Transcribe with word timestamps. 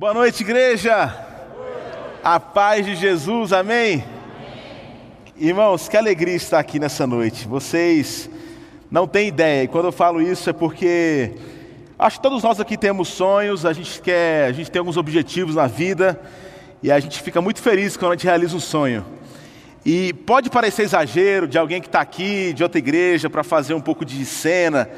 Boa 0.00 0.14
noite, 0.14 0.42
igreja. 0.42 1.14
A 2.24 2.40
paz 2.40 2.86
de 2.86 2.96
Jesus, 2.96 3.52
amém? 3.52 4.02
Irmãos, 5.36 5.90
que 5.90 5.96
alegria 5.98 6.36
estar 6.36 6.58
aqui 6.58 6.78
nessa 6.78 7.06
noite. 7.06 7.46
Vocês 7.46 8.30
não 8.90 9.06
têm 9.06 9.28
ideia. 9.28 9.64
E 9.64 9.68
quando 9.68 9.88
eu 9.88 9.92
falo 9.92 10.22
isso 10.22 10.48
é 10.48 10.54
porque 10.54 11.32
acho 11.98 12.16
que 12.16 12.22
todos 12.22 12.42
nós 12.42 12.58
aqui 12.58 12.78
temos 12.78 13.08
sonhos, 13.08 13.66
a 13.66 13.74
gente 13.74 14.00
quer, 14.00 14.46
a 14.46 14.52
gente 14.52 14.70
tem 14.70 14.80
alguns 14.80 14.96
objetivos 14.96 15.54
na 15.54 15.66
vida 15.66 16.18
e 16.82 16.90
a 16.90 16.98
gente 16.98 17.20
fica 17.20 17.42
muito 17.42 17.60
feliz 17.60 17.94
quando 17.94 18.12
a 18.12 18.14
gente 18.14 18.24
realiza 18.24 18.56
um 18.56 18.60
sonho. 18.60 19.04
E 19.84 20.14
pode 20.14 20.48
parecer 20.48 20.84
exagero 20.84 21.46
de 21.46 21.58
alguém 21.58 21.78
que 21.78 21.88
está 21.88 22.00
aqui, 22.00 22.54
de 22.54 22.62
outra 22.62 22.78
igreja, 22.78 23.28
para 23.28 23.44
fazer 23.44 23.74
um 23.74 23.82
pouco 23.82 24.06
de 24.06 24.24
cena, 24.24 24.88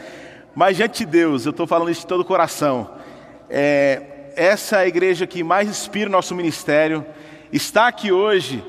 mas 0.54 0.76
diante 0.76 1.04
de 1.04 1.10
Deus, 1.10 1.44
eu 1.44 1.50
estou 1.50 1.66
falando 1.66 1.90
isso 1.90 2.02
de 2.02 2.06
todo 2.06 2.20
o 2.20 2.24
coração. 2.24 2.88
É, 3.50 4.11
essa 4.36 4.76
é 4.76 4.80
a 4.80 4.86
igreja 4.86 5.26
que 5.26 5.42
mais 5.42 5.68
inspira 5.68 6.08
o 6.08 6.12
nosso 6.12 6.34
ministério. 6.34 7.04
Estar 7.52 7.86
aqui 7.86 8.10
hoje 8.12 8.62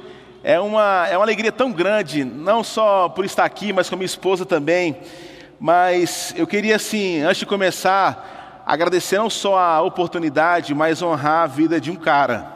é 0.43 0.59
uma, 0.59 1.07
é 1.09 1.17
uma 1.17 1.25
alegria 1.25 1.51
tão 1.51 1.71
grande, 1.71 2.23
não 2.23 2.63
só 2.63 3.09
por 3.09 3.25
estar 3.25 3.45
aqui, 3.45 3.71
mas 3.71 3.89
com 3.89 3.95
a 3.95 3.97
minha 3.97 4.05
esposa 4.05 4.45
também. 4.45 4.97
Mas 5.59 6.33
eu 6.37 6.45
queria, 6.45 6.75
assim, 6.75 7.21
antes 7.21 7.37
de 7.37 7.45
começar, 7.45 8.63
agradecer 8.65 9.17
não 9.17 9.29
só 9.29 9.57
a 9.57 9.81
oportunidade, 9.81 10.73
mas 10.73 11.01
honrar 11.01 11.43
a 11.43 11.47
vida 11.47 11.79
de 11.79 11.91
um 11.91 11.95
cara. 11.95 12.51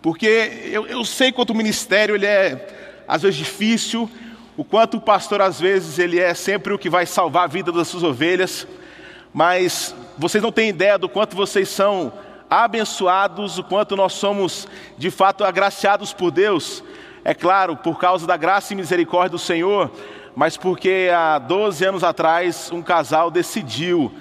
Porque 0.00 0.70
eu, 0.72 0.86
eu 0.86 1.04
sei 1.04 1.30
quanto 1.30 1.50
o 1.50 1.56
ministério 1.56 2.14
ele 2.14 2.26
é, 2.26 3.02
às 3.06 3.22
vezes, 3.22 3.36
difícil, 3.36 4.10
o 4.56 4.64
quanto 4.64 4.96
o 4.96 5.00
pastor, 5.00 5.42
às 5.42 5.60
vezes, 5.60 5.98
ele 5.98 6.18
é 6.18 6.32
sempre 6.34 6.72
o 6.72 6.78
que 6.78 6.88
vai 6.88 7.06
salvar 7.06 7.44
a 7.44 7.46
vida 7.46 7.70
das 7.70 7.88
suas 7.88 8.02
ovelhas 8.02 8.66
mas 9.32 9.94
vocês 10.20 10.42
não 10.42 10.52
têm 10.52 10.68
ideia 10.68 10.98
do 10.98 11.08
quanto 11.08 11.34
vocês 11.34 11.66
são 11.70 12.12
abençoados, 12.50 13.56
o 13.56 13.64
quanto 13.64 13.96
nós 13.96 14.12
somos 14.12 14.68
de 14.98 15.10
fato 15.10 15.42
agraciados 15.42 16.12
por 16.12 16.30
Deus. 16.30 16.84
É 17.24 17.32
claro, 17.32 17.74
por 17.74 17.98
causa 17.98 18.26
da 18.26 18.36
graça 18.36 18.74
e 18.74 18.76
misericórdia 18.76 19.30
do 19.30 19.38
Senhor, 19.38 19.90
mas 20.36 20.58
porque 20.58 21.08
há 21.10 21.38
12 21.38 21.82
anos 21.86 22.04
atrás 22.04 22.70
um 22.70 22.82
casal 22.82 23.30
decidiu 23.30 24.12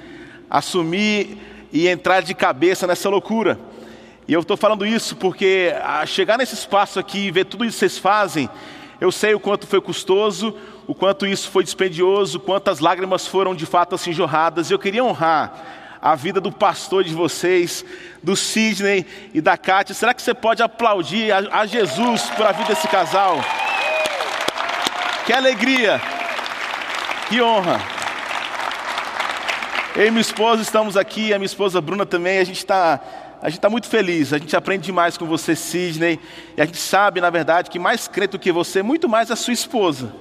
assumir 0.50 1.38
e 1.70 1.90
entrar 1.90 2.22
de 2.22 2.34
cabeça 2.34 2.88
nessa 2.88 3.10
loucura. 3.10 3.60
E 4.26 4.32
eu 4.32 4.40
estou 4.40 4.56
falando 4.56 4.86
isso 4.86 5.18
porque 5.18 5.74
chegar 6.08 6.38
nesse 6.38 6.54
espaço 6.54 6.98
aqui 6.98 7.28
e 7.28 7.32
ver 7.32 7.44
tudo 7.44 7.66
isso 7.66 7.74
que 7.74 7.80
vocês 7.80 7.98
fazem, 7.98 8.50
eu 9.02 9.12
sei 9.12 9.34
o 9.34 9.40
quanto 9.40 9.68
foi 9.68 9.82
custoso, 9.82 10.56
o 10.88 10.96
quanto 10.96 11.28
isso 11.28 11.50
foi 11.50 11.62
dispendioso, 11.62 12.40
quantas 12.40 12.80
lágrimas 12.80 13.28
foram 13.28 13.54
de 13.54 13.66
fato 13.66 13.96
assim 13.96 14.14
jorradas. 14.14 14.72
Eu 14.72 14.80
queria 14.80 15.04
honrar 15.04 15.79
a 16.02 16.16
vida 16.16 16.40
do 16.40 16.52
pastor 16.52 17.04
de 17.04 17.14
vocês, 17.14 17.84
do 18.24 18.36
Sidney 18.36 19.06
e 19.34 19.42
da 19.42 19.58
Kátia. 19.58 19.94
Será 19.94 20.14
que 20.14 20.22
você 20.22 20.34
pode 20.34 20.64
aplaudir 20.64 21.32
a, 21.32 21.62
a 21.62 21.66
Jesus 21.66 22.24
por 22.30 22.46
a 22.46 22.52
vida 22.52 22.74
desse 22.74 22.88
casal? 22.88 23.40
Que 25.26 25.34
alegria, 25.34 26.02
que 27.28 27.42
honra. 27.42 27.80
Eu 29.96 30.08
e 30.08 30.12
minha 30.12 30.22
esposa 30.22 30.62
estamos 30.62 30.96
aqui, 30.96 31.34
a 31.34 31.38
minha 31.38 31.46
esposa 31.46 31.82
Bruna 31.82 32.06
também, 32.06 32.40
a 32.40 32.44
gente 32.44 32.58
está 32.58 33.00
a 33.42 33.48
gente 33.48 33.60
está 33.60 33.70
muito 33.70 33.88
feliz, 33.88 34.34
a 34.34 34.38
gente 34.38 34.54
aprende 34.54 34.88
demais 34.88 35.18
com 35.18 35.26
você, 35.26 35.56
Sidney, 35.56 36.20
e 36.58 36.62
a 36.62 36.66
gente 36.66 36.78
sabe, 36.78 37.22
na 37.22 37.30
verdade, 37.30 37.70
que 37.70 37.80
mais 37.80 38.06
crente 38.06 38.32
do 38.32 38.40
que 38.40 38.52
você, 38.52 38.84
muito 38.84 39.08
mais 39.08 39.32
a 39.32 39.36
sua 39.36 39.54
esposa 39.54 40.12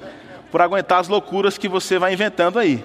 por 0.52 0.62
aguentar 0.62 1.00
as 1.00 1.08
loucuras 1.08 1.58
que 1.58 1.68
você 1.68 1.98
vai 1.98 2.12
inventando 2.12 2.60
aí. 2.60 2.84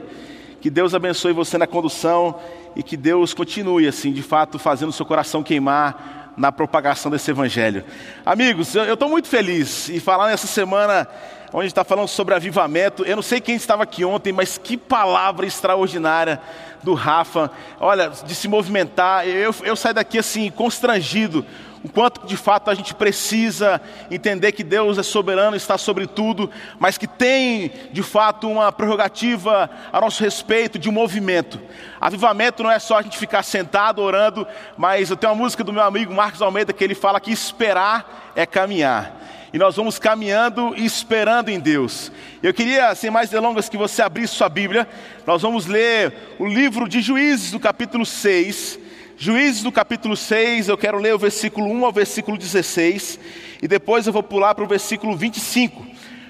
Que 0.63 0.69
Deus 0.69 0.95
abençoe 0.95 1.33
você 1.33 1.57
na 1.57 1.67
condução 1.67 2.39
e 2.73 2.81
que 2.81 2.95
Deus 2.95 3.33
continue, 3.33 3.85
assim, 3.85 4.13
de 4.13 4.23
fato, 4.23 4.57
fazendo 4.57 4.93
seu 4.93 5.05
coração 5.05 5.43
queimar 5.43 6.31
na 6.37 6.53
propagação 6.53 7.11
desse 7.11 7.29
evangelho. 7.29 7.83
Amigos, 8.25 8.73
eu 8.73 8.93
estou 8.93 9.09
muito 9.09 9.27
feliz 9.27 9.89
e 9.89 9.99
falar 9.99 10.27
nessa 10.27 10.47
semana 10.47 11.05
onde 11.51 11.67
está 11.67 11.83
falando 11.83 12.07
sobre 12.07 12.33
avivamento. 12.33 13.03
Eu 13.03 13.17
não 13.17 13.21
sei 13.21 13.41
quem 13.41 13.55
estava 13.55 13.83
aqui 13.83 14.05
ontem, 14.05 14.31
mas 14.31 14.57
que 14.57 14.77
palavra 14.77 15.45
extraordinária 15.45 16.39
do 16.81 16.93
Rafa. 16.93 17.51
Olha, 17.77 18.07
de 18.09 18.33
se 18.33 18.47
movimentar. 18.47 19.27
Eu, 19.27 19.53
eu 19.63 19.75
saio 19.75 19.95
daqui 19.95 20.17
assim, 20.17 20.49
constrangido 20.49 21.45
o 21.83 21.89
quanto 21.89 22.25
de 22.25 22.37
fato 22.37 22.69
a 22.69 22.73
gente 22.73 22.93
precisa 22.93 23.81
entender 24.09 24.53
que 24.53 24.63
Deus 24.63 24.97
é 24.97 25.03
soberano, 25.03 25.55
está 25.55 25.77
sobre 25.77 26.07
tudo, 26.07 26.49
mas 26.79 26.97
que 26.97 27.05
tem 27.05 27.71
de 27.91 28.01
fato 28.01 28.49
uma 28.49 28.71
prerrogativa 28.71 29.69
a 29.91 29.99
nosso 29.99 30.23
respeito 30.23 30.79
de 30.79 30.89
movimento. 30.89 31.59
Avivamento 31.99 32.63
não 32.63 32.71
é 32.71 32.79
só 32.79 32.97
a 32.97 33.01
gente 33.01 33.17
ficar 33.17 33.43
sentado 33.43 34.01
orando, 34.01 34.47
mas 34.77 35.09
eu 35.09 35.17
tenho 35.17 35.33
uma 35.33 35.43
música 35.43 35.63
do 35.63 35.73
meu 35.73 35.83
amigo 35.83 36.13
Marcos 36.13 36.41
Almeida 36.41 36.71
que 36.71 36.83
ele 36.83 36.95
fala 36.95 37.19
que 37.19 37.31
esperar 37.31 38.31
é 38.33 38.45
caminhar. 38.45 39.19
E 39.51 39.57
nós 39.57 39.75
vamos 39.75 39.99
caminhando 39.99 40.73
e 40.75 40.85
esperando 40.85 41.49
em 41.49 41.59
Deus. 41.59 42.11
Eu 42.41 42.53
queria, 42.53 42.95
sem 42.95 43.11
mais 43.11 43.29
delongas, 43.29 43.69
que 43.69 43.77
você 43.77 44.01
abrisse 44.01 44.33
sua 44.33 44.49
Bíblia. 44.49 44.87
Nós 45.27 45.43
vamos 45.43 45.67
ler 45.67 46.35
o 46.39 46.47
livro 46.47 46.89
de 46.89 47.01
Juízes, 47.01 47.51
do 47.51 47.59
capítulo 47.59 48.03
6. 48.03 48.79
Juízes 49.23 49.63
do 49.63 49.71
capítulo 49.71 50.17
6, 50.17 50.67
eu 50.67 50.77
quero 50.77 50.97
ler 50.97 51.15
o 51.15 51.17
versículo 51.17 51.65
1 51.71 51.85
ao 51.85 51.93
versículo 51.93 52.37
16, 52.37 53.17
e 53.61 53.69
depois 53.69 54.05
eu 54.05 54.11
vou 54.11 54.21
pular 54.21 54.53
para 54.53 54.65
o 54.65 54.67
versículo 54.67 55.15
25. 55.15 55.81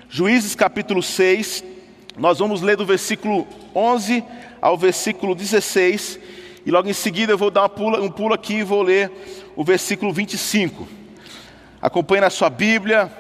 Juízes 0.08 0.54
capítulo 0.54 1.02
6, 1.02 1.64
nós 2.16 2.38
vamos 2.38 2.62
ler 2.62 2.78
do 2.78 2.86
versículo 2.86 3.48
11 3.74 4.24
ao 4.62 4.78
versículo 4.78 5.34
16, 5.34 6.20
e 6.64 6.70
logo 6.70 6.88
em 6.88 6.94
seguida 6.94 7.34
eu 7.34 7.38
vou 7.40 7.50
dar 7.50 7.68
pula, 7.68 8.00
um 8.00 8.12
pulo 8.12 8.36
aqui 8.36 8.58
e 8.58 8.64
vou 8.64 8.84
ler 8.84 9.12
o 9.56 9.64
versículo 9.64 10.14
25. 10.14 10.88
Acompanhe 11.82 12.22
na 12.22 12.30
sua 12.30 12.52
Bíblia, 12.52 13.12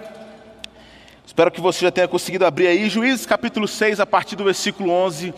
espero 1.26 1.50
que 1.50 1.60
você 1.60 1.84
já 1.84 1.92
tenha 1.92 2.08
conseguido 2.08 2.46
abrir 2.46 2.68
aí. 2.68 2.88
Juízes 2.92 3.26
capítulo 3.26 3.68
6, 3.68 4.00
a 4.00 4.06
partir 4.06 4.36
do 4.36 4.44
versículo 4.44 4.92
11, 4.92 5.34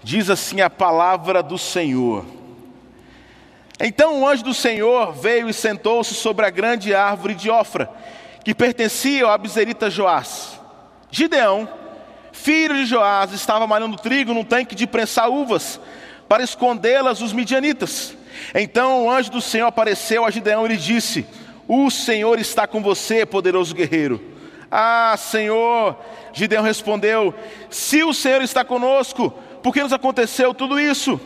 diz 0.00 0.30
assim 0.30 0.60
a 0.60 0.70
palavra 0.70 1.42
do 1.42 1.58
Senhor. 1.58 2.38
Então 3.80 4.20
o 4.20 4.28
anjo 4.28 4.44
do 4.44 4.52
Senhor 4.52 5.12
veio 5.12 5.48
e 5.48 5.54
sentou-se 5.54 6.14
sobre 6.14 6.44
a 6.44 6.50
grande 6.50 6.94
árvore 6.94 7.34
de 7.34 7.50
Ofra, 7.50 7.90
que 8.44 8.54
pertencia 8.54 9.24
ao 9.24 9.30
abzerita 9.30 9.88
Joás. 9.88 10.60
Gideão, 11.10 11.66
filho 12.30 12.74
de 12.74 12.84
Joás, 12.84 13.32
estava 13.32 13.66
malhando 13.66 13.96
trigo 13.96 14.34
num 14.34 14.44
tanque 14.44 14.74
de 14.74 14.86
prensar 14.86 15.30
uvas, 15.30 15.80
para 16.28 16.42
escondê-las 16.42 17.20
dos 17.20 17.32
midianitas. 17.32 18.14
Então 18.54 19.06
o 19.06 19.10
anjo 19.10 19.30
do 19.30 19.40
Senhor 19.40 19.66
apareceu 19.66 20.26
a 20.26 20.30
Gideão 20.30 20.66
e 20.66 20.68
lhe 20.68 20.76
disse: 20.76 21.26
O 21.66 21.90
Senhor 21.90 22.38
está 22.38 22.66
com 22.66 22.82
você, 22.82 23.24
poderoso 23.24 23.74
guerreiro. 23.74 24.20
Ah, 24.70 25.16
Senhor, 25.18 25.96
Gideão 26.34 26.62
respondeu: 26.62 27.34
Se 27.70 28.04
o 28.04 28.12
Senhor 28.12 28.42
está 28.42 28.62
conosco, 28.62 29.30
por 29.62 29.72
que 29.72 29.82
nos 29.82 29.92
aconteceu 29.92 30.52
tudo 30.54 30.78
isso? 30.78 31.18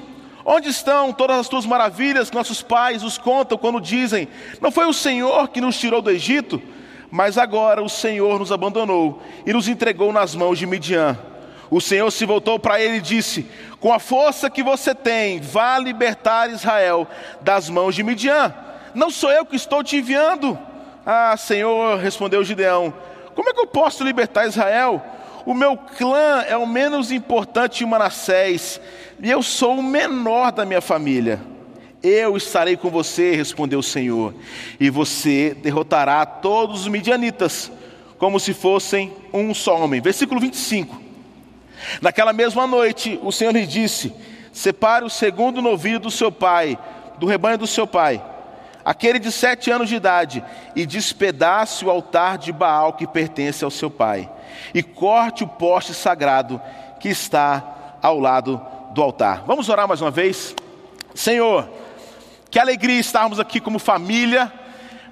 Onde 0.45 0.69
estão 0.69 1.13
todas 1.13 1.39
as 1.39 1.49
tuas 1.49 1.65
maravilhas 1.65 2.29
que 2.29 2.37
nossos 2.37 2.61
pais 2.61 3.03
nos 3.03 3.17
contam 3.17 3.57
quando 3.57 3.81
dizem: 3.81 4.29
Não 4.61 4.71
foi 4.71 4.87
o 4.87 4.93
Senhor 4.93 5.49
que 5.49 5.61
nos 5.61 5.79
tirou 5.79 6.03
do 6.03 6.11
Egito? 6.11 6.61
Mas 7.11 7.39
agora 7.39 7.83
o 7.83 7.89
Senhor 7.89 8.39
nos 8.39 8.53
abandonou 8.53 9.23
e 9.47 9.53
nos 9.53 9.69
entregou 9.69 10.13
nas 10.13 10.35
mãos 10.35 10.59
de 10.59 10.67
Midian. 10.67 11.17
O 11.71 11.81
Senhor 11.81 12.11
se 12.11 12.27
voltou 12.27 12.59
para 12.59 12.81
ele 12.81 12.97
e 12.97 13.01
disse: 13.01 13.49
Com 13.81 13.93
a 13.93 13.99
força 13.99 14.51
que 14.51 14.63
você 14.63 14.95
tem, 14.95 15.41
vá 15.41 15.79
libertar 15.79 16.51
Israel 16.51 17.09
das 17.41 17.71
mãos 17.71 17.95
de 17.95 18.03
Midian. 18.03 18.53
Não 18.95 19.11
sou 19.11 19.31
eu 19.31 19.47
que 19.47 19.57
estou 19.57 19.83
te 19.83 19.97
enviando. 19.97 20.59
Ah, 21.07 21.37
Senhor, 21.37 21.99
respondeu 21.99 22.45
Gideão: 22.45 22.93
Como 23.35 23.49
é 23.49 23.53
que 23.55 23.61
eu 23.61 23.67
posso 23.67 24.05
libertar 24.05 24.47
Israel? 24.47 25.03
O 25.47 25.53
meu 25.53 25.77
clã 25.77 26.43
é 26.49 26.57
o 26.57 26.67
menos 26.67 27.13
importante 27.13 27.79
de 27.79 27.87
Manassés, 27.87 28.81
e 29.21 29.31
eu 29.31 29.43
sou 29.43 29.79
o 29.79 29.83
menor 29.83 30.51
da 30.53 30.65
minha 30.65 30.81
família. 30.81 31.41
Eu 32.03 32.37
estarei 32.37 32.77
com 32.77 32.91
você, 32.91 33.35
respondeu 33.35 33.79
o 33.79 33.83
Senhor, 33.83 34.35
e 34.81 34.91
você 34.91 35.55
derrotará 35.55 36.25
todos 36.25 36.83
os 36.83 36.89
midianitas, 36.89 37.71
como 38.19 38.41
se 38.41 38.55
fossem 38.55 39.13
um 39.33 39.53
só 39.53 39.79
homem. 39.83 40.01
Versículo 40.01 40.41
25. 40.41 41.03
Naquela 42.01 42.33
mesma 42.33 42.67
noite, 42.67 43.19
o 43.23 43.31
Senhor 43.31 43.53
lhe 43.53 43.67
disse: 43.67 44.13
Separe 44.53 45.05
o 45.05 45.11
segundo 45.11 45.61
novilho 45.61 45.99
do 45.99 46.11
seu 46.11 46.33
pai, 46.33 46.79
do 47.19 47.27
rebanho 47.27 47.59
do 47.59 47.67
seu 47.67 47.87
pai, 47.87 48.23
aquele 48.85 49.19
de 49.19 49.33
sete 49.33 49.71
anos 49.71 49.89
de 49.89 49.97
idade, 49.97 50.45
e 50.77 50.85
despedace 50.85 51.85
o 51.85 51.91
altar 51.91 52.39
de 52.39 52.53
Baal 52.53 52.93
que 52.93 53.07
pertence 53.07 53.65
ao 53.65 53.71
seu 53.71 53.91
pai 53.91 54.31
e 54.73 54.83
corte 54.83 55.45
o 55.45 55.49
poste 55.49 55.95
sagrado 55.95 56.61
que 57.01 57.09
está 57.09 57.97
ao 58.03 58.19
lado 58.19 58.61
do 58.93 59.03
altar. 59.03 59.43
Vamos 59.47 59.69
orar 59.69 59.89
mais 59.89 60.01
uma 60.01 60.11
vez? 60.11 60.55
Senhor, 61.15 61.69
que 62.51 62.59
alegria 62.59 63.01
estarmos 63.01 63.41
aqui 63.41 63.61
como 63.61 63.79
família. 63.79 64.53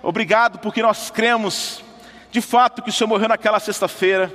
Obrigado 0.02 0.58
porque 0.58 0.82
nós 0.82 1.10
cremos 1.10 1.82
de 2.30 2.40
fato 2.40 2.82
que 2.82 2.90
o 2.90 2.92
Senhor 2.92 3.08
morreu 3.08 3.28
naquela 3.28 3.60
sexta-feira. 3.60 4.32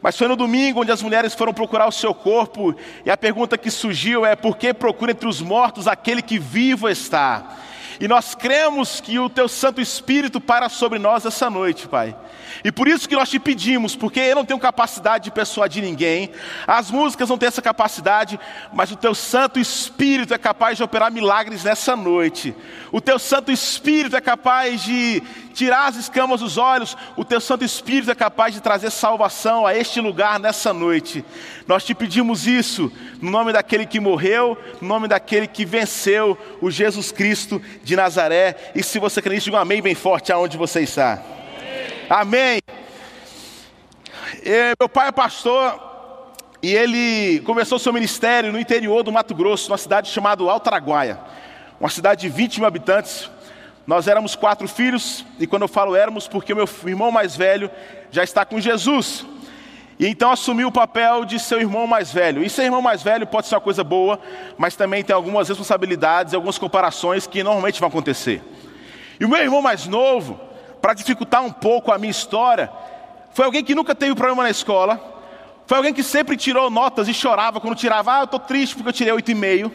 Mas 0.00 0.16
foi 0.16 0.28
no 0.28 0.36
domingo 0.36 0.82
onde 0.82 0.92
as 0.92 1.02
mulheres 1.02 1.34
foram 1.34 1.52
procurar 1.52 1.86
o 1.86 1.92
seu 1.92 2.14
corpo, 2.14 2.74
e 3.04 3.10
a 3.10 3.16
pergunta 3.16 3.56
que 3.56 3.70
surgiu 3.70 4.26
é: 4.26 4.36
por 4.36 4.56
que 4.56 4.72
procura 4.74 5.12
entre 5.12 5.26
os 5.26 5.40
mortos 5.40 5.88
aquele 5.88 6.22
que 6.22 6.38
vivo 6.38 6.88
está? 6.88 7.56
E 8.00 8.06
nós 8.06 8.34
cremos 8.34 9.00
que 9.00 9.18
o 9.18 9.28
teu 9.28 9.48
Santo 9.48 9.80
Espírito 9.80 10.40
para 10.40 10.68
sobre 10.68 10.98
nós 10.98 11.24
essa 11.24 11.48
noite, 11.48 11.88
Pai. 11.88 12.16
E 12.64 12.70
por 12.70 12.88
isso 12.88 13.08
que 13.08 13.14
nós 13.14 13.28
te 13.28 13.38
pedimos, 13.38 13.96
porque 13.96 14.20
eu 14.20 14.34
não 14.34 14.44
tenho 14.44 14.58
capacidade 14.58 15.24
de 15.24 15.30
persuadir 15.30 15.82
ninguém, 15.82 16.30
as 16.66 16.90
músicas 16.90 17.28
não 17.28 17.38
têm 17.38 17.48
essa 17.48 17.62
capacidade, 17.62 18.38
mas 18.72 18.90
o 18.90 18.96
teu 18.96 19.14
Santo 19.14 19.58
Espírito 19.58 20.34
é 20.34 20.38
capaz 20.38 20.76
de 20.76 20.82
operar 20.82 21.10
milagres 21.10 21.64
nessa 21.64 21.96
noite. 21.96 22.54
O 22.92 23.00
teu 23.00 23.18
Santo 23.18 23.50
Espírito 23.50 24.16
é 24.16 24.20
capaz 24.20 24.82
de 24.82 25.22
tirar 25.56 25.86
as 25.86 25.96
escamas 25.96 26.40
dos 26.40 26.58
olhos, 26.58 26.94
o 27.16 27.24
teu 27.24 27.40
Santo 27.40 27.64
Espírito 27.64 28.10
é 28.10 28.14
capaz 28.14 28.52
de 28.52 28.60
trazer 28.60 28.90
salvação 28.90 29.66
a 29.66 29.74
este 29.74 30.02
lugar 30.02 30.38
nessa 30.38 30.70
noite. 30.70 31.24
Nós 31.66 31.82
te 31.82 31.94
pedimos 31.94 32.46
isso 32.46 32.92
no 33.22 33.30
nome 33.30 33.54
daquele 33.54 33.86
que 33.86 33.98
morreu, 33.98 34.58
no 34.82 34.86
nome 34.86 35.08
daquele 35.08 35.46
que 35.46 35.64
venceu, 35.64 36.36
o 36.60 36.70
Jesus 36.70 37.10
Cristo 37.10 37.60
de 37.82 37.96
Nazaré. 37.96 38.70
E 38.74 38.82
se 38.82 38.98
você 38.98 39.22
crê 39.22 39.34
nisso, 39.34 39.46
diga 39.46 39.56
um 39.56 39.60
amém 39.60 39.80
bem 39.80 39.94
forte 39.94 40.30
aonde 40.30 40.58
você 40.58 40.82
está. 40.82 41.22
Amém. 42.10 42.60
E, 44.44 44.74
meu 44.78 44.90
pai 44.90 45.08
é 45.08 45.12
pastor 45.12 46.20
e 46.62 46.74
ele 46.74 47.40
começou 47.40 47.78
seu 47.78 47.94
ministério 47.94 48.52
no 48.52 48.60
interior 48.60 49.02
do 49.02 49.10
Mato 49.10 49.34
Grosso, 49.34 49.70
numa 49.70 49.78
cidade 49.78 50.10
chamada 50.10 50.44
Altaraguaia, 50.44 51.18
uma 51.80 51.88
cidade 51.88 52.20
de 52.20 52.28
20 52.28 52.58
mil 52.58 52.66
habitantes. 52.66 53.30
Nós 53.86 54.08
éramos 54.08 54.34
quatro 54.34 54.66
filhos, 54.66 55.24
e 55.38 55.46
quando 55.46 55.62
eu 55.62 55.68
falo 55.68 55.94
éramos, 55.94 56.26
porque 56.26 56.54
meu 56.54 56.68
irmão 56.84 57.12
mais 57.12 57.36
velho 57.36 57.70
já 58.10 58.24
está 58.24 58.44
com 58.44 58.60
Jesus. 58.60 59.24
E 59.98 60.06
então 60.06 60.30
assumiu 60.30 60.68
o 60.68 60.72
papel 60.72 61.24
de 61.24 61.38
seu 61.38 61.60
irmão 61.60 61.86
mais 61.86 62.12
velho. 62.12 62.42
E 62.42 62.50
ser 62.50 62.64
irmão 62.64 62.82
mais 62.82 63.02
velho 63.02 63.26
pode 63.26 63.46
ser 63.46 63.54
uma 63.54 63.60
coisa 63.60 63.84
boa, 63.84 64.18
mas 64.58 64.74
também 64.74 65.04
tem 65.04 65.14
algumas 65.14 65.48
responsabilidades, 65.48 66.34
algumas 66.34 66.58
comparações 66.58 67.26
que 67.26 67.42
normalmente 67.42 67.78
vão 67.78 67.88
acontecer. 67.88 68.42
E 69.18 69.24
o 69.24 69.28
meu 69.28 69.40
irmão 69.40 69.62
mais 69.62 69.86
novo, 69.86 70.38
para 70.82 70.92
dificultar 70.92 71.42
um 71.42 71.52
pouco 71.52 71.92
a 71.92 71.96
minha 71.96 72.10
história, 72.10 72.70
foi 73.32 73.44
alguém 73.44 73.64
que 73.64 73.74
nunca 73.74 73.94
teve 73.94 74.14
problema 74.14 74.42
na 74.42 74.50
escola, 74.50 75.00
foi 75.64 75.78
alguém 75.78 75.94
que 75.94 76.02
sempre 76.02 76.36
tirou 76.36 76.70
notas 76.70 77.08
e 77.08 77.14
chorava 77.14 77.60
quando 77.60 77.76
tirava, 77.76 78.16
ah, 78.16 78.20
eu 78.20 78.24
estou 78.24 78.40
triste 78.40 78.74
porque 78.74 78.88
eu 78.88 78.92
tirei 78.92 79.12
oito 79.12 79.30
e 79.30 79.34
meio. 79.34 79.72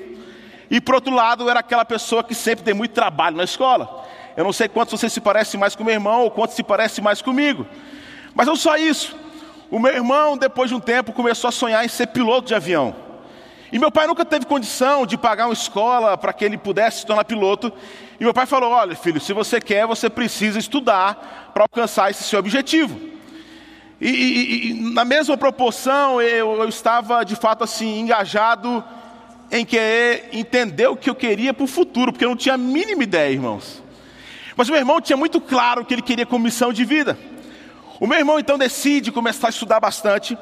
E 0.69 0.79
por 0.79 0.95
outro 0.95 1.13
lado, 1.13 1.49
era 1.49 1.59
aquela 1.59 1.83
pessoa 1.83 2.23
que 2.23 2.33
sempre 2.33 2.63
tem 2.63 2.73
muito 2.73 2.93
trabalho 2.93 3.35
na 3.35 3.43
escola. 3.43 4.00
Eu 4.35 4.43
não 4.43 4.53
sei 4.53 4.67
quantos 4.67 4.99
você 4.99 5.09
se 5.09 5.19
parece 5.19 5.57
mais 5.57 5.75
com 5.75 5.83
meu 5.83 5.93
irmão 5.93 6.21
ou 6.21 6.31
quantos 6.31 6.55
se 6.55 6.63
parece 6.63 7.01
mais 7.01 7.21
comigo. 7.21 7.65
Mas 8.33 8.47
não 8.47 8.55
só 8.55 8.77
isso. 8.77 9.15
O 9.69 9.79
meu 9.79 9.93
irmão, 9.93 10.37
depois 10.37 10.69
de 10.69 10.75
um 10.75 10.79
tempo, 10.79 11.13
começou 11.13 11.47
a 11.47 11.51
sonhar 11.51 11.85
em 11.85 11.87
ser 11.87 12.07
piloto 12.07 12.47
de 12.47 12.55
avião. 12.55 12.95
E 13.71 13.79
meu 13.79 13.89
pai 13.89 14.05
nunca 14.05 14.25
teve 14.25 14.45
condição 14.45 15.05
de 15.05 15.17
pagar 15.17 15.47
uma 15.47 15.53
escola 15.53 16.17
para 16.17 16.33
que 16.33 16.43
ele 16.43 16.57
pudesse 16.57 16.99
se 16.99 17.05
tornar 17.05 17.23
piloto. 17.23 17.71
E 18.19 18.23
meu 18.23 18.33
pai 18.33 18.45
falou: 18.45 18.71
Olha, 18.71 18.95
filho, 18.95 19.21
se 19.21 19.31
você 19.31 19.61
quer, 19.61 19.87
você 19.87 20.09
precisa 20.09 20.59
estudar 20.59 21.51
para 21.53 21.63
alcançar 21.63 22.11
esse 22.11 22.23
seu 22.23 22.39
objetivo. 22.39 22.99
E, 24.01 24.09
e, 24.09 24.71
e 24.71 24.73
na 24.91 25.05
mesma 25.05 25.37
proporção, 25.37 26.21
eu, 26.21 26.61
eu 26.61 26.67
estava 26.67 27.23
de 27.23 27.35
fato 27.35 27.63
assim, 27.63 27.99
engajado 27.99 28.83
em 29.51 29.65
querer 29.65 30.29
entender 30.33 30.87
o 30.87 30.97
que 30.97 31.09
eu 31.09 31.15
queria 31.15 31.53
para 31.53 31.63
o 31.63 31.67
futuro, 31.67 32.11
porque 32.11 32.25
eu 32.25 32.29
não 32.29 32.35
tinha 32.35 32.55
a 32.55 32.57
mínima 32.57 33.03
ideia, 33.03 33.31
irmãos. 33.31 33.80
Mas 34.61 34.69
o 34.69 34.73
meu 34.73 34.79
irmão 34.79 35.01
tinha 35.01 35.17
muito 35.17 35.41
claro 35.41 35.83
que 35.83 35.91
ele 35.91 36.03
queria 36.03 36.23
como 36.23 36.43
missão 36.43 36.71
de 36.71 36.85
vida. 36.85 37.17
O 37.99 38.05
meu 38.05 38.19
irmão 38.19 38.37
então 38.37 38.59
decide 38.59 39.11
começar 39.11 39.47
a 39.47 39.49
estudar 39.49 39.79
bastante 39.79 40.37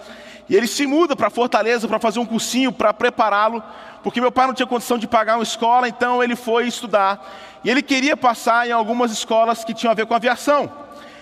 e 0.49 0.57
ele 0.57 0.67
se 0.67 0.85
muda 0.85 1.15
para 1.15 1.29
Fortaleza 1.29 1.87
para 1.87 1.99
fazer 1.99 2.19
um 2.19 2.25
cursinho 2.25 2.69
para 2.69 2.93
prepará-lo, 2.93 3.63
porque 4.03 4.19
meu 4.19 4.29
pai 4.29 4.45
não 4.45 4.53
tinha 4.53 4.67
condição 4.67 4.97
de 4.97 5.07
pagar 5.07 5.37
uma 5.37 5.43
escola, 5.43 5.87
então 5.87 6.21
ele 6.21 6.35
foi 6.35 6.67
estudar. 6.67 7.25
E 7.63 7.69
ele 7.69 7.81
queria 7.81 8.17
passar 8.17 8.67
em 8.67 8.73
algumas 8.73 9.09
escolas 9.09 9.63
que 9.63 9.73
tinham 9.73 9.89
a 9.89 9.95
ver 9.95 10.05
com 10.05 10.13
aviação, 10.13 10.69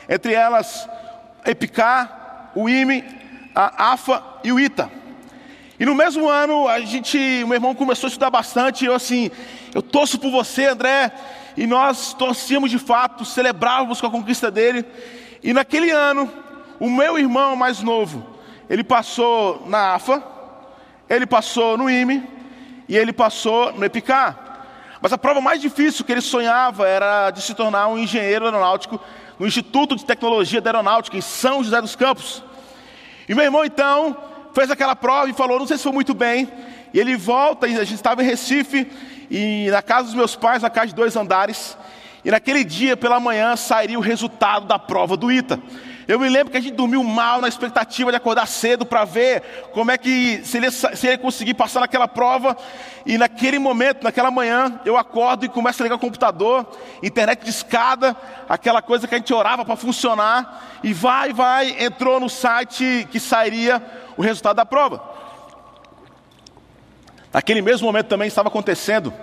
entre 0.09 0.33
elas 0.33 0.89
Epicar, 1.45 2.49
o 2.55 2.67
IME, 2.67 3.03
a 3.53 3.93
AFA 3.93 4.23
e 4.43 4.51
o 4.51 4.59
ITA. 4.59 4.89
E 5.79 5.85
no 5.85 5.93
mesmo 5.93 6.27
ano, 6.27 6.67
a 6.67 6.79
gente, 6.79 7.15
o 7.43 7.47
meu 7.47 7.57
irmão 7.57 7.75
começou 7.75 8.07
a 8.07 8.09
estudar 8.09 8.31
bastante, 8.31 8.85
e 8.85 8.87
eu 8.87 8.95
assim, 8.95 9.29
eu 9.71 9.83
torço 9.83 10.17
por 10.17 10.31
você, 10.31 10.65
André, 10.65 11.11
e 11.57 11.65
nós 11.65 12.13
torcíamos 12.13 12.69
de 12.69 12.77
fato, 12.77 13.25
celebrávamos 13.25 13.99
com 13.99 14.05
a 14.05 14.11
conquista 14.11 14.51
dele. 14.51 14.85
E 15.43 15.51
naquele 15.51 15.89
ano, 15.89 16.31
o 16.79 16.87
meu 16.87 17.17
irmão 17.17 17.55
mais 17.55 17.81
novo, 17.81 18.37
ele 18.69 18.83
passou 18.83 19.63
na 19.65 19.95
AFA, 19.95 20.23
ele 21.09 21.25
passou 21.25 21.75
no 21.75 21.89
IME 21.89 22.23
e 22.87 22.95
ele 22.95 23.11
passou 23.11 23.73
no 23.73 23.83
EPICAR. 23.83 24.45
Mas 25.01 25.11
a 25.11 25.17
prova 25.17 25.41
mais 25.41 25.59
difícil 25.59 26.05
que 26.05 26.11
ele 26.11 26.21
sonhava 26.21 26.87
era 26.87 27.31
de 27.31 27.41
se 27.41 27.55
tornar 27.55 27.87
um 27.87 27.97
engenheiro 27.97 28.45
aeronáutico 28.45 28.99
no 29.39 29.47
Instituto 29.47 29.95
de 29.95 30.05
Tecnologia 30.05 30.61
da 30.61 30.69
Aeronáutica, 30.69 31.17
em 31.17 31.21
São 31.21 31.63
José 31.63 31.81
dos 31.81 31.95
Campos. 31.95 32.43
E 33.27 33.33
meu 33.33 33.43
irmão 33.43 33.65
então 33.65 34.15
fez 34.53 34.69
aquela 34.69 34.95
prova 34.95 35.29
e 35.29 35.33
falou: 35.33 35.57
não 35.59 35.67
sei 35.67 35.77
se 35.77 35.83
foi 35.83 35.91
muito 35.91 36.13
bem. 36.13 36.51
E 36.93 36.99
ele 36.99 37.15
volta, 37.15 37.67
e 37.67 37.75
a 37.75 37.83
gente 37.83 37.95
estava 37.95 38.23
em 38.23 38.25
Recife, 38.25 38.87
e 39.29 39.69
na 39.71 39.81
casa 39.81 40.05
dos 40.05 40.15
meus 40.15 40.35
pais, 40.35 40.61
na 40.61 40.69
casa 40.69 40.87
de 40.87 40.95
dois 40.95 41.15
andares. 41.15 41.77
E 42.23 42.31
naquele 42.31 42.63
dia, 42.63 42.97
pela 42.97 43.19
manhã, 43.19 43.55
sairia 43.55 43.97
o 43.97 44.01
resultado 44.01 44.65
da 44.65 44.77
prova 44.77 45.15
do 45.15 45.31
ITA. 45.31 45.59
Eu 46.07 46.17
me 46.17 46.29
lembro 46.29 46.51
que 46.51 46.57
a 46.57 46.61
gente 46.61 46.73
dormiu 46.73 47.03
mal 47.03 47.41
na 47.41 47.49
expectativa 47.49 48.11
de 48.11 48.15
acordar 48.15 48.47
cedo 48.47 48.85
para 48.85 49.03
ver 49.03 49.41
como 49.73 49.91
é 49.91 49.97
que, 49.97 50.41
se 50.45 50.55
ele, 50.55 50.67
ele 51.03 51.17
conseguir 51.17 51.53
passar 51.53 51.81
naquela 51.81 52.07
prova. 52.07 52.55
E 53.05 53.17
naquele 53.17 53.59
momento, 53.59 54.03
naquela 54.03 54.31
manhã, 54.31 54.79
eu 54.85 54.95
acordo 54.95 55.45
e 55.45 55.49
começo 55.49 55.81
a 55.81 55.83
ligar 55.83 55.95
o 55.95 55.99
computador, 55.99 56.65
internet 57.03 57.43
de 57.43 57.49
escada, 57.49 58.15
aquela 58.47 58.81
coisa 58.81 59.05
que 59.05 59.15
a 59.15 59.17
gente 59.17 59.33
orava 59.33 59.65
para 59.65 59.75
funcionar. 59.75 60.79
E 60.81 60.93
vai, 60.93 61.33
vai, 61.33 61.75
entrou 61.83 62.21
no 62.21 62.29
site 62.29 63.05
que 63.11 63.19
sairia 63.19 63.83
o 64.15 64.21
resultado 64.21 64.55
da 64.55 64.65
prova. 64.65 65.26
Naquele 67.33 67.61
mesmo 67.61 67.85
momento 67.87 68.07
também 68.07 68.27
estava 68.27 68.47
acontecendo. 68.47 69.13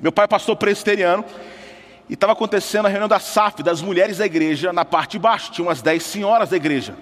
Meu 0.00 0.12
pai 0.12 0.24
é 0.24 0.28
pastor 0.28 0.56
presbiteriano 0.56 1.24
e 2.08 2.14
estava 2.14 2.32
acontecendo 2.32 2.86
a 2.86 2.88
reunião 2.88 3.08
da 3.08 3.18
SAF, 3.18 3.62
das 3.62 3.80
mulheres 3.80 4.18
da 4.18 4.26
igreja, 4.26 4.72
na 4.72 4.84
parte 4.84 5.12
de 5.12 5.18
baixo, 5.18 5.52
tinha 5.52 5.66
umas 5.66 5.80
10 5.80 6.02
senhoras 6.02 6.50
da 6.50 6.56
igreja. 6.56 6.94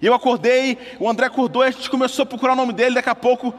E 0.00 0.06
eu 0.06 0.12
acordei, 0.12 0.76
o 1.00 1.08
André 1.08 1.26
acordou 1.26 1.64
e 1.64 1.68
a 1.68 1.70
gente 1.70 1.88
começou 1.88 2.24
a 2.24 2.26
procurar 2.26 2.52
o 2.52 2.56
nome 2.56 2.72
dele, 2.72 2.96
daqui 2.96 3.08
a 3.08 3.14
pouco, 3.14 3.54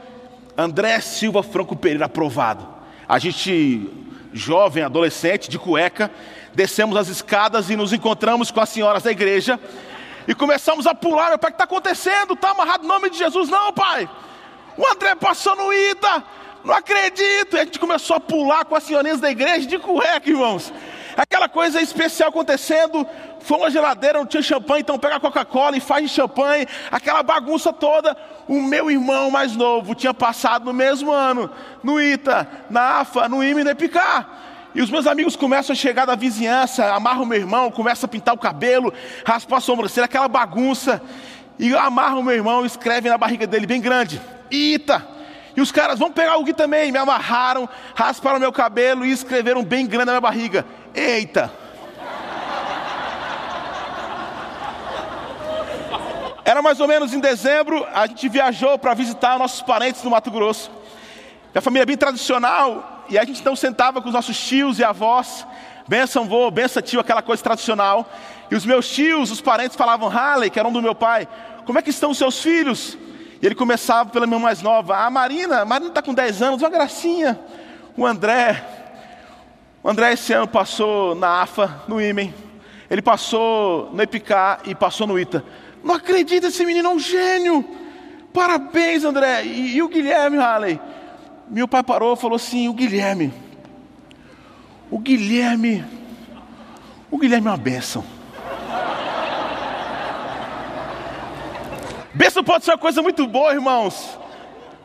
André 0.56 1.00
Silva 1.00 1.42
Franco 1.42 1.74
Pereira, 1.74 2.04
aprovado. 2.04 2.66
A 3.08 3.18
gente, 3.18 3.90
jovem, 4.32 4.84
adolescente, 4.84 5.48
de 5.50 5.58
cueca, 5.58 6.10
descemos 6.54 6.96
as 6.96 7.08
escadas 7.08 7.70
e 7.70 7.76
nos 7.76 7.92
encontramos 7.92 8.50
com 8.50 8.60
as 8.60 8.68
senhoras 8.68 9.02
da 9.02 9.10
igreja 9.10 9.58
e 10.28 10.34
começamos 10.34 10.86
a 10.86 10.94
pular. 10.94 11.30
Meu 11.30 11.38
pai, 11.38 11.50
o 11.50 11.52
que 11.52 11.62
está 11.62 11.64
acontecendo? 11.64 12.34
Está 12.34 12.50
amarrado 12.50 12.84
o 12.84 12.88
nome 12.88 13.10
de 13.10 13.18
Jesus? 13.18 13.48
Não, 13.48 13.72
pai. 13.72 14.08
O 14.78 14.86
André 14.86 15.16
passou 15.16 15.56
no 15.56 15.72
ITA, 15.72 16.22
não 16.64 16.72
acredito! 16.72 17.56
E 17.56 17.58
a 17.58 17.64
gente 17.64 17.80
começou 17.80 18.14
a 18.14 18.20
pular 18.20 18.64
com 18.64 18.76
as 18.76 18.84
senhorinhas 18.84 19.18
da 19.18 19.28
igreja 19.28 19.66
de 19.66 19.76
cueca, 19.76 20.30
irmãos. 20.30 20.72
Aquela 21.16 21.48
coisa 21.48 21.82
especial 21.82 22.28
acontecendo, 22.28 23.04
foi 23.40 23.58
uma 23.58 23.70
geladeira, 23.70 24.20
não 24.20 24.26
tinha 24.26 24.40
champanhe, 24.40 24.82
então 24.82 24.96
pega 24.96 25.16
a 25.16 25.20
Coca-Cola 25.20 25.76
e 25.76 25.80
faz 25.80 26.08
de 26.08 26.14
champanhe, 26.14 26.64
aquela 26.92 27.24
bagunça 27.24 27.72
toda. 27.72 28.16
O 28.46 28.62
meu 28.62 28.88
irmão 28.88 29.32
mais 29.32 29.56
novo 29.56 29.96
tinha 29.96 30.14
passado 30.14 30.66
no 30.66 30.72
mesmo 30.72 31.10
ano, 31.10 31.50
no 31.82 32.00
ITA, 32.00 32.46
na 32.70 33.00
AFA, 33.00 33.28
no 33.28 33.42
IME 33.42 33.62
e 33.62 33.64
no 33.64 33.70
EPICAR. 33.70 34.28
E 34.76 34.80
os 34.80 34.90
meus 34.90 35.08
amigos 35.08 35.34
começam 35.34 35.72
a 35.72 35.76
chegar 35.76 36.04
da 36.04 36.14
vizinhança, 36.14 36.94
amarram 36.94 37.24
o 37.24 37.26
meu 37.26 37.40
irmão, 37.40 37.68
começam 37.68 38.06
a 38.06 38.08
pintar 38.08 38.32
o 38.32 38.38
cabelo, 38.38 38.94
raspam 39.24 39.58
a 39.58 39.60
sobrancelha, 39.60 40.04
aquela 40.04 40.28
bagunça. 40.28 41.02
E 41.58 41.74
amarram 41.74 42.20
o 42.20 42.22
meu 42.22 42.36
irmão 42.36 42.64
escrevem 42.64 43.10
na 43.10 43.18
barriga 43.18 43.44
dele 43.44 43.66
bem 43.66 43.80
grande: 43.80 44.20
ITA. 44.50 45.06
E 45.56 45.60
os 45.60 45.72
caras, 45.72 45.98
vão 45.98 46.12
pegar 46.12 46.36
o 46.36 46.44
Gui 46.44 46.52
também. 46.52 46.92
Me 46.92 46.98
amarraram, 46.98 47.68
rasparam 47.94 48.38
meu 48.38 48.52
cabelo 48.52 49.04
e 49.04 49.10
escreveram 49.10 49.64
bem 49.64 49.86
grande 49.86 50.06
na 50.06 50.12
minha 50.12 50.20
barriga. 50.20 50.64
Eita! 50.94 51.50
Era 56.48 56.62
mais 56.62 56.80
ou 56.80 56.88
menos 56.88 57.12
em 57.12 57.20
dezembro, 57.20 57.86
a 57.92 58.06
gente 58.06 58.26
viajou 58.26 58.78
para 58.78 58.94
visitar 58.94 59.38
nossos 59.38 59.60
parentes 59.60 60.02
no 60.02 60.10
Mato 60.10 60.30
Grosso. 60.30 60.70
Minha 61.52 61.60
família 61.60 61.82
é 61.82 61.86
bem 61.86 61.96
tradicional, 61.96 63.04
e 63.10 63.18
a 63.18 63.24
gente 63.24 63.42
então 63.42 63.54
sentava 63.54 64.00
com 64.00 64.08
os 64.08 64.14
nossos 64.14 64.38
tios 64.38 64.78
e 64.78 64.84
avós, 64.84 65.46
benção 65.86 66.26
vô, 66.26 66.50
benção 66.50 66.80
tio, 66.80 67.00
aquela 67.00 67.20
coisa 67.20 67.42
tradicional. 67.42 68.10
E 68.50 68.54
os 68.54 68.64
meus 68.64 68.88
tios, 68.88 69.30
os 69.30 69.42
parentes 69.42 69.76
falavam, 69.76 70.08
Harley, 70.08 70.48
que 70.48 70.58
era 70.58 70.66
um 70.66 70.72
do 70.72 70.80
meu 70.80 70.94
pai, 70.94 71.28
como 71.66 71.78
é 71.78 71.82
que 71.82 71.90
estão 71.90 72.12
os 72.12 72.16
seus 72.16 72.40
filhos? 72.40 72.96
E 73.40 73.46
ele 73.46 73.54
começava 73.54 74.10
pela 74.10 74.26
minha 74.26 74.38
mais 74.38 74.62
nova. 74.62 74.96
A 74.96 75.10
Marina, 75.10 75.60
a 75.60 75.64
Marina 75.64 75.90
está 75.90 76.02
com 76.02 76.12
10 76.12 76.42
anos, 76.42 76.62
uma 76.62 76.70
gracinha. 76.70 77.38
O 77.96 78.04
André, 78.04 78.64
o 79.82 79.88
André 79.88 80.12
esse 80.12 80.32
ano 80.32 80.48
passou 80.48 81.14
na 81.14 81.42
AFA, 81.42 81.82
no 81.86 82.00
IMEN. 82.00 82.34
Ele 82.90 83.02
passou 83.02 83.90
no 83.92 84.02
EPICA 84.02 84.60
e 84.64 84.74
passou 84.74 85.06
no 85.06 85.18
ITA. 85.18 85.44
Não 85.84 85.94
acredito, 85.94 86.46
esse 86.46 86.64
menino 86.64 86.88
é 86.88 86.92
um 86.92 86.98
gênio. 86.98 87.64
Parabéns, 88.32 89.04
André. 89.04 89.44
E, 89.44 89.76
e 89.76 89.82
o 89.82 89.88
Guilherme, 89.88 90.38
Halley? 90.38 90.80
Meu 91.48 91.68
pai 91.68 91.82
parou 91.82 92.14
e 92.14 92.16
falou 92.16 92.36
assim: 92.36 92.68
o 92.68 92.72
Guilherme. 92.72 93.32
O 94.90 94.98
Guilherme, 94.98 95.84
o 97.10 97.18
Guilherme 97.18 97.46
é 97.46 97.50
uma 97.50 97.56
bênção. 97.56 98.04
Bênção 102.18 102.42
pode 102.42 102.64
ser 102.64 102.72
uma 102.72 102.78
coisa 102.78 103.00
muito 103.00 103.28
boa, 103.28 103.52
irmãos. 103.52 104.18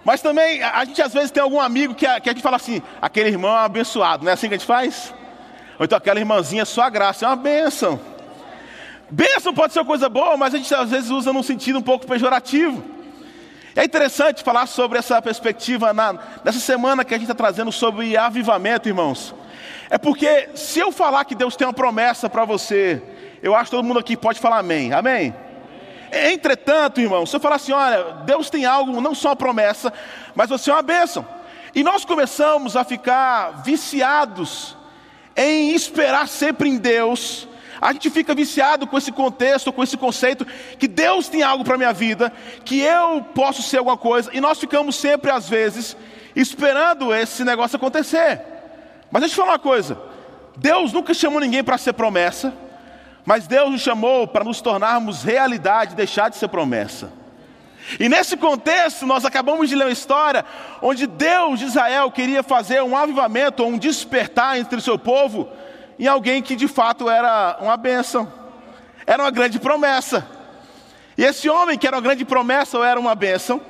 Mas 0.05 0.21
também 0.21 0.61
a 0.61 0.85
gente 0.85 1.01
às 1.01 1.11
vezes 1.11 1.31
tem 1.31 1.41
algum 1.41 1.59
amigo 1.59 1.95
que 1.95 2.05
a, 2.05 2.19
que 2.19 2.29
a 2.29 2.31
gente 2.31 2.43
fala 2.43 2.57
assim, 2.57 2.79
aquele 3.01 3.29
irmão 3.29 3.51
é 3.51 3.65
abençoado, 3.65 4.23
não 4.23 4.29
é 4.29 4.33
assim 4.35 4.47
que 4.47 4.53
a 4.53 4.57
gente 4.57 4.67
faz? 4.67 5.11
Ou 5.79 5.83
então 5.83 5.97
aquela 5.97 6.19
irmãzinha, 6.19 6.63
sua 6.63 6.91
graça, 6.91 7.25
é 7.25 7.27
uma 7.27 7.35
bênção. 7.35 7.99
Bênção 9.09 9.51
pode 9.51 9.73
ser 9.73 9.83
coisa 9.83 10.07
boa, 10.09 10.37
mas 10.37 10.53
a 10.53 10.59
gente 10.59 10.75
às 10.75 10.91
vezes 10.91 11.09
usa 11.09 11.33
num 11.33 11.41
sentido 11.41 11.79
um 11.79 11.81
pouco 11.81 12.05
pejorativo. 12.05 12.83
É 13.75 13.83
interessante 13.83 14.43
falar 14.43 14.67
sobre 14.67 14.99
essa 14.99 15.19
perspectiva 15.19 15.91
na, 15.91 16.13
nessa 16.45 16.59
semana 16.59 17.03
que 17.03 17.15
a 17.15 17.17
gente 17.17 17.31
está 17.31 17.33
trazendo 17.35 17.71
sobre 17.71 18.15
avivamento, 18.15 18.87
irmãos. 18.87 19.33
É 19.89 19.97
porque 19.97 20.49
se 20.53 20.79
eu 20.79 20.91
falar 20.91 21.25
que 21.25 21.33
Deus 21.33 21.55
tem 21.55 21.65
uma 21.65 21.73
promessa 21.73 22.29
para 22.29 22.45
você, 22.45 23.01
eu 23.41 23.55
acho 23.55 23.71
que 23.71 23.75
todo 23.75 23.83
mundo 23.83 23.97
aqui 23.97 24.15
pode 24.15 24.39
falar 24.39 24.59
amém. 24.59 24.93
Amém? 24.93 25.33
Entretanto, 26.13 27.01
irmão, 27.01 27.25
se 27.25 27.35
eu 27.35 27.39
falar 27.39 27.55
assim, 27.55 27.71
olha, 27.71 28.03
Deus 28.25 28.49
tem 28.49 28.65
algo, 28.65 29.01
não 29.01 29.15
só 29.15 29.29
uma 29.29 29.35
promessa, 29.35 29.91
mas 30.35 30.47
você 30.47 30.69
é 30.69 30.73
uma 30.73 30.83
bênção. 30.83 31.25
E 31.73 31.83
nós 31.83 32.05
começamos 32.05 32.75
a 32.75 32.83
ficar 32.83 33.63
viciados 33.63 34.77
em 35.35 35.71
esperar 35.71 36.27
sempre 36.27 36.69
em 36.69 36.77
Deus. 36.77 37.47
A 37.81 37.91
gente 37.91 38.11
fica 38.11 38.35
viciado 38.35 38.85
com 38.85 38.95
esse 38.95 39.11
contexto, 39.11 39.73
com 39.73 39.83
esse 39.83 39.97
conceito 39.97 40.45
que 40.77 40.87
Deus 40.87 41.27
tem 41.27 41.41
algo 41.41 41.63
para 41.63 41.73
a 41.73 41.77
minha 41.77 41.91
vida, 41.91 42.31
que 42.63 42.79
eu 42.79 43.23
posso 43.33 43.63
ser 43.63 43.79
alguma 43.79 43.97
coisa, 43.97 44.29
e 44.31 44.39
nós 44.39 44.59
ficamos 44.59 44.95
sempre, 44.95 45.31
às 45.31 45.49
vezes, 45.49 45.97
esperando 46.35 47.13
esse 47.13 47.43
negócio 47.43 47.75
acontecer. 47.75 48.39
Mas 49.11 49.21
deixa 49.21 49.33
eu 49.33 49.35
te 49.35 49.45
falar 49.45 49.53
uma 49.53 49.59
coisa: 49.59 49.99
Deus 50.55 50.93
nunca 50.93 51.13
chamou 51.13 51.39
ninguém 51.39 51.63
para 51.63 51.77
ser 51.77 51.93
promessa, 51.93 52.53
mas 53.25 53.47
Deus 53.47 53.71
nos 53.71 53.81
chamou 53.81 54.27
para 54.27 54.43
nos 54.43 54.61
tornarmos 54.61 55.23
realidade, 55.23 55.95
deixar 55.95 56.29
de 56.29 56.37
ser 56.37 56.47
promessa. 56.49 57.11
E 57.99 58.07
nesse 58.07 58.37
contexto, 58.37 59.05
nós 59.05 59.25
acabamos 59.25 59.69
de 59.69 59.75
ler 59.75 59.85
uma 59.85 59.91
história 59.91 60.45
onde 60.81 61.05
Deus 61.05 61.59
de 61.59 61.65
Israel 61.65 62.09
queria 62.11 62.41
fazer 62.41 62.81
um 62.81 62.95
avivamento, 62.95 63.63
um 63.63 63.77
despertar 63.77 64.57
entre 64.57 64.77
o 64.77 64.81
seu 64.81 64.97
povo, 64.97 65.49
em 65.99 66.07
alguém 66.07 66.41
que 66.41 66.55
de 66.55 66.67
fato 66.67 67.09
era 67.09 67.57
uma 67.61 67.77
bênção, 67.77 68.31
era 69.05 69.21
uma 69.21 69.31
grande 69.31 69.59
promessa. 69.59 70.27
E 71.17 71.23
esse 71.23 71.49
homem 71.49 71.77
que 71.77 71.85
era 71.85 71.97
uma 71.97 72.01
grande 72.01 72.25
promessa 72.25 72.77
ou 72.77 72.83
era 72.83 72.99
uma 72.99 73.15
bênção, 73.15 73.61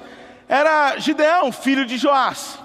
era 0.48 0.98
Gideão, 0.98 1.52
filho 1.52 1.86
de 1.86 1.98
Joás. 1.98 2.60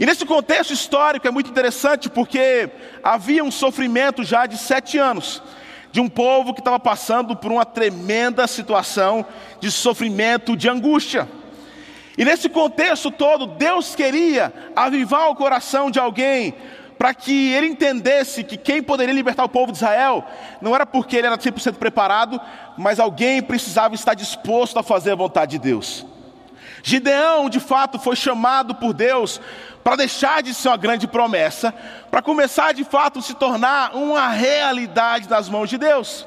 E 0.00 0.06
nesse 0.06 0.24
contexto 0.24 0.72
histórico 0.72 1.28
é 1.28 1.30
muito 1.30 1.50
interessante 1.50 2.08
porque 2.08 2.70
havia 3.02 3.44
um 3.44 3.50
sofrimento 3.50 4.24
já 4.24 4.46
de 4.46 4.56
sete 4.56 4.96
anos 4.96 5.42
de 5.92 6.00
um 6.00 6.08
povo 6.08 6.54
que 6.54 6.60
estava 6.60 6.80
passando 6.80 7.36
por 7.36 7.52
uma 7.52 7.66
tremenda 7.66 8.46
situação 8.46 9.24
de 9.60 9.70
sofrimento, 9.70 10.56
de 10.56 10.68
angústia. 10.68 11.28
E 12.16 12.24
nesse 12.24 12.48
contexto 12.48 13.10
todo, 13.10 13.46
Deus 13.46 13.94
queria 13.94 14.52
avivar 14.74 15.28
o 15.28 15.36
coração 15.36 15.90
de 15.90 16.00
alguém 16.00 16.54
para 16.98 17.12
que 17.12 17.52
ele 17.52 17.66
entendesse 17.66 18.44
que 18.44 18.56
quem 18.56 18.82
poderia 18.82 19.14
libertar 19.14 19.44
o 19.44 19.48
povo 19.48 19.72
de 19.72 19.78
Israel 19.78 20.24
não 20.60 20.74
era 20.74 20.86
porque 20.86 21.16
ele 21.16 21.26
era 21.26 21.36
100% 21.36 21.74
preparado, 21.74 22.40
mas 22.78 22.98
alguém 22.98 23.42
precisava 23.42 23.94
estar 23.94 24.14
disposto 24.14 24.78
a 24.78 24.82
fazer 24.82 25.12
a 25.12 25.16
vontade 25.16 25.52
de 25.52 25.58
Deus. 25.58 26.06
Gideão, 26.82 27.48
de 27.48 27.60
fato, 27.60 27.98
foi 27.98 28.16
chamado 28.16 28.74
por 28.74 28.92
Deus 28.92 29.40
para 29.82 29.96
deixar 29.96 30.42
de 30.42 30.54
ser 30.54 30.68
uma 30.68 30.76
grande 30.76 31.06
promessa, 31.06 31.74
para 32.10 32.22
começar 32.22 32.72
de 32.72 32.84
fato 32.84 33.20
se 33.20 33.34
tornar 33.34 33.94
uma 33.94 34.28
realidade 34.28 35.28
nas 35.28 35.48
mãos 35.48 35.68
de 35.68 35.78
Deus. 35.78 36.26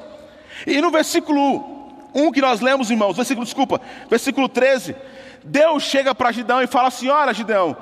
E 0.66 0.80
no 0.80 0.90
versículo 0.90 1.76
1 2.14 2.32
que 2.32 2.40
nós 2.40 2.60
lemos, 2.60 2.90
irmãos, 2.90 3.16
versículo, 3.16 3.44
desculpa, 3.44 3.80
versículo 4.08 4.48
13, 4.48 4.96
Deus 5.44 5.82
chega 5.82 6.14
para 6.14 6.32
Gideão 6.32 6.62
e 6.62 6.66
fala 6.66 6.88
assim: 6.88 7.08
Olha, 7.08 7.32
Gideão, 7.32 7.76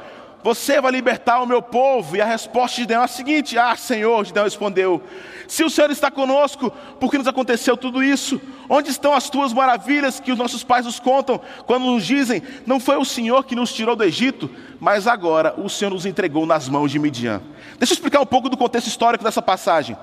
você 0.44 0.78
vai 0.78 0.92
libertar 0.92 1.40
o 1.40 1.46
meu 1.46 1.62
povo? 1.62 2.18
E 2.18 2.20
a 2.20 2.24
resposta 2.26 2.76
de 2.76 2.82
Gideão 2.82 3.00
é 3.00 3.04
a 3.06 3.08
seguinte: 3.08 3.56
Ah, 3.56 3.74
Senhor, 3.76 4.22
Gideão 4.26 4.44
respondeu: 4.44 5.02
Se 5.48 5.64
o 5.64 5.70
Senhor 5.70 5.90
está 5.90 6.10
conosco, 6.10 6.70
por 7.00 7.10
que 7.10 7.16
nos 7.16 7.26
aconteceu 7.26 7.78
tudo 7.78 8.02
isso? 8.02 8.38
Onde 8.68 8.90
estão 8.90 9.14
as 9.14 9.30
tuas 9.30 9.54
maravilhas 9.54 10.20
que 10.20 10.30
os 10.30 10.36
nossos 10.36 10.62
pais 10.62 10.84
nos 10.84 11.00
contam, 11.00 11.40
quando 11.64 11.86
nos 11.86 12.04
dizem: 12.04 12.42
Não 12.66 12.78
foi 12.78 12.98
o 12.98 13.06
Senhor 13.06 13.44
que 13.44 13.56
nos 13.56 13.72
tirou 13.72 13.96
do 13.96 14.04
Egito, 14.04 14.50
mas 14.78 15.06
agora 15.06 15.54
o 15.56 15.70
Senhor 15.70 15.90
nos 15.90 16.04
entregou 16.04 16.44
nas 16.44 16.68
mãos 16.68 16.92
de 16.92 16.98
Midian. 16.98 17.40
Deixa 17.78 17.94
eu 17.94 17.96
explicar 17.96 18.20
um 18.20 18.26
pouco 18.26 18.50
do 18.50 18.56
contexto 18.58 18.88
histórico 18.88 19.24
dessa 19.24 19.40
passagem. 19.40 19.96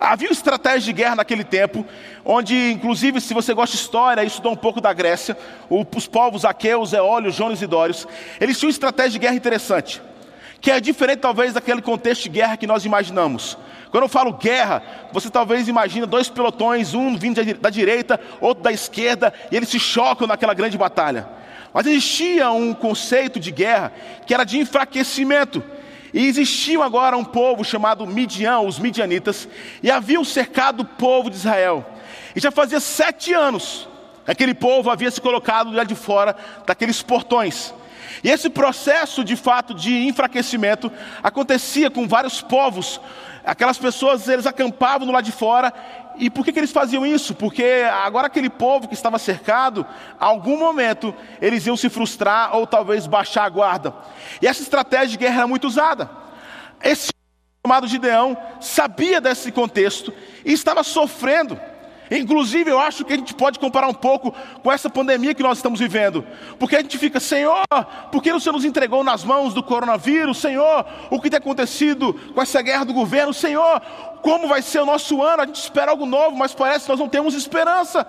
Havia 0.00 0.30
estratégia 0.30 0.80
de 0.80 0.92
guerra 0.92 1.16
naquele 1.16 1.42
tempo, 1.42 1.84
onde, 2.24 2.70
inclusive, 2.70 3.20
se 3.20 3.34
você 3.34 3.52
gosta 3.52 3.76
de 3.76 3.82
história, 3.82 4.22
estudou 4.22 4.52
um 4.52 4.56
pouco 4.56 4.80
da 4.80 4.92
Grécia, 4.92 5.36
os 5.68 6.06
povos 6.06 6.44
aqueus, 6.44 6.92
eólios, 6.92 7.34
jônios 7.34 7.60
e 7.60 7.66
dórios, 7.66 8.06
eles 8.40 8.58
tinham 8.58 8.70
estratégia 8.70 9.12
de 9.12 9.18
guerra 9.18 9.34
interessante, 9.34 10.00
que 10.60 10.70
é 10.70 10.78
diferente 10.78 11.18
talvez 11.18 11.52
daquele 11.52 11.82
contexto 11.82 12.22
de 12.22 12.28
guerra 12.28 12.56
que 12.56 12.66
nós 12.66 12.84
imaginamos. 12.84 13.58
Quando 13.90 14.04
eu 14.04 14.08
falo 14.08 14.32
guerra, 14.34 14.82
você 15.12 15.30
talvez 15.30 15.66
imagina 15.66 16.06
dois 16.06 16.28
pelotões, 16.28 16.94
um 16.94 17.16
vindo 17.16 17.42
da 17.54 17.70
direita, 17.70 18.20
outro 18.40 18.62
da 18.62 18.70
esquerda, 18.70 19.32
e 19.50 19.56
eles 19.56 19.68
se 19.68 19.80
chocam 19.80 20.28
naquela 20.28 20.54
grande 20.54 20.78
batalha. 20.78 21.26
Mas 21.72 21.86
existia 21.86 22.50
um 22.50 22.72
conceito 22.72 23.40
de 23.40 23.50
guerra 23.50 23.92
que 24.26 24.32
era 24.32 24.44
de 24.44 24.58
enfraquecimento. 24.58 25.62
E 26.12 26.26
existia 26.26 26.82
agora 26.82 27.16
um 27.16 27.24
povo 27.24 27.64
chamado 27.64 28.06
Midian, 28.06 28.60
os 28.60 28.78
midianitas, 28.78 29.48
e 29.82 29.90
haviam 29.90 30.24
cercado 30.24 30.80
o 30.80 30.84
povo 30.84 31.28
de 31.28 31.36
Israel. 31.36 31.84
E 32.34 32.40
já 32.40 32.50
fazia 32.50 32.80
sete 32.80 33.32
anos 33.32 33.88
que 34.24 34.32
aquele 34.32 34.54
povo 34.54 34.90
havia 34.90 35.10
se 35.10 35.20
colocado 35.20 35.72
lá 35.72 35.84
de 35.84 35.94
fora 35.94 36.36
daqueles 36.66 37.02
portões. 37.02 37.74
E 38.22 38.30
esse 38.30 38.50
processo, 38.50 39.22
de 39.22 39.36
fato, 39.36 39.74
de 39.74 40.06
enfraquecimento 40.06 40.90
acontecia 41.22 41.90
com 41.90 42.06
vários 42.06 42.40
povos. 42.40 43.00
Aquelas 43.44 43.78
pessoas, 43.78 44.28
eles 44.28 44.46
acampavam 44.46 45.06
do 45.06 45.12
lado 45.12 45.24
de 45.24 45.32
fora. 45.32 45.72
E 46.18 46.28
por 46.28 46.44
que, 46.44 46.52
que 46.52 46.58
eles 46.58 46.72
faziam 46.72 47.06
isso? 47.06 47.34
Porque 47.34 47.84
agora 48.02 48.26
aquele 48.26 48.50
povo 48.50 48.88
que 48.88 48.94
estava 48.94 49.18
cercado, 49.18 49.86
algum 50.18 50.58
momento, 50.58 51.14
eles 51.40 51.66
iam 51.66 51.76
se 51.76 51.88
frustrar 51.88 52.56
ou 52.56 52.66
talvez 52.66 53.06
baixar 53.06 53.44
a 53.44 53.48
guarda. 53.48 53.94
E 54.42 54.46
essa 54.46 54.62
estratégia 54.62 55.08
de 55.08 55.16
guerra 55.18 55.38
era 55.38 55.46
muito 55.46 55.66
usada. 55.66 56.10
Esse 56.82 57.10
chamado 57.64 57.86
Gideão 57.86 58.36
sabia 58.60 59.20
desse 59.20 59.52
contexto 59.52 60.12
e 60.44 60.52
estava 60.52 60.82
sofrendo. 60.82 61.58
Inclusive, 62.10 62.70
eu 62.70 62.78
acho 62.78 63.04
que 63.04 63.12
a 63.12 63.16
gente 63.16 63.34
pode 63.34 63.58
comparar 63.58 63.88
um 63.88 63.94
pouco 63.94 64.34
com 64.62 64.72
essa 64.72 64.88
pandemia 64.88 65.34
que 65.34 65.42
nós 65.42 65.58
estamos 65.58 65.78
vivendo, 65.78 66.24
porque 66.58 66.76
a 66.76 66.80
gente 66.80 66.96
fica, 66.96 67.20
Senhor, 67.20 67.62
por 68.10 68.22
que 68.22 68.32
o 68.32 68.40
Senhor 68.40 68.54
nos 68.54 68.64
entregou 68.64 69.04
nas 69.04 69.24
mãos 69.24 69.52
do 69.52 69.62
coronavírus? 69.62 70.38
Senhor, 70.38 70.86
o 71.10 71.20
que 71.20 71.28
tem 71.28 71.38
acontecido 71.38 72.14
com 72.34 72.40
essa 72.40 72.62
guerra 72.62 72.84
do 72.84 72.94
governo? 72.94 73.34
Senhor, 73.34 73.80
como 74.22 74.48
vai 74.48 74.62
ser 74.62 74.80
o 74.80 74.86
nosso 74.86 75.22
ano? 75.22 75.42
A 75.42 75.46
gente 75.46 75.60
espera 75.60 75.90
algo 75.90 76.06
novo, 76.06 76.36
mas 76.36 76.54
parece 76.54 76.84
que 76.84 76.90
nós 76.90 77.00
não 77.00 77.08
temos 77.08 77.34
esperança. 77.34 78.06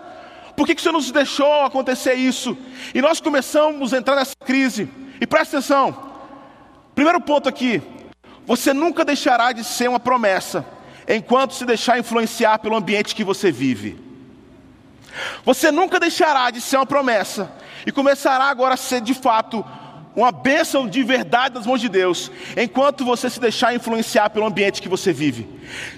Por 0.56 0.66
que, 0.66 0.76
que 0.76 0.82
o 0.82 0.84
Senhor 0.84 0.94
nos 0.94 1.12
deixou 1.12 1.64
acontecer 1.64 2.14
isso? 2.14 2.58
E 2.94 3.02
nós 3.02 3.20
começamos 3.22 3.94
a 3.94 3.98
entrar 3.98 4.16
nessa 4.16 4.36
crise. 4.46 4.90
E 5.22 5.28
presta 5.28 5.58
atenção, 5.58 6.12
primeiro 6.96 7.20
ponto 7.20 7.48
aqui: 7.50 7.82
você 8.46 8.74
nunca 8.74 9.04
deixará 9.04 9.52
de 9.52 9.64
ser 9.64 9.90
uma 9.90 10.00
promessa 10.00 10.66
enquanto 11.10 11.56
se 11.56 11.66
deixar 11.66 11.98
influenciar 11.98 12.60
pelo 12.60 12.76
ambiente 12.76 13.16
que 13.16 13.24
você 13.24 13.52
vive. 13.52 14.00
Você 15.44 15.72
nunca 15.72 16.00
deixará 16.00 16.52
de 16.52 16.62
ser 16.62 16.78
uma 16.78 16.86
promessa 16.86 17.52
e 17.86 17.92
começará 17.92 18.46
agora 18.46 18.76
a 18.76 18.78
ser 18.78 19.02
de 19.02 19.16
fato 19.16 19.66
uma 20.16 20.32
bênção 20.32 20.88
de 20.88 21.02
verdade 21.04 21.56
nas 21.56 21.66
mãos 21.66 21.80
de 21.80 21.88
Deus, 21.88 22.32
enquanto 22.58 23.06
você 23.06 23.30
se 23.30 23.40
deixar 23.40 23.74
influenciar 23.74 24.30
pelo 24.30 24.46
ambiente 24.46 24.82
que 24.82 24.90
você 24.90 25.14
vive. 25.14 25.48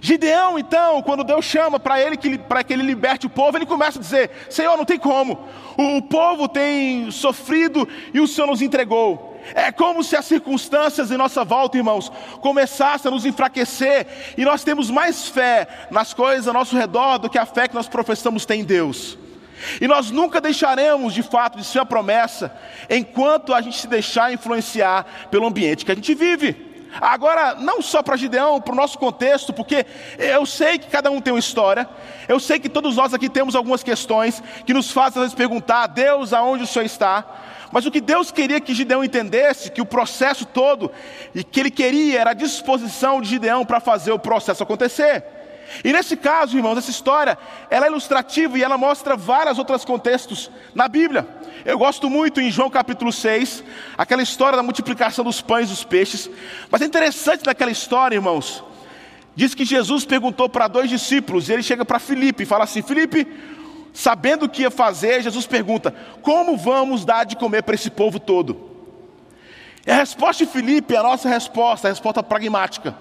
Gideão, 0.01 0.59
então, 0.59 1.01
quando 1.01 1.23
Deus 1.23 1.43
chama 1.45 1.79
para 1.79 1.99
ele 1.99 2.17
que, 2.17 2.37
para 2.37 2.63
que 2.63 2.73
ele 2.73 2.83
liberte 2.83 3.25
o 3.25 3.29
povo, 3.29 3.57
ele 3.57 3.65
começa 3.65 3.99
a 3.99 4.01
dizer: 4.01 4.29
Senhor, 4.49 4.77
não 4.77 4.85
tem 4.85 4.99
como, 4.99 5.47
o, 5.77 5.97
o 5.97 6.01
povo 6.01 6.47
tem 6.47 7.09
sofrido 7.09 7.87
e 8.13 8.19
o 8.19 8.27
Senhor 8.27 8.47
nos 8.47 8.61
entregou. 8.61 9.30
É 9.53 9.71
como 9.71 10.03
se 10.03 10.15
as 10.15 10.25
circunstâncias 10.25 11.11
em 11.11 11.17
nossa 11.17 11.43
volta, 11.43 11.77
irmãos, 11.77 12.11
começassem 12.41 13.09
a 13.09 13.13
nos 13.13 13.25
enfraquecer 13.25 14.35
e 14.37 14.45
nós 14.45 14.63
temos 14.63 14.89
mais 14.89 15.27
fé 15.27 15.67
nas 15.89 16.13
coisas 16.13 16.47
ao 16.47 16.53
nosso 16.53 16.77
redor 16.77 17.17
do 17.17 17.29
que 17.29 17.37
a 17.37 17.45
fé 17.45 17.67
que 17.67 17.75
nós 17.75 17.87
professamos 17.87 18.45
ter 18.45 18.55
em 18.55 18.63
Deus. 18.63 19.17
E 19.79 19.87
nós 19.87 20.09
nunca 20.09 20.41
deixaremos 20.41 21.13
de 21.13 21.23
fato 21.23 21.57
de 21.57 21.63
ser 21.63 21.79
a 21.79 21.85
promessa 21.85 22.51
enquanto 22.89 23.53
a 23.53 23.61
gente 23.61 23.77
se 23.77 23.87
deixar 23.87 24.33
influenciar 24.33 25.05
pelo 25.29 25.45
ambiente 25.45 25.85
que 25.85 25.91
a 25.91 25.95
gente 25.95 26.13
vive. 26.15 26.71
Agora, 26.99 27.55
não 27.55 27.81
só 27.81 28.03
para 28.03 28.17
Gideão, 28.17 28.59
para 28.59 28.73
o 28.73 28.75
nosso 28.75 28.97
contexto, 28.97 29.53
porque 29.53 29.85
eu 30.17 30.45
sei 30.45 30.77
que 30.77 30.87
cada 30.87 31.09
um 31.09 31.21
tem 31.21 31.31
uma 31.31 31.39
história, 31.39 31.87
eu 32.27 32.39
sei 32.39 32.59
que 32.59 32.67
todos 32.67 32.97
nós 32.97 33.13
aqui 33.13 33.29
temos 33.29 33.55
algumas 33.55 33.81
questões 33.81 34.43
que 34.65 34.73
nos 34.73 34.91
fazem 34.91 35.21
às 35.21 35.27
vezes 35.27 35.35
perguntar: 35.35 35.87
Deus, 35.87 36.33
aonde 36.33 36.63
o 36.63 36.67
Senhor 36.67 36.85
está? 36.85 37.23
Mas 37.71 37.85
o 37.85 37.91
que 37.91 38.01
Deus 38.01 38.31
queria 38.31 38.59
que 38.59 38.73
Gideão 38.73 39.03
entendesse, 39.03 39.71
que 39.71 39.81
o 39.81 39.85
processo 39.85 40.45
todo, 40.45 40.91
e 41.33 41.43
que 41.43 41.59
ele 41.59 41.71
queria 41.71 42.19
era 42.19 42.31
a 42.31 42.33
disposição 42.33 43.21
de 43.21 43.29
Gideão 43.29 43.65
para 43.65 43.79
fazer 43.79 44.11
o 44.11 44.19
processo 44.19 44.61
acontecer. 44.61 45.23
E 45.83 45.93
nesse 45.93 46.17
caso, 46.17 46.57
irmãos, 46.57 46.77
essa 46.77 46.91
história, 46.91 47.37
ela 47.69 47.85
é 47.85 47.89
ilustrativa 47.89 48.57
e 48.57 48.63
ela 48.63 48.77
mostra 48.77 49.15
vários 49.15 49.57
outros 49.57 49.85
contextos 49.85 50.51
na 50.75 50.87
Bíblia. 50.87 51.25
Eu 51.63 51.77
gosto 51.77 52.09
muito 52.09 52.41
em 52.41 52.51
João 52.51 52.69
capítulo 52.69 53.11
6, 53.11 53.63
aquela 53.97 54.21
história 54.21 54.57
da 54.57 54.63
multiplicação 54.63 55.23
dos 55.23 55.41
pães 55.41 55.67
e 55.67 55.71
dos 55.71 55.83
peixes. 55.83 56.29
Mas 56.69 56.81
é 56.81 56.85
interessante 56.85 57.45
naquela 57.45 57.71
história, 57.71 58.15
irmãos, 58.15 58.63
diz 59.35 59.55
que 59.55 59.63
Jesus 59.63 60.03
perguntou 60.03 60.49
para 60.49 60.67
dois 60.67 60.89
discípulos, 60.89 61.47
e 61.47 61.53
ele 61.53 61.63
chega 61.63 61.85
para 61.85 61.99
Filipe 61.99 62.43
e 62.43 62.45
fala 62.45 62.65
assim: 62.65 62.81
Filipe, 62.81 63.25
sabendo 63.93 64.45
o 64.45 64.49
que 64.49 64.63
ia 64.63 64.71
fazer, 64.71 65.21
Jesus 65.21 65.45
pergunta: 65.45 65.93
Como 66.21 66.57
vamos 66.57 67.05
dar 67.05 67.23
de 67.23 67.35
comer 67.35 67.63
para 67.63 67.75
esse 67.75 67.89
povo 67.89 68.19
todo? 68.19 68.69
E 69.85 69.91
a 69.91 69.95
resposta 69.95 70.45
de 70.45 70.51
Filipe 70.51 70.93
é 70.93 70.97
a 70.97 71.03
nossa 71.03 71.27
resposta, 71.27 71.87
a 71.87 71.91
resposta 71.91 72.21
pragmática. 72.21 72.95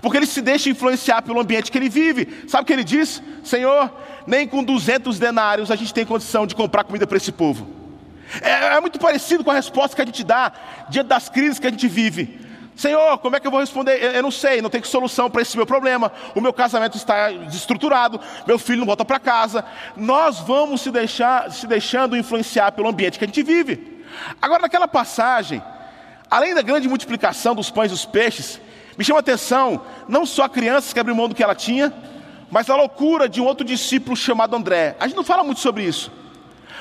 Porque 0.00 0.18
ele 0.18 0.26
se 0.26 0.42
deixa 0.42 0.68
influenciar 0.68 1.22
pelo 1.22 1.40
ambiente 1.40 1.70
que 1.70 1.78
ele 1.78 1.88
vive. 1.88 2.44
Sabe 2.48 2.62
o 2.62 2.66
que 2.66 2.72
ele 2.72 2.84
diz? 2.84 3.22
Senhor, 3.42 3.90
nem 4.26 4.46
com 4.46 4.62
200 4.62 5.18
denários 5.18 5.70
a 5.70 5.76
gente 5.76 5.94
tem 5.94 6.04
condição 6.04 6.46
de 6.46 6.54
comprar 6.54 6.84
comida 6.84 7.06
para 7.06 7.16
esse 7.16 7.32
povo. 7.32 7.68
É, 8.42 8.76
é, 8.76 8.80
muito 8.80 8.98
parecido 8.98 9.44
com 9.44 9.50
a 9.50 9.54
resposta 9.54 9.94
que 9.94 10.02
a 10.02 10.04
gente 10.04 10.24
dá 10.24 10.52
diante 10.88 11.06
das 11.06 11.28
crises 11.28 11.58
que 11.58 11.66
a 11.66 11.70
gente 11.70 11.86
vive. 11.86 12.45
Senhor, 12.76 13.16
como 13.18 13.34
é 13.34 13.40
que 13.40 13.46
eu 13.46 13.50
vou 13.50 13.60
responder? 13.60 14.02
Eu, 14.02 14.12
eu 14.12 14.22
não 14.22 14.30
sei, 14.30 14.60
não 14.60 14.68
tenho 14.68 14.84
solução 14.84 15.30
para 15.30 15.40
esse 15.40 15.56
meu 15.56 15.64
problema. 15.64 16.12
O 16.34 16.42
meu 16.42 16.52
casamento 16.52 16.98
está 16.98 17.30
desestruturado, 17.30 18.20
meu 18.46 18.58
filho 18.58 18.80
não 18.80 18.86
volta 18.86 19.02
para 19.02 19.18
casa. 19.18 19.64
Nós 19.96 20.38
vamos 20.40 20.82
se, 20.82 20.90
deixar, 20.90 21.50
se 21.50 21.66
deixando 21.66 22.14
influenciar 22.16 22.72
pelo 22.72 22.88
ambiente 22.88 23.18
que 23.18 23.24
a 23.24 23.26
gente 23.26 23.42
vive. 23.42 24.04
Agora, 24.40 24.62
naquela 24.62 24.86
passagem, 24.86 25.62
além 26.30 26.54
da 26.54 26.60
grande 26.60 26.86
multiplicação 26.86 27.54
dos 27.54 27.70
pães 27.70 27.90
e 27.90 27.94
dos 27.94 28.04
peixes, 28.04 28.60
me 28.98 29.04
chama 29.04 29.18
a 29.18 29.20
atenção 29.20 29.80
não 30.06 30.26
só 30.26 30.44
a 30.44 30.48
criança 30.48 30.92
que 30.92 31.00
abriu 31.00 31.16
mão 31.16 31.28
do 31.28 31.34
que 31.34 31.42
ela 31.42 31.54
tinha, 31.54 31.90
mas 32.50 32.68
a 32.68 32.76
loucura 32.76 33.26
de 33.26 33.40
um 33.40 33.46
outro 33.46 33.66
discípulo 33.66 34.14
chamado 34.14 34.54
André. 34.54 34.96
A 35.00 35.06
gente 35.06 35.16
não 35.16 35.24
fala 35.24 35.42
muito 35.42 35.60
sobre 35.60 35.82
isso. 35.82 36.12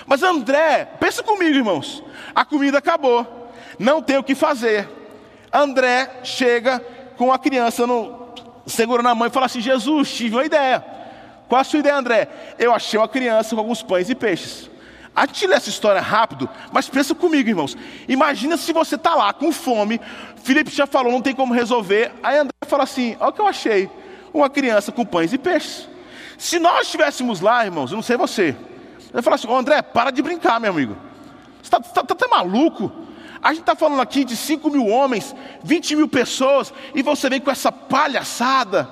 Mas 0.06 0.22
André, 0.22 0.90
pensa 1.00 1.24
comigo, 1.24 1.56
irmãos. 1.56 2.04
A 2.36 2.44
comida 2.44 2.80
acabou, 2.80 3.50
não 3.80 4.02
tem 4.02 4.18
o 4.18 4.24
que 4.24 4.36
fazer. 4.36 5.05
André 5.56 6.20
chega 6.24 6.80
com 7.18 7.32
a 7.32 7.40
criança 7.40 7.88
no, 7.88 8.34
segura 8.66 9.02
na 9.02 9.16
mão 9.16 9.28
e 9.28 9.32
fala 9.32 9.46
assim: 9.46 9.62
Jesus, 9.62 10.14
tive 10.14 10.36
uma 10.36 10.46
ideia. 10.46 10.84
Qual 11.48 11.62
a 11.62 11.64
sua 11.64 11.80
ideia, 11.80 11.96
André? 11.96 12.28
Eu 12.60 12.74
achei 12.74 13.00
uma 13.00 13.08
criança 13.08 13.56
com 13.56 13.62
alguns 13.62 13.82
pães 13.82 14.10
e 14.10 14.16
peixes. 14.16 14.70
A 15.16 15.26
gente 15.26 15.48
lê 15.48 15.56
essa 15.56 15.70
história 15.70 16.02
rápido, 16.02 16.50
mas 16.74 16.90
pensa 16.90 17.16
comigo, 17.16 17.48
irmãos. 17.48 17.78
Imagina 18.08 18.58
se 18.58 18.74
você 18.74 18.96
está 18.96 19.16
lá 19.16 19.32
com 19.32 19.52
fome, 19.52 20.02
Felipe 20.44 20.70
já 20.72 20.86
falou, 20.86 21.12
não 21.12 21.22
tem 21.22 21.34
como 21.34 21.54
resolver. 21.54 22.12
Aí 22.22 22.38
André 22.38 22.54
fala 22.68 22.84
assim: 22.84 23.16
olha 23.20 23.30
o 23.30 23.34
que 23.34 23.42
eu 23.42 23.48
achei. 23.48 23.90
Uma 24.34 24.50
criança 24.50 24.92
com 24.92 25.06
pães 25.06 25.32
e 25.32 25.38
peixes. 25.38 25.88
Se 26.38 26.60
nós 26.60 26.88
estivéssemos 26.88 27.40
lá, 27.40 27.64
irmãos, 27.64 27.92
eu 27.92 27.96
não 27.96 28.04
sei 28.04 28.18
você. 28.18 28.56
Eu 29.14 29.24
falo 29.24 29.36
assim: 29.36 29.54
André, 29.54 29.82
para 29.82 30.12
de 30.12 30.22
brincar, 30.22 30.60
meu 30.60 30.72
amigo. 30.72 30.98
Você 31.62 31.68
está 31.68 31.80
tá, 31.80 32.04
tá 32.04 32.14
até 32.14 32.28
maluco? 32.28 33.05
A 33.46 33.50
gente 33.50 33.60
está 33.60 33.76
falando 33.76 34.02
aqui 34.02 34.26
de 34.26 34.36
5 34.36 34.72
mil 34.72 34.88
homens, 34.88 35.36
20 35.64 35.98
mil 35.98 36.08
pessoas, 36.08 36.74
e 36.96 37.04
você 37.04 37.30
vem 37.30 37.40
com 37.40 37.52
essa 37.52 37.72
palhaçada. 37.72 38.90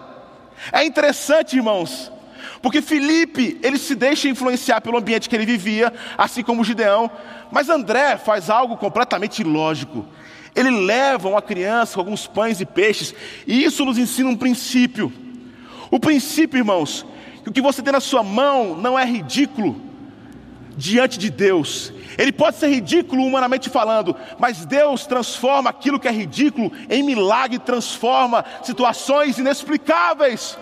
É 0.71 0.85
interessante, 0.85 1.55
irmãos, 1.55 2.11
porque 2.61 2.79
Felipe, 2.79 3.59
ele 3.63 3.79
se 3.79 3.95
deixa 3.95 4.29
influenciar 4.29 4.79
pelo 4.79 4.99
ambiente 4.99 5.27
que 5.27 5.35
ele 5.35 5.47
vivia, 5.47 5.91
assim 6.15 6.43
como 6.43 6.63
Gideão. 6.63 7.09
Mas 7.51 7.67
André 7.67 8.15
faz 8.17 8.47
algo 8.47 8.77
completamente 8.77 9.39
ilógico. 9.41 10.05
Ele 10.55 10.69
leva 10.69 11.29
uma 11.29 11.41
criança 11.41 11.95
com 11.95 12.01
alguns 12.01 12.27
pães 12.27 12.61
e 12.61 12.65
peixes, 12.67 13.15
e 13.47 13.63
isso 13.63 13.83
nos 13.83 13.97
ensina 13.97 14.29
um 14.29 14.37
princípio. 14.37 15.11
O 15.89 15.99
princípio, 15.99 16.59
irmãos, 16.59 17.03
que 17.43 17.49
o 17.49 17.51
que 17.51 17.59
você 17.59 17.81
tem 17.81 17.91
na 17.91 17.99
sua 17.99 18.21
mão 18.21 18.77
não 18.77 18.99
é 18.99 19.03
ridículo 19.03 19.92
diante 20.77 21.17
de 21.17 21.29
Deus. 21.29 21.93
Ele 22.17 22.31
pode 22.31 22.57
ser 22.57 22.67
ridículo 22.67 23.25
humanamente 23.25 23.69
falando, 23.69 24.15
mas 24.37 24.65
Deus 24.65 25.05
transforma 25.05 25.69
aquilo 25.69 25.99
que 25.99 26.07
é 26.07 26.11
ridículo 26.11 26.71
em 26.89 27.03
milagre, 27.03 27.59
transforma 27.59 28.45
situações 28.63 29.37
inexplicáveis. 29.37 30.57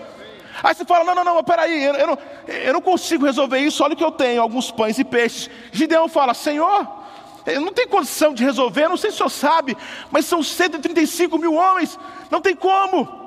Aí 0.62 0.74
você 0.74 0.84
fala: 0.84 1.04
não, 1.04 1.14
não, 1.14 1.24
não, 1.24 1.44
peraí, 1.44 1.84
eu, 1.84 1.94
eu, 1.94 2.06
não, 2.06 2.18
eu 2.48 2.72
não 2.72 2.80
consigo 2.80 3.24
resolver 3.24 3.58
isso, 3.58 3.82
olha 3.82 3.94
o 3.94 3.96
que 3.96 4.04
eu 4.04 4.12
tenho, 4.12 4.42
alguns 4.42 4.70
pães 4.70 4.98
e 4.98 5.04
peixes. 5.04 5.50
Gideão 5.70 6.08
fala: 6.08 6.34
Senhor, 6.34 6.86
eu 7.46 7.60
não 7.60 7.72
tenho 7.72 7.88
condição 7.88 8.32
de 8.32 8.44
resolver, 8.44 8.88
não 8.88 8.96
sei 8.96 9.10
se 9.10 9.16
o 9.16 9.18
senhor 9.18 9.30
sabe, 9.30 9.76
mas 10.10 10.26
são 10.26 10.42
135 10.42 11.38
mil 11.38 11.54
homens, 11.54 11.98
não 12.30 12.40
tem 12.40 12.54
como. 12.54 13.21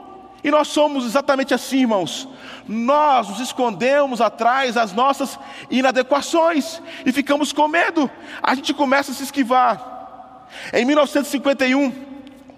E 0.46 0.52
nós 0.52 0.68
somos 0.68 1.08
exatamente 1.08 1.56
assim, 1.56 1.80
irmãos. 1.80 2.28
Nós 2.68 3.28
nos 3.30 3.40
escondemos 3.40 4.22
atrás 4.22 4.76
das 4.76 4.94
nossas 4.94 5.40
inadequações 5.72 6.80
e 7.04 7.12
ficamos 7.12 7.52
com 7.52 7.68
medo. 7.68 8.08
A 8.44 8.54
gente 8.54 8.72
começa 8.72 9.12
a 9.12 9.16
se 9.16 9.24
esquivar. 9.24 10.46
Em 10.72 10.86
1951, 10.86 11.92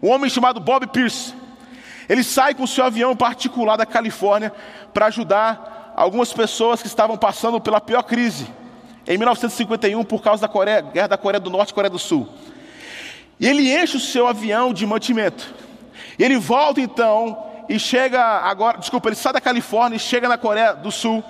um 0.03 0.09
homem 0.09 0.29
chamado 0.29 0.59
Bob 0.59 0.85
Pierce, 0.87 1.33
ele 2.09 2.25
sai 2.25 2.53
com 2.53 2.67
seu 2.67 2.83
avião 2.83 3.15
particular 3.15 3.77
da 3.77 3.85
Califórnia 3.85 4.51
para 4.93 5.05
ajudar 5.05 5.93
algumas 5.95 6.33
pessoas 6.33 6.81
que 6.81 6.89
estavam 6.89 7.15
passando 7.15 7.61
pela 7.61 7.79
pior 7.79 8.03
crise 8.03 8.49
em 9.07 9.17
1951 9.17 10.03
por 10.03 10.21
causa 10.21 10.41
da 10.41 10.49
Coreia, 10.49 10.81
guerra 10.81 11.07
da 11.07 11.17
Coreia 11.17 11.39
do 11.39 11.49
Norte 11.49 11.69
e 11.69 11.73
Coreia 11.73 11.89
do 11.89 11.99
Sul. 11.99 12.27
E 13.39 13.47
ele 13.47 13.73
enche 13.73 13.95
o 13.95 14.01
seu 14.01 14.27
avião 14.27 14.73
de 14.73 14.85
mantimento. 14.85 15.55
E 16.19 16.23
ele 16.25 16.35
volta 16.35 16.81
então 16.81 17.46
e 17.69 17.79
chega 17.79 18.21
agora, 18.21 18.77
desculpa, 18.77 19.09
ele 19.09 19.15
sai 19.15 19.33
da 19.33 19.41
Califórnia 19.41 19.97
e 19.97 19.99
chega 19.99 20.27
na 20.27 20.37
Coreia 20.37 20.73
do 20.73 20.91
Sul. 20.91 21.23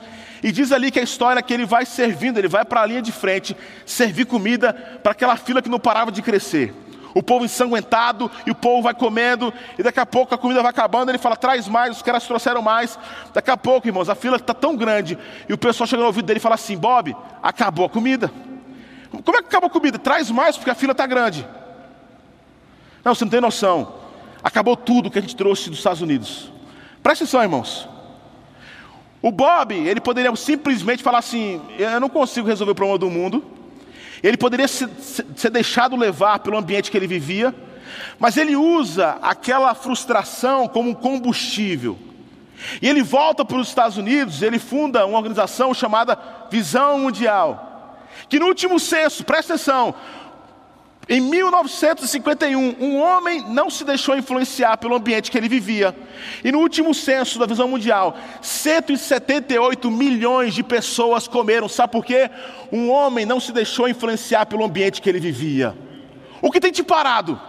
E 0.43 0.51
diz 0.51 0.71
ali 0.71 0.91
que 0.91 0.99
a 0.99 1.03
história 1.03 1.39
é 1.39 1.41
que 1.41 1.53
ele 1.53 1.65
vai 1.65 1.85
servindo, 1.85 2.37
ele 2.37 2.47
vai 2.47 2.63
para 2.63 2.81
a 2.81 2.85
linha 2.85 3.01
de 3.01 3.11
frente, 3.11 3.57
servir 3.85 4.25
comida 4.25 4.71
para 5.01 5.11
aquela 5.11 5.35
fila 5.35 5.61
que 5.61 5.69
não 5.69 5.79
parava 5.79 6.11
de 6.11 6.21
crescer 6.21 6.73
o 7.17 7.23
povo 7.23 7.45
ensanguentado, 7.45 8.29
e 8.45 8.51
o 8.51 8.55
povo 8.55 8.83
vai 8.83 8.93
comendo, 8.93 9.51
e 9.75 9.81
daqui 9.81 9.99
a 9.99 10.05
pouco 10.05 10.35
a 10.35 10.37
comida 10.37 10.61
vai 10.61 10.69
acabando, 10.69 11.09
ele 11.09 11.17
fala, 11.17 11.35
traz 11.35 11.67
mais, 11.67 11.95
os 11.95 12.03
caras 12.03 12.23
trouxeram 12.23 12.61
mais. 12.61 12.97
Daqui 13.33 13.49
a 13.49 13.57
pouco, 13.57 13.87
irmãos, 13.87 14.07
a 14.07 14.13
fila 14.13 14.35
está 14.35 14.53
tão 14.53 14.75
grande, 14.75 15.17
e 15.49 15.53
o 15.53 15.57
pessoal 15.57 15.87
chega 15.87 16.01
no 16.01 16.07
ouvido 16.07 16.25
dele 16.25 16.37
e 16.37 16.41
fala 16.41 16.53
assim: 16.53 16.77
Bob, 16.77 17.15
acabou 17.41 17.85
a 17.85 17.89
comida. 17.89 18.31
Como 19.09 19.35
é 19.35 19.41
que 19.41 19.47
acabou 19.47 19.67
a 19.67 19.71
comida? 19.71 19.97
Traz 19.97 20.29
mais, 20.29 20.57
porque 20.57 20.69
a 20.69 20.75
fila 20.75 20.91
está 20.91 21.07
grande. 21.07 21.47
Não, 23.03 23.15
você 23.15 23.25
não 23.25 23.31
tem 23.31 23.41
noção. 23.41 23.95
Acabou 24.43 24.75
tudo 24.77 25.09
que 25.09 25.19
a 25.19 25.21
gente 25.21 25.35
trouxe 25.35 25.69
dos 25.69 25.79
Estados 25.79 26.01
Unidos. 26.01 26.51
Presta 27.01 27.23
atenção, 27.23 27.41
irmãos. 27.41 27.87
O 29.21 29.31
Bob, 29.31 29.73
ele 29.73 29.99
poderia 29.99 30.35
simplesmente 30.35 31.03
falar 31.03 31.19
assim: 31.19 31.61
Eu 31.77 31.99
não 31.99 32.09
consigo 32.09 32.47
resolver 32.47 32.71
o 32.71 32.75
problema 32.75 32.99
do 32.99 33.09
mundo, 33.09 33.43
ele 34.21 34.37
poderia 34.37 34.67
ser, 34.67 34.89
ser 34.99 35.49
deixado 35.49 35.95
levar 35.95 36.39
pelo 36.39 36.57
ambiente 36.57 36.91
que 36.91 36.97
ele 36.97 37.07
vivia, 37.07 37.53
mas 38.19 38.37
ele 38.37 38.55
usa 38.55 39.17
aquela 39.21 39.73
frustração 39.73 40.67
como 40.67 40.91
um 40.91 40.93
combustível. 40.93 41.97
E 42.81 42.89
ele 42.89 43.03
volta 43.03 43.45
para 43.45 43.57
os 43.57 43.67
Estados 43.67 43.97
Unidos, 43.97 44.41
ele 44.41 44.59
funda 44.59 45.05
uma 45.05 45.17
organização 45.17 45.73
chamada 45.73 46.17
Visão 46.49 46.99
Mundial, 46.99 47.99
que 48.27 48.39
no 48.39 48.47
último 48.47 48.79
censo, 48.79 49.23
presta 49.23 49.53
atenção, 49.53 49.93
em 51.09 51.21
1951, 51.21 52.75
um 52.81 52.97
homem 52.97 53.41
não 53.47 53.69
se 53.69 53.85
deixou 53.85 54.17
influenciar 54.17 54.75
pelo 54.77 54.93
ambiente 54.93 55.31
que 55.31 55.37
ele 55.37 55.47
vivia. 55.47 55.95
E 56.43 56.51
no 56.51 56.59
último 56.59 56.93
censo 56.93 57.39
da 57.39 57.45
visão 57.45 57.65
mundial, 57.65 58.17
178 58.41 59.89
milhões 59.89 60.53
de 60.53 60.63
pessoas 60.63 61.25
comeram. 61.25 61.69
Sabe 61.69 61.93
por 61.93 62.03
quê? 62.03 62.29
Um 62.73 62.89
homem 62.89 63.25
não 63.25 63.39
se 63.39 63.53
deixou 63.53 63.87
influenciar 63.87 64.47
pelo 64.47 64.65
ambiente 64.65 65.01
que 65.01 65.07
ele 65.07 65.19
vivia. 65.19 65.73
O 66.41 66.51
que 66.51 66.59
tem 66.59 66.73
te 66.73 66.83
parado? 66.83 67.39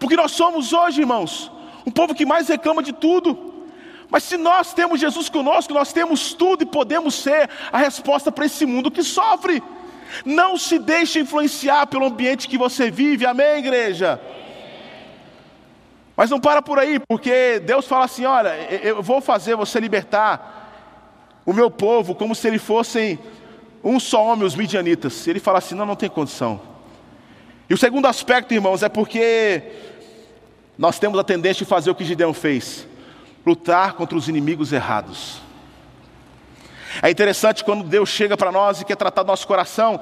Porque 0.00 0.16
nós 0.16 0.32
somos 0.32 0.72
hoje, 0.72 1.00
irmãos, 1.00 1.50
um 1.86 1.92
povo 1.92 2.12
que 2.12 2.26
mais 2.26 2.48
reclama 2.48 2.82
de 2.82 2.92
tudo. 2.92 3.54
Mas 4.10 4.24
se 4.24 4.36
nós 4.36 4.74
temos 4.74 4.98
Jesus 4.98 5.28
conosco, 5.28 5.72
nós 5.72 5.92
temos 5.92 6.32
tudo 6.32 6.62
e 6.62 6.66
podemos 6.66 7.14
ser 7.14 7.48
a 7.70 7.78
resposta 7.78 8.32
para 8.32 8.46
esse 8.46 8.66
mundo 8.66 8.90
que 8.90 9.04
sofre. 9.04 9.62
Não 10.24 10.56
se 10.56 10.78
deixe 10.78 11.20
influenciar 11.20 11.86
pelo 11.86 12.06
ambiente 12.06 12.48
que 12.48 12.58
você 12.58 12.90
vive, 12.90 13.26
amém, 13.26 13.58
igreja? 13.58 14.20
Mas 16.16 16.30
não 16.30 16.40
para 16.40 16.62
por 16.62 16.78
aí, 16.78 16.98
porque 16.98 17.60
Deus 17.60 17.86
fala 17.86 18.06
assim: 18.06 18.24
olha, 18.24 18.56
eu 18.82 19.02
vou 19.02 19.20
fazer 19.20 19.54
você 19.54 19.78
libertar 19.78 20.64
o 21.44 21.52
meu 21.52 21.70
povo 21.70 22.14
como 22.14 22.34
se 22.34 22.48
eles 22.48 22.62
fossem 22.62 23.18
um 23.84 24.00
só 24.00 24.24
homem, 24.24 24.46
os 24.46 24.56
midianitas. 24.56 25.26
Ele 25.28 25.38
fala 25.38 25.58
assim: 25.58 25.74
não, 25.74 25.84
não 25.84 25.94
tem 25.94 26.08
condição. 26.08 26.60
E 27.68 27.74
o 27.74 27.76
segundo 27.76 28.06
aspecto, 28.06 28.54
irmãos, 28.54 28.82
é 28.82 28.88
porque 28.88 29.62
nós 30.78 30.98
temos 30.98 31.18
a 31.18 31.24
tendência 31.24 31.64
de 31.64 31.68
fazer 31.68 31.90
o 31.90 31.94
que 31.94 32.04
Gideão 32.04 32.32
fez: 32.32 32.88
lutar 33.44 33.92
contra 33.92 34.16
os 34.16 34.26
inimigos 34.26 34.72
errados. 34.72 35.45
É 37.02 37.10
interessante 37.10 37.64
quando 37.64 37.84
Deus 37.84 38.08
chega 38.08 38.36
para 38.36 38.50
nós 38.52 38.80
e 38.80 38.84
quer 38.84 38.96
tratar 38.96 39.22
do 39.22 39.28
nosso 39.28 39.46
coração, 39.46 40.00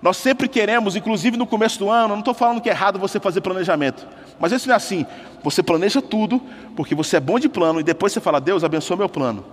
nós 0.00 0.16
sempre 0.16 0.48
queremos, 0.48 0.96
inclusive 0.96 1.36
no 1.36 1.46
começo 1.46 1.78
do 1.78 1.90
ano, 1.90 2.08
não 2.08 2.18
estou 2.18 2.34
falando 2.34 2.60
que 2.60 2.68
é 2.68 2.72
errado 2.72 2.98
você 2.98 3.18
fazer 3.18 3.40
planejamento, 3.40 4.06
mas 4.38 4.52
isso 4.52 4.68
não 4.68 4.74
é 4.74 4.76
assim. 4.76 5.06
Você 5.42 5.62
planeja 5.62 6.02
tudo, 6.02 6.42
porque 6.76 6.94
você 6.94 7.16
é 7.16 7.20
bom 7.20 7.38
de 7.38 7.48
plano, 7.48 7.80
e 7.80 7.82
depois 7.82 8.12
você 8.12 8.20
fala, 8.20 8.40
Deus 8.40 8.62
abençoa 8.64 8.96
meu 8.96 9.08
plano. 9.08 9.44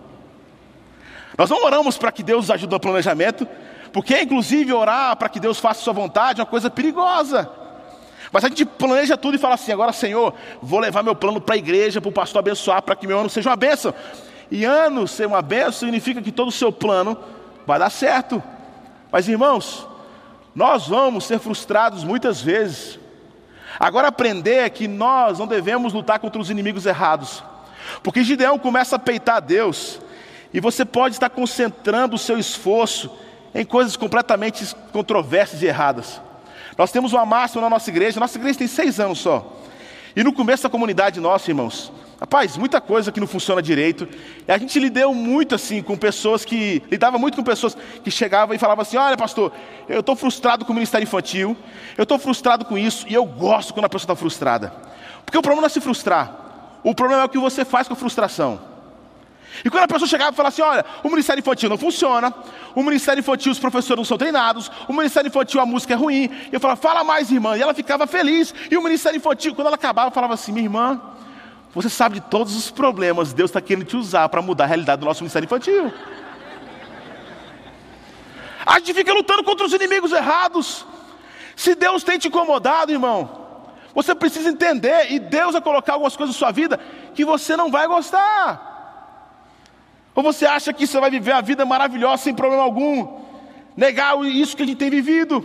Nós 1.38 1.50
não 1.50 1.64
oramos 1.64 1.98
para 1.98 2.12
que 2.12 2.22
Deus 2.22 2.50
ajude 2.50 2.72
no 2.72 2.80
planejamento, 2.80 3.48
porque 3.94 4.22
inclusive 4.22 4.74
orar 4.74 5.16
para 5.16 5.30
que 5.30 5.40
Deus 5.40 5.58
faça 5.58 5.82
sua 5.82 5.94
vontade 5.94 6.40
é 6.40 6.44
uma 6.44 6.50
coisa 6.50 6.70
perigosa. 6.70 7.50
Mas 8.32 8.46
a 8.46 8.48
gente 8.48 8.66
planeja 8.66 9.18
tudo 9.18 9.36
e 9.36 9.38
fala 9.38 9.56
assim: 9.56 9.72
agora, 9.72 9.92
Senhor, 9.92 10.34
vou 10.62 10.80
levar 10.80 11.04
meu 11.04 11.16
plano 11.16 11.42
para 11.42 11.56
a 11.56 11.58
igreja, 11.58 12.00
para 12.00 12.10
o 12.10 12.14
pastor 12.14 12.40
abençoar, 12.40 12.82
para 12.82 12.96
que 12.96 13.06
meu 13.06 13.20
ano 13.20 13.30
seja 13.30 13.50
uma 13.50 13.56
bênção. 13.56 13.94
E 14.52 14.66
ano 14.66 15.08
ser 15.08 15.26
uma 15.26 15.42
bênção 15.42 15.72
significa 15.72 16.22
que 16.22 16.32
todo 16.32 16.50
o 16.50 16.52
seu 16.52 16.72
plano 16.72 17.18
vai 17.66 17.80
dar 17.80 17.90
certo. 17.90 18.44
Mas 19.10 19.28
irmãos, 19.28 19.88
nós 20.54 20.88
vamos 20.88 21.24
ser 21.24 21.40
frustrados 21.40 22.04
muitas 22.04 22.42
vezes. 22.42 23.00
Agora 23.80 24.10
aprender 24.10 24.58
é 24.58 24.70
que 24.70 24.88
nós 24.88 25.40
não 25.40 25.48
devemos 25.48 25.94
lutar 25.94 26.20
contra 26.20 26.42
os 26.42 26.50
inimigos 26.50 26.86
errados. 26.86 27.42
Porque 28.04 28.24
Gideão 28.24 28.60
começa 28.60 28.98
a 28.98 29.00
peitar 29.00 29.42
Deus, 29.42 30.00
e 30.54 30.60
você 30.60 30.84
pode 30.84 31.16
estar 31.16 31.30
concentrando 31.30 32.16
o 32.16 32.20
seu 32.20 32.38
esforço 32.38 33.10
em 33.56 33.66
coisas 33.66 33.96
completamente 33.96 34.76
controversas 34.92 35.62
e 35.62 35.66
erradas. 35.66 36.22
Nós 36.78 36.92
temos 36.92 37.14
uma 37.14 37.26
máxima 37.26 37.62
na 37.62 37.70
nossa 37.70 37.90
igreja, 37.90 38.20
nossa 38.20 38.38
igreja 38.38 38.60
tem 38.60 38.68
seis 38.68 39.00
anos 39.00 39.20
só. 39.20 39.60
E 40.16 40.24
no 40.24 40.34
começo 40.34 40.64
da 40.64 40.70
comunidade 40.70 41.20
nossa, 41.20 41.50
irmãos, 41.50 41.92
rapaz, 42.22 42.56
muita 42.56 42.80
coisa 42.80 43.12
que 43.12 43.20
não 43.20 43.26
funciona 43.26 43.64
direito. 43.64 44.08
E 44.48 44.52
a 44.52 44.58
gente 44.60 44.80
lidou 44.80 45.14
muito 45.14 45.56
assim 45.56 45.82
com 45.82 45.98
pessoas 45.98 46.46
que. 46.46 46.84
lidava 46.92 47.18
muito 47.18 47.36
com 47.36 47.44
pessoas 47.44 47.76
que 48.04 48.12
chegavam 48.12 48.56
e 48.56 48.60
falavam 48.60 48.84
assim: 48.84 48.96
olha, 48.96 49.18
pastor, 49.18 49.52
eu 49.90 50.02
estou 50.02 50.16
frustrado 50.16 50.64
com 50.64 50.72
o 50.72 50.76
ministério 50.76 51.04
infantil, 51.04 51.58
eu 51.98 52.04
estou 52.04 52.20
frustrado 52.20 52.64
com 52.64 52.78
isso, 52.78 53.08
e 53.10 53.14
eu 53.16 53.26
gosto 53.26 53.74
quando 53.74 53.86
a 53.86 53.90
pessoa 53.90 54.06
está 54.06 54.16
frustrada. 54.16 54.72
Porque 55.26 55.38
o 55.38 55.42
problema 55.42 55.62
não 55.62 55.66
é 55.66 55.70
se 55.70 55.82
frustrar, 55.82 56.80
o 56.84 56.94
problema 56.94 57.24
é 57.24 57.26
o 57.26 57.30
que 57.30 57.40
você 57.40 57.66
faz 57.66 57.88
com 57.88 57.94
a 57.96 57.98
frustração. 57.98 58.70
E 59.66 59.70
quando 59.70 59.84
a 59.84 59.88
pessoa 59.88 60.08
chegava 60.08 60.32
e 60.32 60.36
falava 60.36 60.54
assim: 60.54 60.62
olha, 60.62 60.86
o 61.04 61.10
ministério 61.10 61.40
infantil 61.40 61.70
não 61.70 61.78
funciona, 61.78 62.32
o 62.76 62.84
ministério 62.84 63.20
infantil 63.20 63.52
os 63.52 63.60
professores 63.60 63.98
não 63.98 64.06
são 64.06 64.18
treinados, 64.18 64.72
o 64.88 64.94
ministério 64.94 65.28
infantil 65.28 65.60
a 65.60 65.66
música 65.66 65.96
é 65.96 65.98
ruim. 65.98 66.30
Eu 66.52 66.60
falava, 66.60 66.80
fala 66.80 67.04
mais, 67.04 67.32
irmã. 67.32 67.58
E 67.58 67.62
ela 67.64 67.74
ficava 67.74 68.06
feliz. 68.06 68.54
E 68.70 68.78
o 68.78 68.84
ministério 68.84 69.18
infantil, 69.18 69.56
quando 69.56 69.68
ela 69.68 69.76
acabava, 69.76 70.12
falava 70.12 70.36
assim: 70.36 70.52
minha 70.52 70.66
irmã, 70.66 71.02
você 71.74 71.90
sabe 71.90 72.16
de 72.16 72.22
todos 72.22 72.56
os 72.56 72.70
problemas, 72.70 73.34
Deus 73.34 73.50
está 73.50 73.62
querendo 73.62 73.86
te 73.86 73.96
usar 73.96 74.28
para 74.30 74.42
mudar 74.42 74.66
a 74.66 74.68
realidade 74.68 75.00
do 75.00 75.06
nosso 75.06 75.24
ministério 75.24 75.46
infantil. 75.46 75.92
A 78.66 78.80
gente 78.80 78.94
fica 78.94 79.14
lutando 79.14 79.44
contra 79.44 79.66
os 79.66 79.74
inimigos 79.74 80.12
errados. 80.12 80.86
Se 81.56 81.74
Deus 81.76 82.04
tem 82.04 82.20
te 82.20 82.28
incomodado, 82.28 82.92
irmão, 82.92 83.42
você 83.94 84.14
precisa 84.14 84.50
entender, 84.50 85.12
e 85.12 85.20
Deus 85.20 85.54
vai 85.54 85.62
colocar 85.62 85.94
algumas 85.94 86.16
coisas 86.16 86.36
na 86.36 86.40
sua 86.40 86.52
vida 86.52 86.80
que 87.14 87.26
você 87.26 87.56
não 87.56 87.72
vai 87.72 87.88
gostar. 87.88 88.70
Ou 90.14 90.24
você 90.24 90.46
acha 90.46 90.74
que 90.74 90.86
você 90.86 91.00
vai 91.00 91.10
viver 91.10 91.32
a 91.32 91.42
vida 91.42 91.66
maravilhosa 91.66 92.24
sem 92.24 92.36
problema 92.36 92.64
algum? 92.64 93.22
Negar 93.76 94.22
isso 94.26 94.56
que 94.56 94.64
a 94.64 94.66
gente 94.66 94.78
tem 94.78 94.90
vivido. 94.90 95.44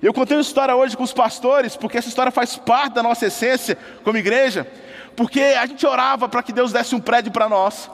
Eu 0.00 0.14
contei 0.14 0.36
uma 0.36 0.42
história 0.42 0.74
hoje 0.74 0.96
com 0.96 1.02
os 1.02 1.12
pastores, 1.12 1.76
porque 1.76 1.98
essa 1.98 2.08
história 2.08 2.32
faz 2.32 2.56
parte 2.56 2.94
da 2.94 3.02
nossa 3.02 3.26
essência 3.26 3.76
como 4.02 4.16
igreja, 4.16 4.66
porque 5.16 5.40
a 5.40 5.66
gente 5.66 5.86
orava 5.86 6.28
para 6.28 6.42
que 6.42 6.52
Deus 6.52 6.72
desse 6.72 6.94
um 6.94 7.00
prédio 7.00 7.32
para 7.32 7.48
nós. 7.48 7.90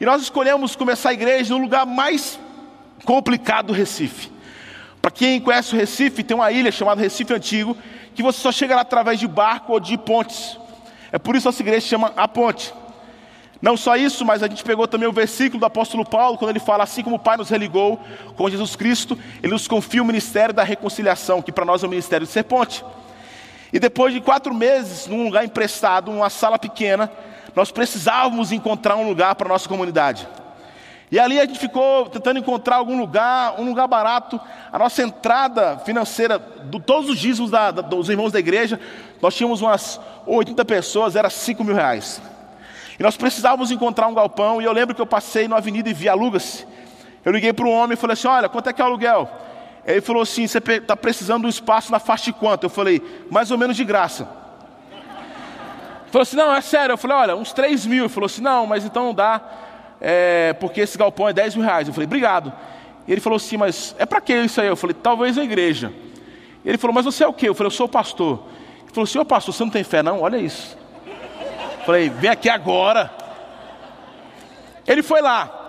E 0.00 0.04
nós 0.04 0.22
escolhemos 0.22 0.76
começar 0.76 1.10
a 1.10 1.12
igreja 1.12 1.54
no 1.54 1.60
lugar 1.60 1.84
mais 1.84 2.38
complicado 3.04 3.66
do 3.66 3.72
Recife. 3.72 4.30
Para 5.00 5.10
quem 5.10 5.40
conhece 5.40 5.74
o 5.74 5.78
Recife, 5.78 6.22
tem 6.22 6.36
uma 6.36 6.52
ilha 6.52 6.70
chamada 6.70 7.00
Recife 7.00 7.32
Antigo, 7.32 7.76
que 8.14 8.22
você 8.22 8.40
só 8.40 8.52
chega 8.52 8.74
lá 8.74 8.82
através 8.82 9.18
de 9.18 9.26
barco 9.26 9.72
ou 9.72 9.80
de 9.80 9.96
pontes. 9.96 10.58
É 11.10 11.18
por 11.18 11.34
isso 11.34 11.44
que 11.44 11.48
nossa 11.48 11.62
igreja 11.62 11.86
chama 11.86 12.12
A 12.16 12.28
Ponte. 12.28 12.74
Não 13.60 13.76
só 13.76 13.96
isso, 13.96 14.24
mas 14.24 14.42
a 14.42 14.48
gente 14.48 14.62
pegou 14.62 14.86
também 14.86 15.08
o 15.08 15.12
versículo 15.12 15.58
do 15.58 15.66
apóstolo 15.66 16.04
Paulo, 16.04 16.38
quando 16.38 16.50
ele 16.50 16.60
fala 16.60 16.84
assim 16.84 17.02
como 17.02 17.16
o 17.16 17.18
Pai 17.18 17.36
nos 17.36 17.48
religou 17.48 18.00
com 18.36 18.48
Jesus 18.48 18.76
Cristo, 18.76 19.18
ele 19.42 19.52
nos 19.52 19.66
confia 19.66 20.00
o 20.00 20.04
ministério 20.04 20.54
da 20.54 20.62
reconciliação, 20.62 21.42
que 21.42 21.50
para 21.50 21.64
nós 21.64 21.82
é 21.82 21.86
o 21.86 21.90
ministério 21.90 22.24
de 22.26 22.32
ser 22.32 22.44
ponte. 22.44 22.84
E 23.72 23.78
depois 23.78 24.12
de 24.14 24.20
quatro 24.20 24.54
meses, 24.54 25.06
num 25.06 25.24
lugar 25.24 25.44
emprestado, 25.44 26.10
numa 26.10 26.30
sala 26.30 26.58
pequena, 26.58 27.10
nós 27.54 27.70
precisávamos 27.70 28.52
encontrar 28.52 28.96
um 28.96 29.06
lugar 29.06 29.34
para 29.34 29.46
a 29.46 29.52
nossa 29.52 29.68
comunidade. 29.68 30.26
E 31.10 31.18
ali 31.18 31.40
a 31.40 31.46
gente 31.46 31.58
ficou 31.58 32.06
tentando 32.08 32.38
encontrar 32.38 32.76
algum 32.76 32.98
lugar, 32.98 33.58
um 33.58 33.64
lugar 33.64 33.86
barato. 33.86 34.38
A 34.70 34.78
nossa 34.78 35.02
entrada 35.02 35.78
financeira, 35.78 36.38
de 36.38 36.80
todos 36.80 37.08
os 37.10 37.18
dízimos 37.18 37.50
da, 37.50 37.70
da, 37.70 37.82
dos 37.82 38.08
irmãos 38.10 38.30
da 38.30 38.38
igreja, 38.38 38.78
nós 39.20 39.34
tínhamos 39.34 39.62
umas 39.62 39.98
80 40.26 40.64
pessoas, 40.66 41.16
era 41.16 41.30
5 41.30 41.64
mil 41.64 41.74
reais. 41.74 42.20
E 42.98 43.02
nós 43.02 43.16
precisávamos 43.16 43.70
encontrar 43.70 44.08
um 44.08 44.14
galpão, 44.14 44.60
e 44.60 44.64
eu 44.64 44.72
lembro 44.72 44.94
que 44.94 45.00
eu 45.00 45.06
passei 45.06 45.48
na 45.48 45.56
avenida 45.56 45.88
e 45.88 45.94
vi 45.94 46.08
aluga-se. 46.08 46.66
Eu 47.24 47.32
liguei 47.32 47.52
para 47.52 47.66
um 47.66 47.72
homem 47.72 47.94
e 47.94 47.96
falei 47.96 48.14
assim: 48.14 48.28
Olha, 48.28 48.48
quanto 48.48 48.68
é 48.68 48.72
que 48.72 48.80
é 48.80 48.84
o 48.84 48.88
aluguel? 48.88 49.30
Ele 49.92 50.00
falou 50.00 50.22
assim: 50.22 50.46
Você 50.46 50.58
está 50.58 50.96
precisando 50.96 51.42
de 51.42 51.46
um 51.46 51.50
espaço 51.50 51.90
na 51.90 51.98
faixa 51.98 52.26
de 52.26 52.32
quanto? 52.34 52.64
Eu 52.64 52.70
falei: 52.70 53.02
Mais 53.30 53.50
ou 53.50 53.58
menos 53.58 53.76
de 53.76 53.84
graça. 53.84 54.28
Ele 54.92 56.12
falou 56.12 56.22
assim: 56.22 56.36
Não, 56.36 56.54
é 56.54 56.60
sério. 56.60 56.92
Eu 56.92 56.98
falei: 56.98 57.16
Olha, 57.16 57.36
uns 57.36 57.52
3 57.52 57.86
mil. 57.86 58.04
Ele 58.04 58.12
falou 58.12 58.26
assim: 58.26 58.42
Não, 58.42 58.66
mas 58.66 58.84
então 58.84 59.06
não 59.06 59.14
dá, 59.14 59.40
é, 60.00 60.52
porque 60.54 60.82
esse 60.82 60.98
galpão 60.98 61.28
é 61.28 61.32
10 61.32 61.56
mil 61.56 61.64
reais. 61.64 61.88
Eu 61.88 61.94
falei: 61.94 62.06
Obrigado. 62.06 62.52
Ele 63.06 63.20
falou 63.20 63.38
assim: 63.38 63.56
Mas 63.56 63.94
é 63.98 64.04
para 64.04 64.20
que 64.20 64.34
isso 64.34 64.60
aí? 64.60 64.68
Eu 64.68 64.76
falei: 64.76 64.94
Talvez 64.94 65.38
a 65.38 65.42
igreja. 65.42 65.92
Ele 66.64 66.76
falou: 66.76 66.94
Mas 66.94 67.06
você 67.06 67.24
é 67.24 67.26
o 67.26 67.32
quê? 67.32 67.48
Eu 67.48 67.54
falei: 67.54 67.68
Eu 67.68 67.74
sou 67.74 67.86
o 67.86 67.88
pastor. 67.88 68.44
Ele 68.82 68.92
falou: 68.92 69.06
Senhor 69.06 69.24
pastor, 69.24 69.54
você 69.54 69.64
não 69.64 69.70
tem 69.70 69.84
fé, 69.84 70.02
não? 70.02 70.20
Olha 70.20 70.36
isso. 70.36 70.76
Falei, 71.88 72.10
vem 72.10 72.28
aqui 72.28 72.50
agora. 72.50 73.10
Ele 74.86 75.02
foi 75.02 75.22
lá. 75.22 75.67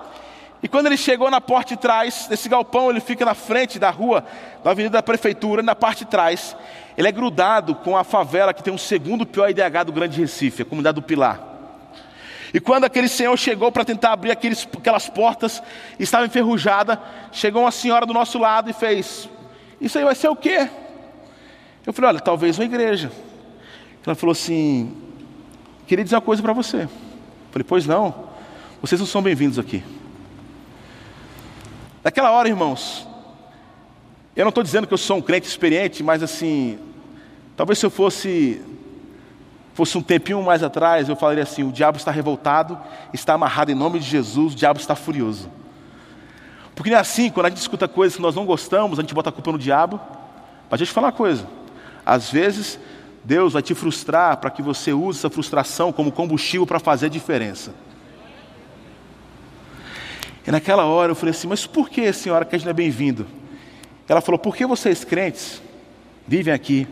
E 0.62 0.68
quando 0.68 0.88
ele 0.88 0.98
chegou 0.98 1.32
na 1.32 1.40
porta 1.40 1.76
de 1.76 1.82
trás 1.82 2.28
desse 2.30 2.50
galpão, 2.50 2.90
ele 2.90 3.00
fica 3.00 3.24
na 3.24 3.34
frente 3.34 3.80
da 3.80 3.90
rua, 3.90 4.26
da 4.64 4.72
avenida 4.72 4.94
da 4.94 5.04
prefeitura, 5.04 5.64
na 5.64 5.74
parte 5.74 6.00
de 6.00 6.12
trás. 6.12 6.56
Ele 6.98 7.08
é 7.08 7.12
grudado 7.12 7.76
com 7.76 7.96
a 7.96 8.04
favela 8.04 8.54
que 8.54 8.62
tem 8.62 8.74
um 8.74 8.78
segundo 8.78 9.26
pior 9.26 9.50
IDH 9.50 9.86
do 9.86 9.94
Grande 9.94 10.20
Recife, 10.20 10.64
a 10.64 10.66
comunidade 10.66 10.96
do 10.96 11.02
Pilar. 11.02 11.42
E 12.54 12.60
quando 12.60 12.84
aquele 12.84 13.08
senhor 13.08 13.38
chegou 13.38 13.72
para 13.72 13.86
tentar 13.86 14.12
abrir 14.12 14.32
aqueles, 14.32 14.68
aquelas 14.78 15.08
portas, 15.08 15.62
estava 16.00 16.26
enferrujada, 16.26 17.00
chegou 17.32 17.62
uma 17.62 17.72
senhora 17.72 18.06
do 18.06 18.14
nosso 18.14 18.38
lado 18.38 18.70
e 18.70 18.74
fez: 18.74 19.30
Isso 19.80 19.98
aí 19.98 20.04
vai 20.04 20.16
ser 20.16 20.28
o 20.28 20.36
quê? 20.36 20.68
Eu 21.86 21.94
falei: 21.94 22.10
Olha, 22.10 22.20
talvez 22.20 22.58
uma 22.58 22.66
igreja. 22.66 23.12
Ela 24.06 24.16
falou 24.16 24.34
assim: 24.34 24.94
Queria 25.90 26.04
dizer 26.04 26.16
uma 26.16 26.22
coisa 26.22 26.42
para 26.42 26.54
você. 26.54 26.88
Falei, 27.52 27.66
pois 27.68 27.88
não, 27.88 28.14
vocês 28.80 29.02
não 29.02 29.08
são 29.08 29.24
bem-vindos 29.24 29.58
aqui. 29.58 29.84
Naquela 32.04 32.32
hora, 32.32 32.48
irmãos, 32.48 33.06
eu 34.36 34.46
não 34.46 34.50
estou 34.50 34.64
dizendo 34.64 34.88
que 34.88 34.94
eu 34.94 34.98
sou 34.98 35.18
um 35.18 35.22
crente 35.22 35.48
experiente, 35.48 36.02
mas 36.02 36.24
assim, 36.24 36.80
talvez 37.58 37.78
se 37.78 37.86
eu 37.86 37.90
fosse 37.90 38.62
fosse 39.74 39.98
um 39.98 40.02
tempinho 40.02 40.42
mais 40.42 40.62
atrás, 40.62 41.08
eu 41.10 41.16
falaria 41.16 41.44
assim: 41.44 41.64
o 41.64 41.72
diabo 41.72 41.98
está 41.98 42.12
revoltado, 42.12 42.78
está 43.14 43.34
amarrado 43.34 43.72
em 43.72 43.76
nome 43.76 44.00
de 44.00 44.06
Jesus, 44.06 44.54
o 44.54 44.56
diabo 44.56 44.80
está 44.80 44.96
furioso. 44.96 45.50
Porque 46.74 46.90
não 46.90 46.98
é 46.98 47.02
assim, 47.02 47.30
quando 47.30 47.48
a 47.48 47.50
gente 47.50 47.60
escuta 47.60 47.88
coisas 47.88 48.16
que 48.16 48.22
nós 48.22 48.36
não 48.36 48.46
gostamos, 48.46 48.98
a 48.98 49.02
gente 49.02 49.14
bota 49.14 49.30
a 49.30 49.34
culpa 49.34 49.52
no 49.52 49.58
diabo. 49.58 50.00
Mas 50.70 50.80
deixa 50.80 50.92
eu 50.92 50.96
falar 50.96 51.08
uma 51.08 51.14
coisa: 51.14 51.46
às 52.06 52.32
vezes 52.32 52.80
Deus 53.26 53.54
vai 53.54 53.62
te 53.62 53.76
frustrar 53.76 54.38
para 54.38 54.50
que 54.50 54.62
você 54.62 54.94
use 54.94 55.20
essa 55.20 55.30
frustração 55.30 55.92
como 55.92 56.14
combustível 56.14 56.66
para 56.66 56.80
fazer 56.80 57.08
a 57.08 57.10
diferença. 57.10 57.74
E 60.50 60.52
naquela 60.52 60.84
hora 60.84 61.12
eu 61.12 61.16
falei 61.16 61.30
assim: 61.30 61.48
Mas 61.48 61.68
por 61.68 61.92
que, 61.92 62.12
senhora, 62.12 62.44
que 62.44 62.56
a 62.56 62.58
gente 62.58 62.66
não 62.66 62.72
é 62.72 62.74
bem-vindo? 62.74 63.28
Ela 64.08 64.20
falou: 64.20 64.40
Por 64.40 64.56
que 64.56 64.66
vocês 64.66 65.04
crentes 65.04 65.62
vivem 66.28 66.52
aqui, 66.52 66.88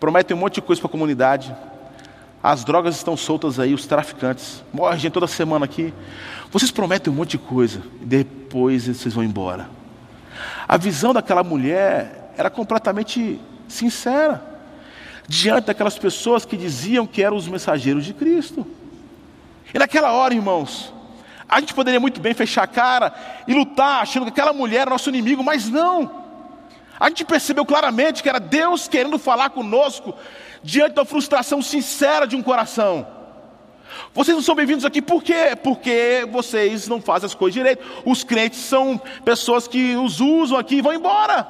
prometem 0.00 0.34
um 0.34 0.40
monte 0.40 0.54
de 0.54 0.62
coisa 0.62 0.80
para 0.80 0.88
a 0.88 0.90
comunidade, 0.90 1.54
as 2.42 2.64
drogas 2.64 2.96
estão 2.96 3.14
soltas 3.14 3.60
aí, 3.60 3.74
os 3.74 3.84
traficantes, 3.84 4.64
morre 4.72 4.98
gente 4.98 5.12
toda 5.12 5.26
semana 5.26 5.66
aqui. 5.66 5.92
Vocês 6.50 6.70
prometem 6.70 7.12
um 7.12 7.16
monte 7.16 7.32
de 7.32 7.38
coisa 7.40 7.82
e 8.00 8.06
depois 8.06 8.86
vocês 8.86 9.12
vão 9.12 9.22
embora. 9.22 9.68
A 10.66 10.78
visão 10.78 11.12
daquela 11.12 11.44
mulher 11.44 12.32
era 12.38 12.48
completamente 12.48 13.38
sincera 13.68 14.42
diante 15.28 15.66
daquelas 15.66 15.98
pessoas 15.98 16.46
que 16.46 16.56
diziam 16.56 17.06
que 17.06 17.22
eram 17.22 17.36
os 17.36 17.46
mensageiros 17.46 18.06
de 18.06 18.14
Cristo. 18.14 18.66
E 19.74 19.78
naquela 19.78 20.12
hora, 20.12 20.32
irmãos, 20.32 20.91
a 21.52 21.60
gente 21.60 21.74
poderia 21.74 22.00
muito 22.00 22.18
bem 22.18 22.32
fechar 22.32 22.62
a 22.62 22.66
cara 22.66 23.12
e 23.46 23.52
lutar, 23.52 24.00
achando 24.00 24.24
que 24.24 24.30
aquela 24.30 24.54
mulher 24.54 24.80
era 24.80 24.90
nosso 24.90 25.10
inimigo, 25.10 25.44
mas 25.44 25.68
não. 25.68 26.10
A 26.98 27.10
gente 27.10 27.26
percebeu 27.26 27.66
claramente 27.66 28.22
que 28.22 28.28
era 28.28 28.40
Deus 28.40 28.88
querendo 28.88 29.18
falar 29.18 29.50
conosco 29.50 30.14
diante 30.62 30.94
da 30.94 31.04
frustração 31.04 31.60
sincera 31.60 32.26
de 32.26 32.34
um 32.34 32.42
coração. 32.42 33.06
Vocês 34.14 34.34
não 34.34 34.42
são 34.42 34.54
bem-vindos 34.54 34.86
aqui 34.86 35.02
por 35.02 35.22
quê? 35.22 35.54
Porque 35.62 36.26
vocês 36.32 36.88
não 36.88 37.02
fazem 37.02 37.26
as 37.26 37.34
coisas 37.34 37.52
direito. 37.52 37.84
Os 38.06 38.24
crentes 38.24 38.60
são 38.60 38.98
pessoas 39.22 39.68
que 39.68 39.94
os 39.94 40.20
usam 40.20 40.56
aqui 40.58 40.76
e 40.76 40.80
vão 40.80 40.94
embora. 40.94 41.46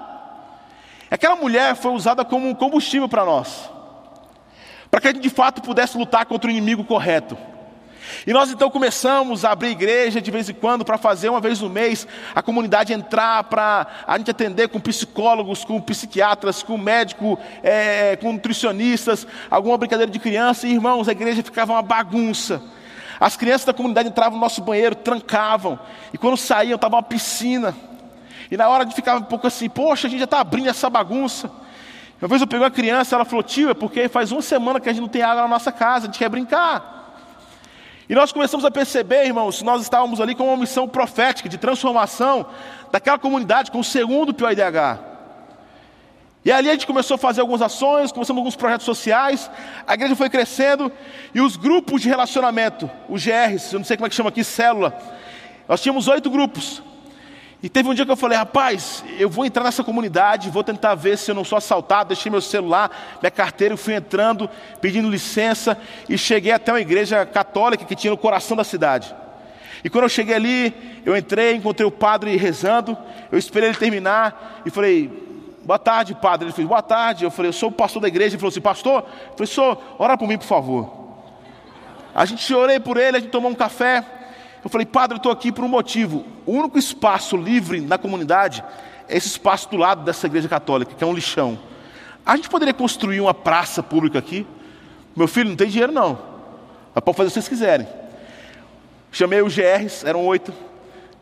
Aquela 1.09 1.37
mulher 1.37 1.77
foi 1.77 1.93
usada 1.93 2.25
como 2.25 2.49
um 2.49 2.55
combustível 2.57 3.09
para 3.09 3.25
nós, 3.25 3.71
para 4.91 5.01
que 5.01 5.07
a 5.07 5.13
gente 5.13 5.23
de 5.23 5.31
fato 5.31 5.63
pudesse 5.63 5.97
lutar 5.97 6.27
contra 6.27 6.49
o 6.49 6.51
inimigo 6.51 6.83
correto. 6.83 7.52
E 8.27 8.33
nós 8.33 8.51
então 8.51 8.71
começamos 8.71 9.45
a 9.45 9.53
abrir 9.53 9.69
igreja 9.69 10.21
de 10.21 10.31
vez 10.31 10.49
em 10.49 10.55
quando 10.55 10.85
para 10.85 10.99
fazer 10.99 11.29
uma 11.29 11.41
vez 11.41 11.61
no 11.61 11.69
mês 11.69 12.07
a 12.35 12.43
comunidade 12.43 12.93
entrar, 12.93 13.45
para 13.45 13.87
a 14.07 14.19
gente 14.19 14.31
atender 14.31 14.69
com 14.69 14.81
psicólogos, 14.81 15.65
com 15.65 15.81
psiquiatras, 15.81 16.63
com 16.63 16.79
médico, 16.79 17.39
é, 17.63 18.17
com 18.17 18.33
nutricionistas, 18.33 19.27
alguma 19.51 19.77
brincadeira 19.79 20.11
de 20.11 20.19
criança. 20.19 20.67
E 20.67 20.73
irmãos, 20.73 21.09
a 21.09 21.13
igreja 21.13 21.43
ficava 21.43 21.73
uma 21.73 21.83
bagunça. 21.83 22.63
As 23.19 23.37
crianças 23.37 23.65
da 23.65 23.73
comunidade 23.73 24.09
entravam 24.09 24.35
no 24.37 24.41
nosso 24.41 24.61
banheiro, 24.63 24.97
trancavam, 24.97 25.79
e 26.13 26.19
quando 26.19 26.37
saíam 26.37 26.75
estava 26.75 26.97
uma 26.97 27.03
piscina. 27.03 27.75
E 28.51 28.57
na 28.57 28.69
hora 28.69 28.85
de 28.85 28.95
ficar 28.95 29.17
um 29.17 29.23
pouco 29.23 29.47
assim, 29.47 29.69
poxa, 29.69 30.07
a 30.07 30.11
gente 30.11 30.19
já 30.19 30.25
está 30.25 30.41
abrindo 30.41 30.69
essa 30.69 30.91
bagunça. 30.91 31.51
Uma 32.21 32.29
vez 32.29 32.41
eu 32.41 32.47
peguei 32.47 32.65
uma 32.65 32.71
criança, 32.71 33.17
ela 33.17 33.25
falou, 33.25 33.43
tio, 33.43 33.71
é 33.71 33.75
porque 33.75 34.09
faz 34.09 34.31
uma 34.31 34.43
semana 34.43 34.79
que 34.79 34.89
a 34.89 34.93
gente 34.93 35.01
não 35.01 35.09
tem 35.09 35.23
água 35.23 35.43
na 35.43 35.49
nossa 35.49 35.73
casa, 35.73 36.05
a 36.05 36.07
gente 36.07 36.19
quer 36.19 36.29
brincar. 36.29 37.02
E 38.09 38.15
nós 38.15 38.33
começamos 38.33 38.65
a 38.65 38.71
perceber, 38.71 39.27
irmãos, 39.27 39.63
nós 39.63 39.83
estávamos 39.83 40.21
ali 40.21 40.35
com 40.35 40.49
uma 40.49 40.57
missão 40.57 40.89
profética 40.89 41.49
de 41.49 41.57
transformação 41.57 42.47
daquela 42.91 43.19
comunidade 43.19 43.71
com 43.71 43.79
o 43.79 43.85
segundo 43.85 44.35
POIDH. 44.35 44.99
E 46.45 46.51
ali 46.51 46.69
a 46.69 46.73
gente 46.73 46.87
começou 46.87 47.15
a 47.15 47.19
fazer 47.19 47.41
algumas 47.41 47.63
ações, 47.63 48.11
começamos 48.11 48.39
alguns 48.39 48.57
projetos 48.57 48.85
sociais, 48.85 49.49
a 49.87 49.95
igreja 49.95 50.17
foi 50.17 50.29
crescendo 50.29 50.91
e 51.33 51.41
os 51.41 51.57
grupos 51.57 52.03
de 52.03 52.09
relacionamento, 52.09 52.91
os 53.09 53.25
GRs, 53.25 53.73
eu 53.73 53.79
não 53.79 53.85
sei 53.85 53.97
como 53.97 54.07
é 54.07 54.11
que 54.11 54.17
chama 54.17 54.31
aqui, 54.31 54.43
célula, 54.43 54.93
nós 55.69 55.81
tínhamos 55.81 56.09
oito 56.09 56.29
grupos. 56.29 56.83
E 57.63 57.69
teve 57.69 57.89
um 57.89 57.95
dia 57.95 58.05
que 58.05 58.11
eu 58.11 58.17
falei, 58.17 58.37
rapaz, 58.37 59.05
eu 59.19 59.31
vou 59.31 59.47
entrar 59.47 59.63
nessa 59.63 59.85
comunidade, 59.85 60.51
vou 60.51 60.65
tentar 60.65 60.97
ver 60.97 61.17
se 61.17 61.31
eu 61.31 61.35
não 61.35 61.45
sou 61.45 61.57
assaltado. 61.57 62.09
Deixei 62.09 62.31
meu 62.31 62.41
celular, 62.41 62.91
minha 63.21 63.31
carteira, 63.31 63.75
e 63.75 63.77
fui 63.77 63.95
entrando, 63.95 64.51
pedindo 64.81 65.09
licença, 65.09 65.79
e 66.09 66.19
cheguei 66.19 66.51
até 66.51 66.73
uma 66.73 66.81
igreja 66.81 67.25
católica 67.25 67.85
que 67.85 67.95
tinha 67.95 68.11
no 68.11 68.17
coração 68.17 68.57
da 68.57 68.65
cidade. 68.65 69.15
E 69.85 69.89
quando 69.89 70.05
eu 70.05 70.09
cheguei 70.09 70.35
ali, 70.35 71.03
eu 71.05 71.17
entrei, 71.17 71.55
encontrei 71.55 71.87
o 71.87 71.91
padre 71.91 72.37
rezando, 72.37 72.99
eu 73.31 73.39
esperei 73.39 73.69
ele 73.69 73.79
terminar, 73.79 74.63
e 74.67 74.71
falei, 74.71 75.11
boa 75.65 75.79
tarde, 75.79 76.15
padre. 76.15 76.47
Ele 76.47 76.53
falou, 76.53 76.69
boa 76.69 76.83
tarde. 76.83 77.25
Eu 77.25 77.31
falei, 77.31 77.49
eu 77.49 77.53
sou 77.53 77.69
o 77.69 77.73
pastor 77.73 78.03
da 78.03 78.09
igreja. 78.09 78.35
Ele 78.35 78.41
falou 78.41 78.51
assim, 78.51 78.61
pastor? 78.61 79.03
Eu 79.03 79.37
falei, 79.37 79.47
senhor, 79.47 79.79
ora 79.99 80.19
por 80.19 80.29
mim, 80.29 80.37
por 80.37 80.47
favor. 80.47 81.03
A 82.15 82.25
gente 82.25 82.53
orei 82.53 82.79
por 82.79 82.97
ele, 82.97 83.17
a 83.17 83.21
gente 83.21 83.31
tomou 83.31 83.51
um 83.51 83.55
café. 83.55 84.05
Eu 84.63 84.71
falei, 84.71 84.87
padre, 84.87 85.17
eu 85.17 85.19
estou 85.19 85.33
aqui 85.33 85.51
por 85.51 85.65
um 85.65 85.69
motivo. 85.69 86.25
O 86.47 86.53
único 86.53 86.79
espaço 86.79 87.37
livre 87.37 87.81
na 87.81 87.99
comunidade 87.99 88.63
é 89.09 89.17
esse 89.17 89.29
espaço 89.29 89.69
do 89.71 89.77
lado 89.77 90.05
dessa 90.05 90.27
igreja 90.27 90.49
católica, 90.49 90.95
que 90.95 91.03
é 91.03 91.07
um 91.07 91.13
lixão. 91.13 91.59
A 92.25 92.37
gente 92.37 92.49
poderia 92.49 92.73
construir 92.73 93.21
uma 93.21 93.35
praça 93.35 93.83
pública 93.83 94.19
aqui? 94.19 94.47
Meu 95.17 95.27
filho 95.27 95.51
não 95.51 95.57
tem 95.57 95.69
dinheiro, 95.69 95.93
não. 95.93 96.19
Mas 96.95 97.05
pode 97.05 97.17
fazer 97.17 97.29
o 97.29 97.31
que 97.31 97.35
vocês 97.35 97.49
quiserem. 97.49 97.87
Chamei 99.11 99.43
os 99.43 99.55
GRs, 99.55 100.07
eram 100.07 100.25
oito. 100.27 100.53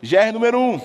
GR 0.01 0.31
número 0.31 0.59
um, 0.59 0.79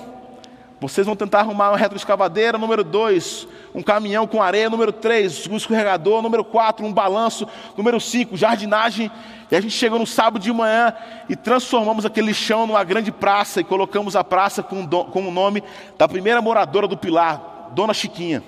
vocês 0.79 1.07
vão 1.07 1.15
tentar 1.15 1.39
arrumar 1.39 1.69
uma 1.69 1.77
retroescavadeira. 1.77 2.57
Número 2.57 2.83
dois, 2.83 3.47
um 3.73 3.81
caminhão 3.81 4.27
com 4.27 4.41
areia. 4.41 4.69
Número 4.69 4.91
três, 4.91 5.47
um 5.47 5.57
escorregador. 5.57 6.21
Número 6.21 6.43
quatro, 6.43 6.85
um 6.85 6.93
balanço. 6.93 7.47
Número 7.75 7.99
cinco, 7.99 8.37
jardinagem. 8.37 9.11
E 9.49 9.55
a 9.55 9.61
gente 9.61 9.73
chegou 9.73 9.97
no 9.97 10.05
sábado 10.05 10.41
de 10.41 10.51
manhã 10.51 10.93
e 11.29 11.35
transformamos 11.35 12.05
aquele 12.05 12.33
chão 12.33 12.67
numa 12.67 12.83
grande 12.83 13.11
praça 13.11 13.61
e 13.61 13.63
colocamos 13.63 14.15
a 14.15 14.23
praça 14.23 14.61
com, 14.61 14.85
com 14.85 15.27
o 15.27 15.31
nome 15.31 15.63
da 15.97 16.07
primeira 16.07 16.41
moradora 16.41 16.87
do 16.87 16.97
Pilar, 16.97 17.69
Dona 17.71 17.93
Chiquinha. 17.93 18.43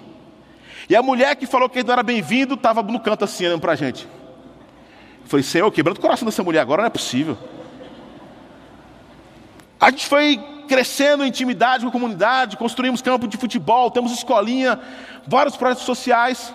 E 0.90 0.96
a 0.96 1.02
mulher 1.02 1.36
que 1.36 1.46
falou 1.46 1.70
que 1.70 1.84
não 1.84 1.94
era 1.94 2.04
bem-vindo 2.04 2.56
estava 2.56 2.82
no 2.84 3.00
canto 3.00 3.24
assim, 3.24 3.46
olhando 3.46 3.62
para 3.62 3.74
a 3.74 3.76
gente. 3.76 4.08
Falei, 5.26 5.44
Senhor, 5.44 5.72
quebrando 5.72 5.98
o 5.98 6.02
coração 6.02 6.26
dessa 6.26 6.44
mulher 6.44 6.60
agora 6.60 6.82
não 6.82 6.88
é 6.88 6.90
possível. 6.90 7.38
A 9.80 9.92
gente 9.92 10.08
foi 10.08 10.38
crescendo 10.68 11.24
em 11.24 11.30
intimidade 11.30 11.84
com 11.84 11.90
a 11.90 11.92
comunidade, 11.92 12.58
construímos 12.58 13.02
campo 13.02 13.28
de 13.28 13.38
futebol, 13.38 13.90
temos 13.90 14.12
escolinha, 14.12 14.80
vários 15.28 15.56
projetos 15.56 15.84
sociais. 15.84 16.54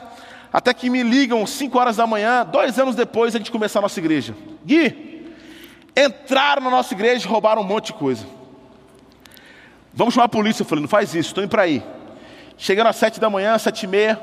Até 0.55 0.73
que 0.73 0.89
me 0.89 1.03
ligam 1.03 1.45
5 1.45 1.77
horas 1.77 1.97
da 1.97 2.07
manhã, 2.07 2.47
dois 2.47 2.79
anos 2.79 2.95
depois 2.95 3.35
a 3.35 3.39
gente 3.39 3.51
começar 3.51 3.81
a 3.81 3.83
nossa 3.83 3.99
igreja. 3.99 4.37
Gui, 4.65 5.35
entraram 5.97 6.63
na 6.63 6.71
nossa 6.71 6.95
igreja 6.95 7.27
e 7.27 7.29
roubaram 7.29 7.61
um 7.61 7.65
monte 7.65 7.87
de 7.87 7.95
coisa. 7.95 8.25
Vamos 9.93 10.15
chamar 10.15 10.27
a 10.27 10.29
polícia. 10.29 10.63
Eu 10.63 10.67
falei, 10.67 10.83
não 10.83 10.89
faz 10.89 11.13
isso, 11.13 11.31
estou 11.31 11.43
indo 11.43 11.51
para 11.51 11.63
aí. 11.63 11.83
Chegando 12.57 12.87
às 12.87 12.95
sete 12.95 13.19
da 13.19 13.29
manhã, 13.29 13.59
sete 13.59 13.83
e 13.83 13.89
meia, 13.89 14.17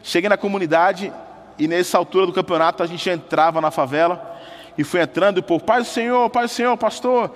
cheguei 0.00 0.28
na 0.28 0.36
comunidade 0.36 1.12
e 1.58 1.66
nessa 1.66 1.98
altura 1.98 2.26
do 2.26 2.32
campeonato 2.32 2.80
a 2.80 2.86
gente 2.86 3.10
entrava 3.10 3.60
na 3.60 3.72
favela 3.72 4.38
e 4.78 4.84
fui 4.84 5.00
entrando 5.00 5.38
e 5.38 5.40
o 5.40 5.42
povo, 5.42 5.64
Pai 5.64 5.80
do 5.80 5.86
Senhor, 5.86 6.30
Pai 6.30 6.44
do 6.44 6.50
Senhor, 6.50 6.76
pastor. 6.76 7.34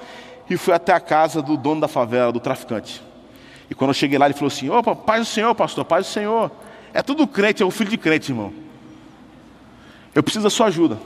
E 0.48 0.56
fui 0.56 0.72
até 0.72 0.92
a 0.92 1.00
casa 1.00 1.42
do 1.42 1.56
dono 1.56 1.80
da 1.80 1.88
favela, 1.88 2.30
do 2.30 2.38
traficante. 2.38 3.02
E 3.68 3.74
quando 3.74 3.90
eu 3.90 3.94
cheguei 3.94 4.16
lá, 4.16 4.26
ele 4.26 4.34
falou 4.34 4.46
assim: 4.46 4.70
Opa, 4.70 4.94
Pai 4.94 5.18
do 5.18 5.26
Senhor, 5.26 5.52
pastor, 5.56 5.84
Pai 5.84 6.02
do 6.02 6.06
Senhor. 6.06 6.52
É 6.92 7.02
tudo 7.02 7.26
crente, 7.26 7.62
é 7.62 7.66
o 7.66 7.70
filho 7.70 7.90
de 7.90 7.98
crente, 7.98 8.32
irmão. 8.32 8.52
Eu 10.14 10.22
preciso 10.22 10.44
da 10.44 10.50
sua 10.50 10.66
ajuda. 10.66 10.98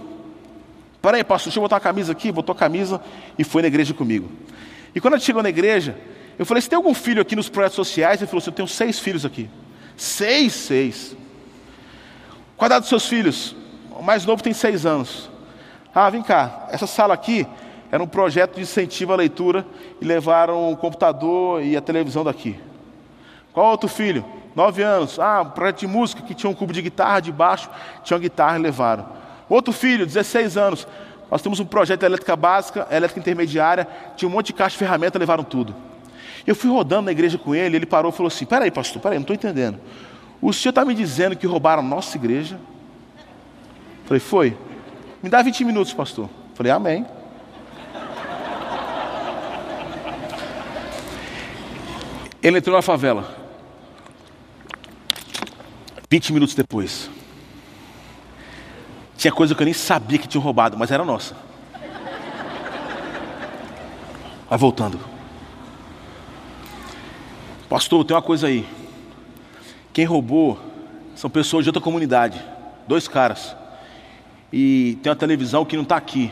Para 1.01 1.17
aí, 1.17 1.25
pastor, 1.25 1.49
deixa 1.49 1.59
eu 1.59 1.63
botar 1.63 1.77
a 1.77 1.81
camisa 1.81 2.13
aqui, 2.13 2.31
botou 2.31 2.53
a 2.55 2.57
camisa 2.57 3.01
e 3.39 3.43
foi 3.43 3.63
na 3.63 3.69
igreja 3.69 3.93
comigo. 3.93 4.31
E 4.95 5.01
quando 5.01 5.15
gente 5.15 5.25
chegou 5.25 5.43
na 5.43 5.49
igreja, 5.49 5.97
eu 6.39 6.47
falei: 6.47 6.61
Você 6.61 6.69
tem 6.69 6.77
algum 6.77 6.95
filho 6.95 7.21
aqui 7.21 7.35
nos 7.35 7.49
projetos 7.49 7.77
sociais? 7.77 8.21
Ele 8.21 8.29
falou 8.29 8.39
assim: 8.39 8.51
Eu 8.51 8.55
tenho 8.55 8.69
seis 8.69 8.99
filhos 8.99 9.25
aqui. 9.25 9.51
Seis, 9.97 10.53
seis. 10.53 11.17
Qual 12.57 12.67
a 12.67 12.69
idade 12.69 12.83
dos 12.83 12.89
seus 12.89 13.07
filhos? 13.07 13.57
O 13.91 14.03
mais 14.03 14.25
novo 14.25 14.43
tem 14.43 14.53
seis 14.53 14.87
anos. 14.87 15.29
Ah, 15.95 16.09
vem 16.09 16.23
cá, 16.23 16.69
essa 16.71 16.87
sala 16.87 17.13
aqui 17.13 17.47
era 17.91 18.03
um 18.03 18.07
projeto 18.07 18.55
de 18.55 18.63
incentivo 18.63 19.13
à 19.13 19.17
leitura 19.17 19.67
e 20.01 20.05
levaram 20.05 20.73
o 20.73 20.77
computador 20.77 21.63
e 21.63 21.77
a 21.77 21.81
televisão 21.83 22.25
daqui. 22.25 22.59
Qual 23.53 23.71
outro 23.71 23.89
filho? 23.89 24.25
Nove 24.55 24.83
anos. 24.83 25.19
Ah, 25.19 25.45
projeto 25.45 25.81
de 25.81 25.87
música 25.87 26.23
que 26.23 26.35
tinha 26.35 26.51
um 26.51 26.55
cubo 26.55 26.73
de 26.73 26.83
guitarra 26.83 27.21
de 27.21 27.33
baixo, 27.33 27.69
tinha 28.03 28.17
uma 28.17 28.23
guitarra 28.23 28.59
e 28.59 28.63
levaram. 28.63 29.07
Outro 29.49 29.73
filho, 29.73 30.07
16 30.07 30.57
anos. 30.57 30.87
Nós 31.31 31.41
temos 31.41 31.61
um 31.61 31.65
projeto 31.65 32.01
de 32.01 32.07
elétrica 32.07 32.37
básica, 32.37 32.87
elétrica 32.91 33.19
intermediária, 33.19 33.89
tinha 34.17 34.29
um 34.29 34.33
monte 34.33 34.49
de 34.49 34.53
caixa 34.53 34.75
de 34.75 34.79
ferramenta, 34.79 35.19
levaram 35.19 35.43
tudo. 35.43 35.75
Eu 36.47 36.55
fui 36.55 36.71
rodando 36.71 37.07
na 37.07 37.13
igreja 37.13 37.39
com 37.39 37.55
ele, 37.55 37.77
ele 37.77 37.87
parou 37.87 38.11
e 38.11 38.15
falou 38.15 38.29
assim: 38.29 38.45
Peraí, 38.45 38.71
pastor, 38.71 39.01
peraí, 39.01 39.19
não 39.19 39.23
estou 39.23 39.35
entendendo. 39.35 39.79
O 40.43 40.53
senhor 40.53 40.71
está 40.71 40.85
me 40.85 40.95
dizendo 40.95 41.37
que 41.37 41.47
roubaram 41.47 41.83
a 41.83 41.87
nossa 41.87 42.17
igreja? 42.17 42.59
Falei, 44.05 44.21
foi. 44.21 44.57
Me 45.23 45.31
dá 45.31 45.41
20 45.41 45.65
minutos, 45.65 45.95
pastor. 45.95 46.29
Falei, 46.55 46.73
amém. 46.73 47.07
Ele 52.43 52.59
entrou 52.59 52.75
na 52.75 52.83
favela. 52.83 53.42
20 56.13 56.35
minutos 56.35 56.55
depois, 56.55 57.09
tinha 59.17 59.33
coisa 59.33 59.55
que 59.55 59.63
eu 59.63 59.65
nem 59.65 59.73
sabia 59.73 60.19
que 60.19 60.29
tinha 60.29 60.43
roubado, 60.43 60.77
mas 60.77 60.91
era 60.91 61.07
nossa. 61.07 61.35
Vai 64.47 64.59
voltando. 64.59 65.01
Pastor, 67.67 68.05
tem 68.05 68.15
uma 68.15 68.21
coisa 68.21 68.47
aí. 68.47 68.69
Quem 69.91 70.05
roubou 70.05 70.61
são 71.15 71.31
pessoas 71.31 71.65
de 71.65 71.71
outra 71.71 71.81
comunidade. 71.81 72.45
Dois 72.87 73.09
caras. 73.09 73.57
E 74.53 74.99
tem 75.03 75.09
uma 75.09 75.17
televisão 75.17 75.65
que 75.65 75.77
não 75.77 75.83
está 75.83 75.97
aqui. 75.97 76.31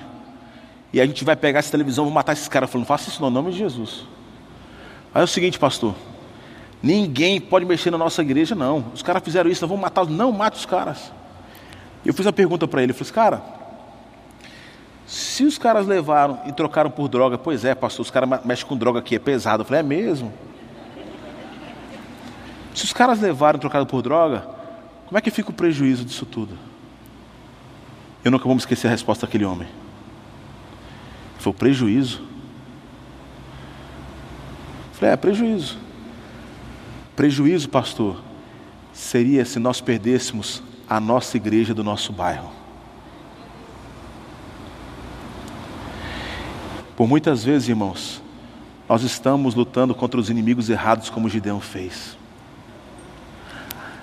E 0.93 1.01
a 1.01 1.07
gente 1.07 1.25
vai 1.25 1.37
pegar 1.37 1.61
essa 1.61 1.71
televisão, 1.71 2.05
vou 2.05 2.13
matar 2.13 2.35
esses 2.35 2.49
caras. 2.49 2.69
Falando, 2.69 2.87
faça 2.87 3.09
isso 3.09 3.23
no 3.23 3.31
nome 3.31 3.51
de 3.51 3.57
Jesus. 3.57 4.07
Aí 5.15 5.23
é 5.23 5.25
o 5.25 5.27
seguinte, 5.27 5.59
pastor. 5.59 5.95
Ninguém 6.83 7.41
pode 7.41 7.67
mexer 7.67 7.91
na 7.91 7.99
nossa 7.99 8.23
igreja, 8.23 8.55
não. 8.55 8.87
Os 8.95 9.03
caras 9.03 9.23
fizeram 9.23 9.51
isso, 9.51 9.61
nós 9.63 9.69
vamos 9.69 9.83
matar. 9.83 10.07
Não, 10.07 10.33
mate 10.33 10.59
os 10.59 10.67
caras. 10.67 11.13
Eu 12.05 12.15
fiz 12.15 12.25
uma 12.25 12.33
pergunta 12.33 12.67
para 12.67 12.83
ele, 12.83 12.93
eu 12.93 12.95
falei, 12.95 13.13
cara, 13.13 13.43
se 15.07 15.45
os 15.45 15.59
caras 15.59 15.87
levaram 15.87 16.41
e 16.47 16.53
trocaram 16.53 16.91
por 16.91 17.09
droga, 17.09 17.37
pois 17.37 17.65
é, 17.65 17.75
pastor, 17.75 18.05
os 18.05 18.11
caras 18.11 18.45
mexem 18.45 18.67
com 18.67 18.77
droga 18.77 19.01
aqui, 19.01 19.17
é 19.17 19.19
pesado. 19.19 19.63
Eu 19.63 19.67
falei, 19.67 19.81
é 19.81 19.83
mesmo? 19.83 20.33
Se 22.75 22.85
os 22.85 22.93
caras 22.93 23.21
levaram 23.21 23.59
e 23.59 23.61
trocaram 23.61 23.85
por 23.85 24.01
droga, 24.01 24.47
como 25.07 25.19
é 25.19 25.21
que 25.21 25.31
fica 25.31 25.51
o 25.51 25.53
prejuízo 25.53 26.05
disso 26.05 26.25
tudo? 26.25 26.57
Eu 28.25 28.31
nunca 28.31 28.45
vou 28.45 28.55
me 28.55 28.61
esquecer 28.61 28.87
a 28.87 28.91
resposta 28.91 29.27
daquele 29.27 29.45
homem. 29.45 29.69
Foi 31.39 31.51
o 31.51 31.55
prejuízo. 31.55 32.21
Eu 34.93 34.95
falei, 34.95 35.15
é 35.15 35.17
prejuízo. 35.17 35.90
Prejuízo, 37.21 37.69
pastor, 37.69 38.17
seria 38.95 39.45
se 39.45 39.59
nós 39.59 39.79
perdêssemos 39.79 40.63
a 40.89 40.99
nossa 40.99 41.37
igreja 41.37 41.75
do 41.75 41.85
nosso 41.85 42.15
bairro. 42.15 42.51
Por 46.97 47.07
muitas 47.07 47.45
vezes, 47.45 47.69
irmãos, 47.69 48.23
nós 48.89 49.03
estamos 49.03 49.55
lutando 49.55 49.95
contra 49.95 50.19
os 50.19 50.31
inimigos 50.31 50.71
errados 50.71 51.11
como 51.11 51.29
Gideão 51.29 51.61
fez. 51.61 52.17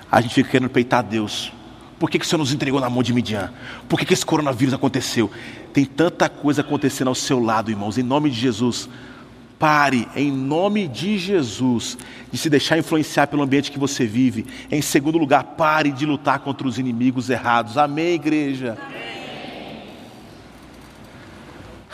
A 0.08 0.20
gente 0.20 0.34
fica 0.36 0.50
querendo 0.50 0.70
peitar 0.70 1.02
Deus. 1.02 1.52
Por 1.98 2.08
que, 2.08 2.20
que 2.20 2.24
o 2.24 2.28
Senhor 2.28 2.38
nos 2.38 2.52
entregou 2.52 2.80
na 2.80 2.88
mão 2.88 3.02
de 3.02 3.12
Midian? 3.12 3.52
Por 3.88 3.98
que, 3.98 4.06
que 4.06 4.14
esse 4.14 4.24
coronavírus 4.24 4.72
aconteceu? 4.72 5.28
Tem 5.72 5.84
tanta 5.84 6.28
coisa 6.28 6.60
acontecendo 6.60 7.08
ao 7.08 7.16
seu 7.16 7.40
lado, 7.40 7.68
irmãos. 7.68 7.98
Em 7.98 8.04
nome 8.04 8.30
de 8.30 8.38
Jesus, 8.38 8.88
pare, 9.58 10.08
em 10.14 10.30
nome 10.30 10.86
de 10.86 11.18
Jesus, 11.18 11.98
de 12.30 12.38
se 12.38 12.48
deixar 12.48 12.78
influenciar 12.78 13.26
pelo 13.26 13.42
ambiente 13.42 13.72
que 13.72 13.78
você 13.78 14.06
vive. 14.06 14.46
Em 14.70 14.80
segundo 14.80 15.18
lugar, 15.18 15.42
pare 15.42 15.90
de 15.90 16.06
lutar 16.06 16.38
contra 16.40 16.66
os 16.66 16.78
inimigos 16.78 17.28
errados. 17.28 17.76
Amém, 17.76 18.14
igreja? 18.14 18.78
Amém. 18.86 19.18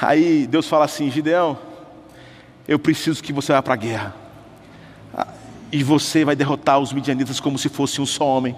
Aí 0.00 0.46
Deus 0.46 0.68
fala 0.68 0.85
assim: 0.85 1.11
Gideão, 1.11 1.59
eu 2.68 2.79
preciso 2.79 3.22
que 3.22 3.33
você 3.33 3.53
vá 3.53 3.62
para 3.62 3.74
a 3.74 3.77
guerra. 3.77 4.14
E 5.72 5.83
você 5.83 6.24
vai 6.24 6.37
derrotar 6.37 6.79
os 6.79 6.92
midianitas 6.92 7.40
como 7.40 7.59
se 7.59 7.68
fosse 7.68 8.00
um 8.00 8.07
só 8.07 8.24
homem. 8.24 8.55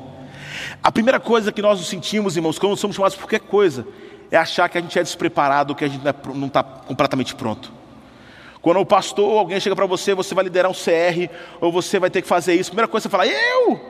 A 0.82 0.92
primeira 0.92 1.18
coisa 1.18 1.50
que 1.50 1.62
nós 1.62 1.78
nos 1.78 1.88
sentimos, 1.88 2.36
irmãos, 2.36 2.58
quando 2.58 2.76
somos 2.76 2.96
chamados 2.96 3.16
por 3.16 3.22
qualquer 3.22 3.40
coisa, 3.40 3.86
é 4.30 4.36
achar 4.36 4.68
que 4.68 4.76
a 4.76 4.80
gente 4.80 4.98
é 4.98 5.02
despreparado, 5.02 5.74
que 5.74 5.84
a 5.84 5.88
gente 5.88 6.02
não 6.34 6.46
está 6.46 6.60
é 6.60 6.86
completamente 6.86 7.34
pronto. 7.34 7.75
Quando 8.66 8.80
o 8.80 8.84
pastor 8.84 9.38
alguém 9.38 9.60
chega 9.60 9.76
para 9.76 9.86
você, 9.86 10.12
você 10.12 10.34
vai 10.34 10.42
liderar 10.42 10.68
um 10.68 10.74
CR, 10.74 11.32
ou 11.60 11.70
você 11.70 12.00
vai 12.00 12.10
ter 12.10 12.20
que 12.20 12.26
fazer 12.26 12.54
isso, 12.54 12.70
a 12.70 12.72
primeira 12.72 12.88
coisa 12.88 13.04
você 13.04 13.08
fala, 13.08 13.24
eu! 13.24 13.80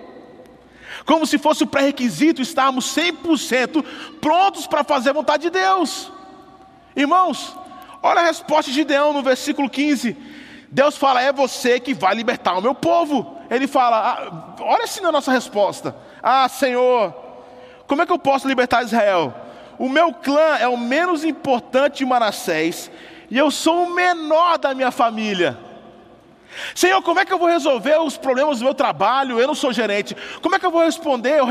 Como 1.07 1.25
se 1.25 1.39
fosse 1.39 1.65
o 1.65 1.67
pré-requisito 1.67 2.43
estarmos 2.43 2.95
100% 2.95 3.83
prontos 4.21 4.67
para 4.67 4.85
fazer 4.85 5.09
a 5.09 5.13
vontade 5.15 5.45
de 5.45 5.49
Deus. 5.51 6.13
Irmãos, 6.95 7.57
olha 8.03 8.21
a 8.21 8.25
resposta 8.25 8.71
de 8.71 8.77
Gideão 8.77 9.15
no 9.15 9.23
versículo 9.23 9.71
15. 9.71 10.15
Deus 10.71 10.95
fala: 10.95 11.23
É 11.23 11.33
você 11.33 11.81
que 11.81 11.95
vai 11.95 12.15
libertar 12.15 12.59
o 12.59 12.61
meu 12.61 12.75
povo. 12.75 13.35
Ele 13.49 13.67
fala: 13.67 13.97
ah, 13.97 14.57
Olha 14.61 14.85
assim 14.85 15.01
na 15.01 15.11
nossa 15.11 15.33
resposta. 15.33 15.97
Ah, 16.23 16.47
Senhor, 16.51 17.15
como 17.87 18.03
é 18.03 18.07
que 18.07 18.13
eu 18.13 18.19
posso 18.19 18.47
libertar 18.47 18.85
Israel? 18.85 19.35
O 19.79 19.89
meu 19.89 20.13
clã 20.13 20.59
é 20.61 20.69
o 20.69 20.77
menos 20.77 21.25
importante 21.25 21.99
de 21.99 22.05
Manassés 22.05 22.91
e 23.31 23.39
eu 23.39 23.51
sou 23.51 23.85
o 23.85 23.95
menor 23.95 24.59
da 24.59 24.75
minha 24.75 24.91
família. 24.91 25.59
Senhor, 26.75 27.03
como 27.03 27.21
é 27.21 27.25
que 27.25 27.33
eu 27.33 27.39
vou 27.39 27.49
resolver 27.49 27.99
os 28.01 28.17
problemas 28.17 28.59
do 28.59 28.65
meu 28.65 28.75
trabalho? 28.75 29.39
Eu 29.39 29.47
não 29.47 29.55
sou 29.55 29.73
gerente. 29.73 30.17
Como 30.41 30.55
é 30.55 30.59
que 30.59 30.65
eu 30.65 30.71
vou 30.71 30.83
responder? 30.83 31.41
Ou, 31.43 31.49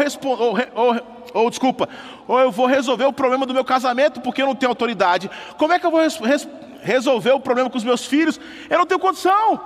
ou, 0.74 1.02
ou, 1.34 1.50
desculpa, 1.50 1.88
ou 2.28 2.40
eu 2.40 2.52
vou 2.52 2.66
resolver 2.66 3.06
o 3.06 3.14
problema 3.14 3.46
do 3.46 3.54
meu 3.54 3.64
casamento 3.64 4.20
porque 4.22 4.42
eu 4.42 4.48
não 4.48 4.56
tenho 4.56 4.72
autoridade. 4.72 5.30
Como 5.58 5.74
é 5.74 5.80
que 5.80 5.86
eu 5.86 5.92
vou 5.92 6.02
res 6.02 6.48
resolver 6.82 7.32
o 7.32 7.40
problema 7.40 7.70
com 7.70 7.78
os 7.78 7.84
meus 7.84 8.06
filhos? 8.06 8.40
Eu 8.70 8.80
não 8.80 8.86
tenho 8.86 9.00
condição. 9.00 9.60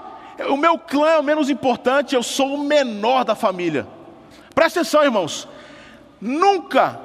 O 0.50 0.58
meu 0.58 0.78
clã 0.78 1.10
é 1.10 1.20
o 1.20 1.24
menos 1.24 1.50
importante, 1.50 2.16
eu 2.16 2.24
sou 2.24 2.56
o 2.56 2.64
menor 2.64 3.26
da 3.26 3.36
família. 3.36 3.86
Presta 4.56 4.80
atenção, 4.80 5.04
irmãos. 5.04 5.48
Nunca 6.20 7.00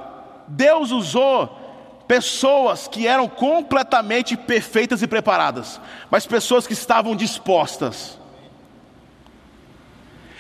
Deus 0.47 0.91
usou 0.91 1.64
pessoas 2.07 2.87
que 2.87 3.07
eram 3.07 3.29
completamente 3.29 4.37
perfeitas 4.37 5.03
e 5.03 5.07
preparadas, 5.07 5.81
mas 6.11 6.27
pessoas 6.27 6.67
que 6.67 6.73
estavam 6.73 7.17
dispostas. 7.17 8.19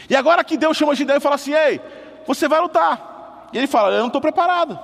E 0.09 0.14
agora 0.14 0.44
que 0.44 0.57
Deus 0.57 0.77
chama 0.77 0.94
Gideão 0.94 1.16
e 1.16 1.20
fala 1.20 1.37
assim: 1.37 1.55
Ei, 1.55 1.81
você 2.27 2.48
vai 2.48 2.61
lutar. 2.61 3.48
E 3.53 3.59
ele 3.59 3.66
fala: 3.66 3.94
Eu 3.94 4.00
não 4.00 4.09
estou 4.09 4.20
preparado. 4.20 4.79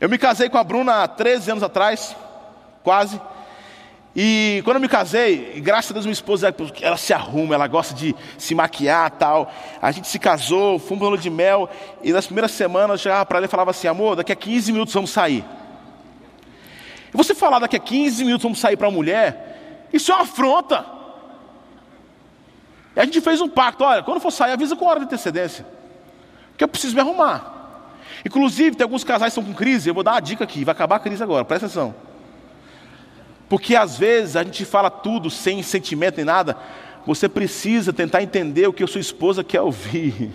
Eu 0.00 0.08
me 0.08 0.16
casei 0.16 0.48
com 0.48 0.58
a 0.58 0.64
Bruna 0.64 1.02
há 1.02 1.08
13 1.08 1.50
anos 1.50 1.62
atrás, 1.62 2.14
quase. 2.84 3.20
E 4.20 4.62
quando 4.64 4.78
eu 4.78 4.80
me 4.80 4.88
casei, 4.88 5.60
graças 5.60 5.92
a 5.92 5.94
Deus 5.94 6.04
minha 6.04 6.12
esposa, 6.12 6.52
ela 6.82 6.96
se 6.96 7.12
arruma, 7.12 7.54
ela 7.54 7.68
gosta 7.68 7.94
de 7.94 8.16
se 8.36 8.52
maquiar 8.52 9.12
tal. 9.12 9.48
A 9.80 9.92
gente 9.92 10.08
se 10.08 10.18
casou, 10.18 10.76
fomos 10.80 11.08
no 11.08 11.16
de 11.16 11.30
mel, 11.30 11.70
e 12.02 12.12
nas 12.12 12.26
primeiras 12.26 12.50
semanas 12.50 12.90
eu 12.90 12.98
chegava 12.98 13.24
para 13.24 13.38
ela 13.38 13.46
e 13.46 13.48
falava 13.48 13.70
assim, 13.70 13.86
amor, 13.86 14.16
daqui 14.16 14.32
a 14.32 14.34
15 14.34 14.72
minutos 14.72 14.92
vamos 14.92 15.10
sair. 15.10 15.44
E 17.14 17.16
você 17.16 17.32
falar 17.32 17.60
daqui 17.60 17.76
a 17.76 17.78
15 17.78 18.24
minutos 18.24 18.42
vamos 18.42 18.58
sair 18.58 18.76
para 18.76 18.88
a 18.88 18.90
mulher, 18.90 19.86
isso 19.92 20.10
é 20.10 20.16
uma 20.16 20.24
afronta. 20.24 20.84
E 22.96 22.98
a 23.00 23.04
gente 23.04 23.20
fez 23.20 23.40
um 23.40 23.48
pacto, 23.48 23.84
olha, 23.84 24.02
quando 24.02 24.18
for 24.18 24.32
sair, 24.32 24.50
avisa 24.50 24.74
com 24.74 24.84
hora 24.84 24.98
de 24.98 25.04
antecedência. 25.04 25.64
Porque 26.48 26.64
eu 26.64 26.68
preciso 26.68 26.92
me 26.92 27.00
arrumar. 27.00 27.54
Inclusive, 28.26 28.74
tem 28.74 28.82
alguns 28.82 29.04
casais 29.04 29.32
que 29.32 29.38
estão 29.38 29.52
com 29.52 29.56
crise, 29.56 29.88
eu 29.88 29.94
vou 29.94 30.02
dar 30.02 30.14
uma 30.14 30.20
dica 30.20 30.42
aqui, 30.42 30.64
vai 30.64 30.72
acabar 30.72 30.96
a 30.96 30.98
crise 30.98 31.22
agora, 31.22 31.44
presta 31.44 31.66
atenção. 31.66 32.07
Porque 33.48 33.74
às 33.74 33.96
vezes 33.98 34.36
a 34.36 34.44
gente 34.44 34.64
fala 34.64 34.90
tudo 34.90 35.30
sem 35.30 35.62
sentimento 35.62 36.16
nem 36.16 36.24
nada. 36.24 36.56
Você 37.06 37.28
precisa 37.28 37.92
tentar 37.92 38.22
entender 38.22 38.66
o 38.66 38.72
que 38.72 38.84
a 38.84 38.86
sua 38.86 39.00
esposa 39.00 39.42
quer 39.42 39.62
ouvir. 39.62 40.32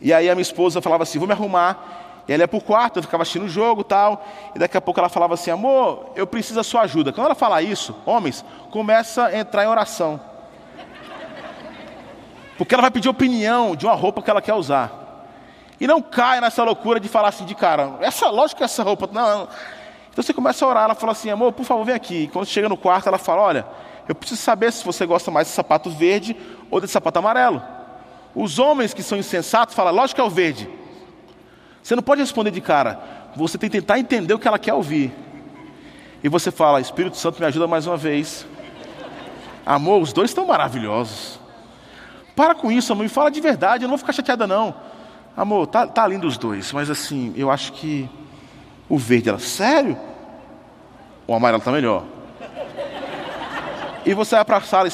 E 0.00 0.12
aí 0.12 0.28
a 0.28 0.34
minha 0.34 0.42
esposa 0.42 0.80
falava 0.80 1.02
assim: 1.02 1.18
vou 1.18 1.26
me 1.26 1.34
arrumar. 1.34 2.00
E 2.28 2.32
ela 2.32 2.44
ia 2.44 2.48
para 2.48 2.56
o 2.56 2.60
quarto, 2.60 2.98
eu 2.98 3.02
ficava 3.02 3.22
assistindo 3.22 3.46
o 3.46 3.48
jogo 3.48 3.82
tal. 3.82 4.24
E 4.54 4.58
daqui 4.58 4.76
a 4.76 4.80
pouco 4.80 5.00
ela 5.00 5.08
falava 5.08 5.34
assim: 5.34 5.50
amor, 5.50 6.10
eu 6.14 6.26
preciso 6.26 6.54
da 6.54 6.62
sua 6.62 6.82
ajuda. 6.82 7.12
Quando 7.12 7.26
ela 7.26 7.34
fala 7.34 7.60
isso, 7.62 7.94
homens, 8.06 8.44
começa 8.70 9.26
a 9.26 9.36
entrar 9.36 9.64
em 9.64 9.68
oração. 9.68 10.20
Porque 12.56 12.74
ela 12.74 12.82
vai 12.82 12.90
pedir 12.90 13.08
opinião 13.08 13.74
de 13.74 13.86
uma 13.86 13.94
roupa 13.94 14.22
que 14.22 14.30
ela 14.30 14.42
quer 14.42 14.54
usar. 14.54 15.00
E 15.80 15.86
não 15.86 16.00
cai 16.00 16.40
nessa 16.40 16.62
loucura 16.62 17.00
de 17.00 17.08
falar 17.08 17.28
assim 17.28 17.44
de 17.44 17.56
cara, 17.56 17.94
essa, 18.00 18.28
lógico 18.28 18.58
que 18.58 18.64
essa 18.64 18.84
roupa. 18.84 19.08
Não, 19.12 19.48
então 20.12 20.22
você 20.22 20.34
começa 20.34 20.62
a 20.64 20.68
orar, 20.68 20.84
ela 20.84 20.94
fala 20.94 21.12
assim, 21.12 21.30
amor, 21.30 21.52
por 21.52 21.64
favor, 21.64 21.84
vem 21.86 21.94
aqui. 21.94 22.24
E 22.24 22.28
quando 22.28 22.44
chega 22.44 22.68
no 22.68 22.76
quarto, 22.76 23.08
ela 23.08 23.16
fala, 23.16 23.40
olha, 23.40 23.66
eu 24.06 24.14
preciso 24.14 24.42
saber 24.42 24.70
se 24.70 24.84
você 24.84 25.06
gosta 25.06 25.30
mais 25.30 25.46
de 25.46 25.54
sapato 25.54 25.88
verde 25.88 26.36
ou 26.70 26.82
de 26.82 26.86
sapato 26.86 27.18
amarelo. 27.18 27.62
Os 28.34 28.58
homens 28.58 28.92
que 28.92 29.02
são 29.02 29.16
insensatos 29.16 29.74
falam, 29.74 29.94
lógico 29.94 30.16
que 30.16 30.20
é 30.20 30.24
o 30.24 30.28
verde. 30.30 30.68
Você 31.82 31.96
não 31.96 32.02
pode 32.02 32.20
responder 32.20 32.50
de 32.50 32.60
cara, 32.60 33.00
você 33.34 33.56
tem 33.56 33.70
que 33.70 33.80
tentar 33.80 33.98
entender 33.98 34.34
o 34.34 34.38
que 34.38 34.46
ela 34.46 34.58
quer 34.58 34.74
ouvir. 34.74 35.12
E 36.22 36.28
você 36.28 36.50
fala, 36.50 36.78
Espírito 36.78 37.16
Santo 37.16 37.40
me 37.40 37.46
ajuda 37.46 37.66
mais 37.66 37.86
uma 37.86 37.96
vez. 37.96 38.46
Amor, 39.64 40.02
os 40.02 40.12
dois 40.12 40.30
estão 40.30 40.46
maravilhosos. 40.46 41.40
Para 42.36 42.54
com 42.54 42.70
isso, 42.70 42.92
amor, 42.92 43.04
me 43.04 43.08
fala 43.08 43.30
de 43.30 43.40
verdade, 43.40 43.84
eu 43.84 43.88
não 43.88 43.92
vou 43.96 43.98
ficar 43.98 44.12
chateada 44.12 44.46
não. 44.46 44.74
Amor, 45.34 45.66
tá, 45.68 45.86
tá 45.86 46.06
lindo 46.06 46.26
os 46.26 46.36
dois, 46.36 46.70
mas 46.70 46.90
assim, 46.90 47.32
eu 47.34 47.50
acho 47.50 47.72
que 47.72 48.08
o 48.92 48.98
verde, 48.98 49.30
ela, 49.30 49.38
sério? 49.38 49.96
O 51.26 51.34
amarelo 51.34 51.60
está 51.60 51.72
melhor. 51.72 52.04
E 54.04 54.12
você 54.12 54.34
vai 54.34 54.44
para 54.44 54.58
a 54.58 54.60
sala 54.60 54.86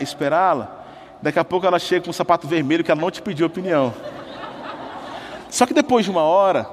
esperá-la. 0.00 0.84
Daqui 1.20 1.38
a 1.38 1.44
pouco 1.44 1.66
ela 1.66 1.78
chega 1.78 2.02
com 2.02 2.08
um 2.08 2.14
sapato 2.14 2.48
vermelho 2.48 2.82
que 2.82 2.90
ela 2.90 2.98
não 2.98 3.10
te 3.10 3.20
pediu 3.20 3.46
opinião. 3.46 3.92
Só 5.50 5.66
que 5.66 5.74
depois 5.74 6.06
de 6.06 6.10
uma 6.10 6.22
hora, 6.22 6.66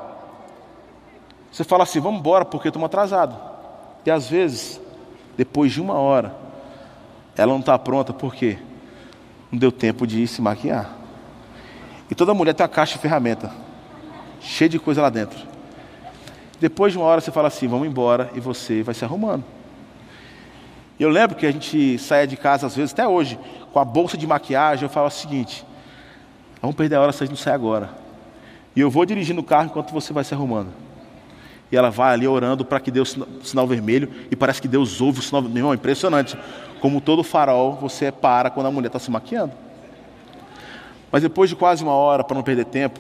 você 1.52 1.65
fala 1.65 1.84
assim: 1.84 2.00
vamos 2.00 2.22
embora 2.22 2.46
porque 2.46 2.70
estamos 2.70 2.86
atrasados. 2.86 3.36
E 4.06 4.10
às 4.10 4.30
vezes, 4.30 4.80
depois 5.36 5.74
de 5.74 5.82
uma 5.82 5.96
hora, 5.96 6.34
ela 7.36 7.52
não 7.52 7.60
está 7.60 7.78
pronta 7.78 8.13
porque 8.13 8.58
não 9.52 9.60
deu 9.60 9.70
tempo 9.70 10.08
de 10.08 10.26
se 10.28 10.42
maquiar. 10.42 10.92
E 12.10 12.15
toda 12.15 12.34
mulher 12.34 12.54
tem 12.54 12.63
uma 12.63 12.70
caixa 12.70 12.94
de 12.94 13.00
ferramenta, 13.00 13.52
cheia 14.39 14.70
de 14.70 14.80
coisa 14.80 15.02
lá 15.02 15.10
dentro. 15.10 15.59
Depois 16.60 16.91
de 16.91 17.00
uma 17.00 17.08
hora 17.08 17.22
você 17.22 17.32
fala 17.32 17.48
assim, 17.48 17.67
vamos 17.67 17.88
embora, 17.88 18.30
e 18.36 18.39
você 18.39 18.84
vai 18.84 18.93
se 18.93 19.06
arrumando. 19.06 19.43
Eu 21.00 21.10
lembro 21.10 21.38
que 21.38 21.45
a 21.45 21.52
gente 21.52 21.98
saia 21.98 22.28
de 22.28 22.36
casa, 22.36 22.67
às 22.67 22.76
vezes, 22.76 22.91
até 22.91 23.08
hoje, 23.08 23.39
com 23.72 23.80
a 23.80 23.86
bolsa 23.86 24.17
de 24.17 24.28
maquiagem, 24.28 24.84
eu 24.84 24.89
falo 24.89 25.08
o 25.08 25.12
seguinte, 25.12 25.65
vamos 26.62 26.76
perder 26.76 26.95
a 26.95 27.02
hora 27.02 27.12
se 27.13 27.24
a 27.24 27.26
gente 27.26 27.36
não 27.36 27.41
sair 27.41 27.54
agora. 27.54 27.89
E 28.76 28.82
eu 28.82 28.89
vou 28.89 29.06
dirigindo 29.06 29.39
o 29.39 29.43
carro 29.43 29.67
enquanto 29.67 29.91
você 29.93 30.12
vai 30.12 30.26
se 30.26 30.34
arrumando. 30.34 30.74
E 31.72 31.78
ela 31.78 31.89
vai 31.89 32.13
ali 32.13 32.28
orando 32.28 32.65
para 32.65 32.80
que 32.80 32.91
o 32.91 33.06
sinal 33.43 33.65
vermelho, 33.65 34.12
e 34.30 34.36
parece 34.36 34.62
que 34.62 34.67
Deus 34.67 35.00
ouve 35.00 35.19
o 35.19 35.22
sinal 35.22 35.41
vermelho. 35.41 35.60
Irmão, 35.62 35.74
impressionante. 35.74 36.38
Como 36.82 37.00
todo 37.00 37.24
farol, 37.24 37.76
você 37.76 38.12
para 38.12 38.50
quando 38.50 38.65
a 38.65 38.72
mulher 38.72 38.88
está 38.88 39.00
se 39.00 39.10
maquiando. 39.10 39.54
Mas 41.12 41.21
depois 41.21 41.50
de 41.50 41.56
quase 41.56 41.84
uma 41.84 41.94
hora, 41.94 42.23
para 42.23 42.36
não 42.36 42.44
perder 42.44 42.65
tempo, 42.65 43.00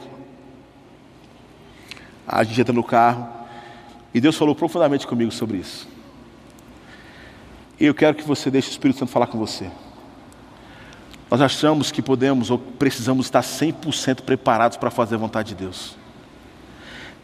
a 2.27 2.43
gente 2.43 2.61
entra 2.61 2.73
no 2.73 2.83
carro, 2.83 3.38
e 4.13 4.19
Deus 4.19 4.35
falou 4.35 4.55
profundamente 4.55 5.05
comigo 5.05 5.31
sobre 5.31 5.57
isso. 5.57 5.87
E 7.79 7.85
eu 7.85 7.93
quero 7.93 8.15
que 8.15 8.23
você 8.23 8.51
deixe 8.51 8.69
o 8.69 8.71
Espírito 8.71 8.99
Santo 8.99 9.11
falar 9.11 9.27
com 9.27 9.37
você. 9.37 9.69
Nós 11.29 11.41
achamos 11.41 11.91
que 11.91 12.01
podemos 12.01 12.49
ou 12.49 12.57
precisamos 12.57 13.27
estar 13.27 13.41
100% 13.41 14.21
preparados 14.21 14.77
para 14.77 14.89
fazer 14.89 15.15
a 15.15 15.19
vontade 15.19 15.49
de 15.49 15.55
Deus. 15.55 15.95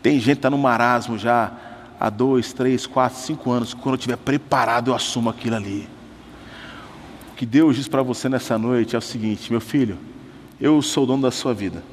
Tem 0.02 0.20
gente 0.20 0.26
que 0.26 0.32
está 0.34 0.50
no 0.50 0.58
marasmo 0.58 1.18
já 1.18 1.52
há 2.00 2.10
dois, 2.10 2.54
três, 2.54 2.86
quatro, 2.86 3.18
cinco 3.18 3.50
anos. 3.52 3.74
Quando 3.74 3.96
eu 3.96 3.96
estiver 3.96 4.18
preparado, 4.18 4.92
eu 4.92 4.96
assumo 4.96 5.30
aquilo 5.30 5.56
ali. 5.56 5.90
O 7.32 7.36
que 7.36 7.46
Deus 7.46 7.76
diz 7.76 7.88
para 7.88 8.04
você 8.04 8.30
nessa 8.30 8.58
noite 8.58 8.96
é 8.96 9.00
o 9.00 9.02
seguinte: 9.02 9.52
meu 9.52 9.60
filho, 9.60 9.98
eu 10.62 10.80
sou 10.84 11.04
o 11.04 11.08
dono 11.08 11.24
da 11.24 11.32
sua 11.32 11.54
vida. 11.54 11.84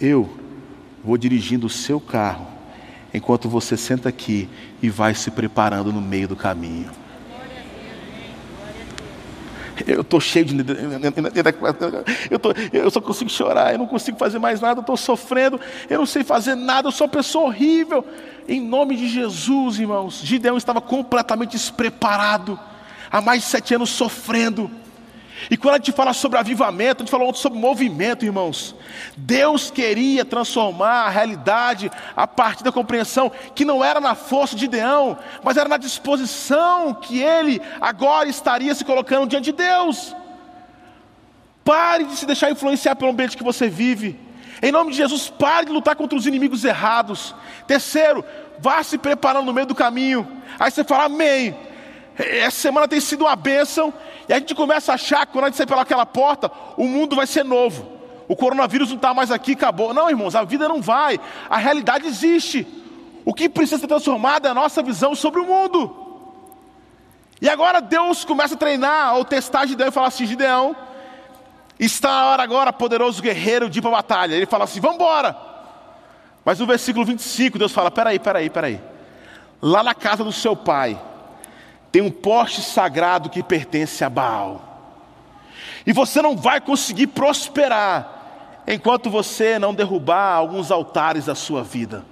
Eu 0.00 0.30
vou 1.04 1.18
dirigindo 1.18 1.66
o 1.66 1.70
seu 1.70 2.00
carro 2.00 2.57
enquanto 3.12 3.48
você 3.48 3.76
senta 3.76 4.08
aqui 4.08 4.48
e 4.82 4.88
vai 4.90 5.14
se 5.14 5.30
preparando 5.30 5.92
no 5.92 6.00
meio 6.00 6.28
do 6.28 6.36
caminho. 6.36 6.90
Eu 9.86 10.00
estou 10.00 10.20
cheio 10.20 10.44
de. 10.44 10.56
Eu, 12.30 12.38
tô, 12.38 12.52
eu 12.72 12.90
só 12.90 13.00
consigo 13.00 13.30
chorar, 13.30 13.72
eu 13.72 13.78
não 13.78 13.86
consigo 13.86 14.18
fazer 14.18 14.38
mais 14.38 14.60
nada, 14.60 14.80
eu 14.80 14.82
estou 14.82 14.96
sofrendo, 14.96 15.60
eu 15.88 15.98
não 15.98 16.06
sei 16.06 16.24
fazer 16.24 16.54
nada, 16.54 16.88
eu 16.88 16.92
sou 16.92 17.06
uma 17.06 17.12
pessoa 17.12 17.46
horrível. 17.46 18.04
Em 18.48 18.60
nome 18.60 18.96
de 18.96 19.08
Jesus, 19.08 19.78
irmãos, 19.78 20.20
Gideão 20.24 20.56
estava 20.56 20.80
completamente 20.80 21.52
despreparado, 21.52 22.58
há 23.10 23.20
mais 23.20 23.42
de 23.42 23.48
sete 23.48 23.74
anos 23.74 23.90
sofrendo. 23.90 24.70
E 25.50 25.56
quando 25.56 25.74
a 25.74 25.78
gente 25.78 25.92
fala 25.92 26.12
sobre 26.12 26.38
avivamento, 26.38 27.02
a 27.02 27.04
gente 27.04 27.10
falou 27.10 27.32
sobre 27.34 27.58
movimento, 27.58 28.24
irmãos. 28.24 28.74
Deus 29.16 29.70
queria 29.70 30.24
transformar 30.24 31.06
a 31.06 31.08
realidade 31.08 31.90
a 32.16 32.26
partir 32.26 32.64
da 32.64 32.72
compreensão 32.72 33.30
que 33.54 33.64
não 33.64 33.84
era 33.84 34.00
na 34.00 34.14
força 34.14 34.56
de 34.56 34.66
Deão, 34.66 35.16
mas 35.42 35.56
era 35.56 35.68
na 35.68 35.76
disposição 35.76 36.94
que 36.94 37.20
ele 37.20 37.60
agora 37.80 38.28
estaria 38.28 38.74
se 38.74 38.84
colocando 38.84 39.28
diante 39.28 39.46
de 39.46 39.52
Deus. 39.52 40.14
Pare 41.64 42.04
de 42.04 42.16
se 42.16 42.26
deixar 42.26 42.50
influenciar 42.50 42.96
pelo 42.96 43.10
ambiente 43.10 43.36
que 43.36 43.44
você 43.44 43.68
vive. 43.68 44.18
Em 44.60 44.72
nome 44.72 44.90
de 44.90 44.96
Jesus, 44.96 45.28
pare 45.28 45.66
de 45.66 45.72
lutar 45.72 45.94
contra 45.94 46.18
os 46.18 46.26
inimigos 46.26 46.64
errados. 46.64 47.34
Terceiro, 47.66 48.24
vá 48.58 48.82
se 48.82 48.98
preparando 48.98 49.46
no 49.46 49.52
meio 49.52 49.66
do 49.66 49.74
caminho. 49.74 50.26
Aí 50.58 50.70
você 50.70 50.82
fala, 50.82 51.04
Amém. 51.04 51.67
Essa 52.18 52.56
semana 52.56 52.88
tem 52.88 53.00
sido 53.00 53.24
uma 53.24 53.36
bênção, 53.36 53.94
e 54.28 54.32
a 54.32 54.38
gente 54.38 54.54
começa 54.54 54.90
a 54.90 54.96
achar 54.96 55.24
que 55.24 55.32
quando 55.32 55.44
a 55.44 55.48
gente 55.48 55.56
sair 55.56 55.66
pelaquela 55.66 56.04
porta, 56.04 56.50
o 56.76 56.84
mundo 56.84 57.14
vai 57.14 57.26
ser 57.26 57.44
novo. 57.44 57.98
O 58.26 58.34
coronavírus 58.34 58.88
não 58.88 58.96
está 58.96 59.14
mais 59.14 59.30
aqui, 59.30 59.52
acabou. 59.52 59.94
Não, 59.94 60.10
irmãos, 60.10 60.34
a 60.34 60.44
vida 60.44 60.68
não 60.68 60.82
vai. 60.82 61.18
A 61.48 61.56
realidade 61.56 62.06
existe. 62.06 62.66
O 63.24 63.32
que 63.32 63.48
precisa 63.48 63.80
ser 63.80 63.86
transformado 63.86 64.46
é 64.46 64.50
a 64.50 64.54
nossa 64.54 64.82
visão 64.82 65.14
sobre 65.14 65.40
o 65.40 65.46
mundo. 65.46 66.06
E 67.40 67.48
agora 67.48 67.80
Deus 67.80 68.24
começa 68.24 68.54
a 68.54 68.58
treinar 68.58 69.16
ou 69.16 69.24
testar 69.24 69.66
Gideão 69.66 69.88
e 69.88 69.92
fala 69.92 70.08
assim: 70.08 70.26
Gideão, 70.26 70.76
está 71.78 72.10
a 72.10 72.26
hora 72.26 72.42
agora, 72.42 72.72
poderoso 72.72 73.22
guerreiro, 73.22 73.70
de 73.70 73.78
ir 73.78 73.82
para 73.82 73.90
a 73.90 73.94
batalha. 73.94 74.34
Ele 74.34 74.46
fala 74.46 74.64
assim: 74.64 74.80
vamos 74.80 74.96
embora. 74.96 75.36
Mas 76.44 76.58
no 76.58 76.66
versículo 76.66 77.04
25, 77.04 77.58
Deus 77.58 77.72
fala: 77.72 77.90
peraí, 77.90 78.18
peraí, 78.18 78.50
peraí. 78.50 78.80
Lá 79.62 79.82
na 79.82 79.94
casa 79.94 80.24
do 80.24 80.32
seu 80.32 80.56
pai, 80.56 80.98
tem 81.90 82.02
um 82.02 82.10
poste 82.10 82.62
sagrado 82.62 83.30
que 83.30 83.42
pertence 83.42 84.04
a 84.04 84.10
Baal. 84.10 84.64
E 85.86 85.92
você 85.92 86.20
não 86.20 86.36
vai 86.36 86.60
conseguir 86.60 87.08
prosperar 87.08 88.62
enquanto 88.66 89.10
você 89.10 89.58
não 89.58 89.72
derrubar 89.72 90.34
alguns 90.34 90.70
altares 90.70 91.24
da 91.24 91.34
sua 91.34 91.62
vida. 91.62 92.04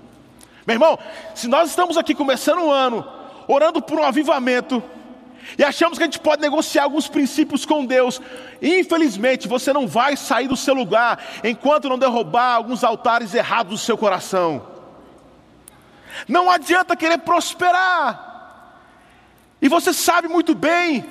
Meu 0.67 0.75
irmão, 0.75 0.99
se 1.35 1.47
nós 1.47 1.71
estamos 1.71 1.97
aqui 1.97 2.15
começando 2.15 2.63
o 2.63 2.73
ano, 2.73 3.07
orando 3.47 3.83
por 3.83 3.99
um 4.01 4.05
avivamento, 4.05 4.83
e 5.57 5.63
achamos 5.63 5.97
que 5.97 6.05
a 6.05 6.07
gente 6.07 6.19
pode 6.19 6.43
negociar 6.43 6.85
alguns 6.85 7.07
princípios 7.07 7.65
com 7.65 7.85
Deus, 7.85 8.21
infelizmente 8.61 9.47
você 9.47 9.73
não 9.73 9.87
vai 9.87 10.17
sair 10.17 10.49
do 10.49 10.57
seu 10.57 10.75
lugar 10.75 11.23
enquanto 11.45 11.89
não 11.89 11.99
derrubar 11.99 12.55
alguns 12.55 12.83
altares 12.83 13.33
errados 13.35 13.73
do 13.73 13.79
seu 13.79 13.97
coração. 13.97 14.67
Não 16.27 16.51
adianta 16.51 16.97
querer 16.97 17.19
prosperar, 17.19 18.36
e 19.61 19.69
você 19.69 19.93
sabe 19.93 20.29
muito 20.29 20.55
bem 20.55 21.05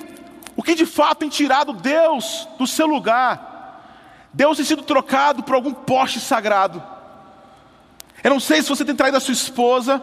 o 0.56 0.62
que 0.62 0.74
de 0.74 0.86
fato 0.86 1.18
tem 1.18 1.28
tirado 1.28 1.72
Deus 1.72 2.48
do 2.58 2.66
seu 2.66 2.86
lugar. 2.86 3.54
Deus 4.32 4.56
tem 4.56 4.66
sido 4.66 4.82
trocado 4.82 5.42
por 5.42 5.54
algum 5.54 5.72
poste 5.72 6.20
sagrado. 6.20 6.82
Eu 8.22 8.30
não 8.30 8.40
sei 8.40 8.62
se 8.62 8.68
você 8.68 8.84
tem 8.84 8.94
traído 8.94 9.16
a 9.16 9.20
sua 9.20 9.32
esposa. 9.32 10.02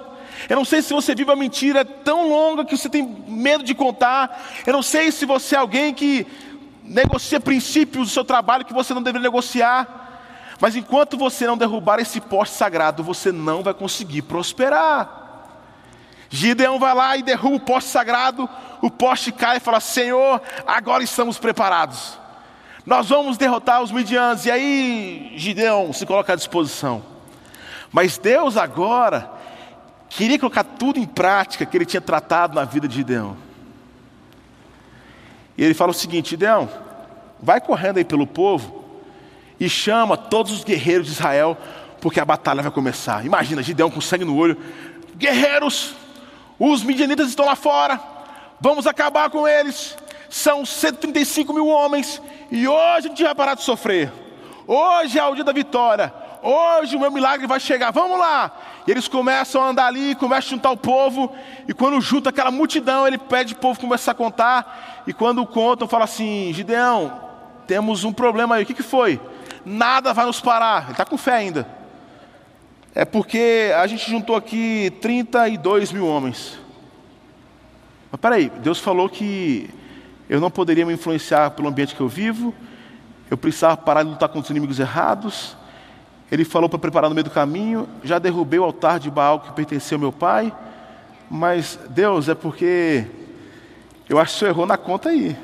Eu 0.50 0.56
não 0.56 0.66
sei 0.66 0.82
se 0.82 0.94
você 0.94 1.16
vive 1.16 1.30
uma 1.30 1.36
mentira 1.36 1.86
tão 1.86 2.28
longa 2.28 2.66
que 2.66 2.76
você 2.76 2.89
tem 2.89 3.04
medo 3.28 3.64
de 3.64 3.74
contar. 3.74 4.41
Eu 4.66 4.74
não 4.74 4.82
sei 4.82 5.12
se 5.12 5.26
você 5.26 5.56
é 5.56 5.60
alguém 5.60 5.94
que 5.94 6.28
negocia 6.84 7.39
princípios 7.39 8.08
do 8.08 8.14
seu 8.14 8.26
trabalho 8.26 8.66
que 8.66 8.74
você 8.74 8.94
não 8.94 9.02
deveria 9.02 9.24
negociar. 9.24 10.56
Mas 10.60 10.76
enquanto 10.76 11.18
você 11.18 11.48
não 11.48 11.58
derrubar 11.58 12.00
esse 12.00 12.20
poste 12.22 12.56
sagrado, 12.56 13.04
você 13.04 13.32
não 13.32 13.64
vai 13.64 13.74
conseguir 13.74 14.22
prosperar. 14.24 15.22
Gideão 16.36 16.80
vai 16.80 16.96
lá 16.96 17.16
e 17.16 17.22
derruba 17.22 17.58
o 17.58 17.60
poste 17.60 17.92
sagrado, 17.92 18.50
o 18.82 18.90
poste 18.90 19.32
cai 19.32 19.58
e 19.58 19.60
fala: 19.60 19.80
Senhor, 19.80 20.42
agora 20.66 21.04
estamos 21.04 21.38
preparados. 21.38 22.18
Nós 22.84 23.08
vamos 23.08 23.38
derrotar 23.38 23.84
os 23.84 23.92
midianos. 23.92 24.44
E 24.48 24.50
aí, 24.50 25.34
Gideão 25.36 25.94
se 25.94 26.08
coloca 26.08 26.34
à 26.34 26.36
disposição. 26.36 27.04
Mas 27.92 28.18
Deus 28.18 28.58
agora 28.58 29.30
queria 30.10 30.40
colocar 30.40 30.64
tudo 30.64 30.98
em 30.98 31.06
prática 31.06 31.68
que 31.68 31.78
ele 31.78 31.86
tinha 31.86 32.02
tratado 32.02 32.56
na 32.56 32.66
vida 32.66 32.88
de 32.88 32.96
Gideão. 32.96 33.38
E 35.56 35.64
ele 35.64 35.76
fala 35.76 35.92
o 35.92 35.94
seguinte: 35.94 36.32
Gideão, 36.32 36.68
vai 37.40 37.62
correndo 37.62 37.98
aí 37.98 38.04
pelo 38.04 38.26
povo 38.26 38.84
e 39.60 39.70
chama 39.70 40.18
todos 40.18 40.52
os 40.52 40.64
guerreiros 40.64 41.06
de 41.06 41.14
Israel, 41.14 41.56
porque 42.02 42.20
a 42.20 42.26
batalha 42.26 42.64
vai 42.64 42.72
começar. 42.72 43.24
Imagina, 43.24 43.62
Gideão 43.62 43.92
com 43.92 44.02
sangue 44.02 44.26
no 44.26 44.36
olho: 44.36 44.58
guerreiros, 45.16 45.94
os 46.72 46.82
midianitas 46.82 47.28
estão 47.28 47.45
lá 47.45 47.57
fora, 47.57 47.99
vamos 48.59 48.88
acabar 48.88 49.30
com 49.30 49.45
eles. 49.45 49.97
São 50.30 50.66
135 50.66 51.53
mil 51.53 51.68
homens, 51.68 52.22
e 52.49 52.68
hoje 52.68 53.07
a 53.07 53.09
gente 53.09 53.22
vai 53.22 53.36
parar 53.36 53.55
de 53.55 53.64
sofrer. 53.64 54.11
Hoje 54.66 55.20
é 55.20 55.26
o 55.26 55.36
dia 55.36 55.43
da 55.43 55.51
vitória. 55.51 56.14
Hoje 56.41 56.95
o 56.95 56.99
meu 56.99 57.11
milagre 57.11 57.45
vai 57.47 57.59
chegar. 57.59 57.91
Vamos 57.91 58.18
lá. 58.18 58.51
E 58.88 58.91
eles 58.91 59.09
começam 59.09 59.61
a 59.61 59.68
andar 59.68 59.88
ali, 59.88 60.16
começam 60.16 60.47
a 60.47 60.55
juntar 60.55 60.72
o 60.72 60.78
povo. 60.78 61.32
E 61.68 61.74
quando 61.74 61.99
junta 61.99 62.30
aquela 62.30 62.49
multidão, 62.49 63.05
ele 63.05 63.18
pede 63.18 63.53
o 63.53 63.57
povo 63.57 63.80
começar 63.80 64.11
a 64.11 64.16
contar. 64.16 65.03
E 65.05 65.14
quando 65.14 65.45
contam, 65.45 65.88
fala 65.88 66.05
assim: 66.05 66.51
Gideão, 66.53 67.11
temos 67.68 68.05
um 68.05 68.14
problema 68.14 68.55
aí. 68.55 68.64
O 68.64 68.66
que, 68.66 68.74
que 68.74 68.84
foi? 68.84 69.20
Nada 69.66 70.14
vai 70.14 70.26
nos 70.26 70.39
parar. 70.39 70.84
Ele 70.84 70.91
está 70.91 71.05
com 71.05 71.18
fé 71.18 71.34
ainda. 71.34 71.83
É 72.96 73.04
porque 73.04 73.72
a 73.76 73.88
gente 73.88 74.10
juntou 74.10 74.36
aqui 74.36 74.91
32 75.02 75.91
mil 75.91 76.06
homens. 76.06 76.60
Mas 78.12 78.22
peraí, 78.22 78.52
Deus 78.62 78.80
falou 78.80 79.10
que 79.10 79.68
eu 80.30 80.39
não 80.39 80.52
poderia 80.52 80.86
me 80.86 80.94
influenciar 80.94 81.52
pelo 81.52 81.68
ambiente 81.68 81.96
que 81.96 82.02
eu 82.02 82.08
vivo, 82.08 82.54
eu 83.32 83.38
precisava 83.38 83.76
parar 83.76 84.04
de 84.04 84.10
lutar 84.10 84.30
contra 84.30 84.44
os 84.44 84.50
inimigos 84.52 84.80
errados. 84.80 85.58
Ele 86.32 86.46
falou 86.46 86.70
para 86.70 86.78
preparar 86.78 87.10
no 87.10 87.16
meio 87.16 87.24
do 87.24 87.32
caminho, 87.32 87.89
já 88.04 88.20
derrubei 88.20 88.60
o 88.60 88.64
altar 88.64 89.00
de 89.00 89.10
Baal 89.10 89.39
que 89.39 89.52
pertencia 89.54 89.96
ao 89.96 90.00
meu 90.00 90.12
pai, 90.12 90.54
mas 91.30 91.80
Deus, 91.89 92.30
é 92.30 92.36
porque 92.36 93.08
eu 94.08 94.20
acho 94.20 94.34
que 94.34 94.36
o 94.36 94.39
senhor 94.39 94.52
errou 94.52 94.66
na 94.68 94.78
conta 94.78 95.10
aí. 95.10 95.36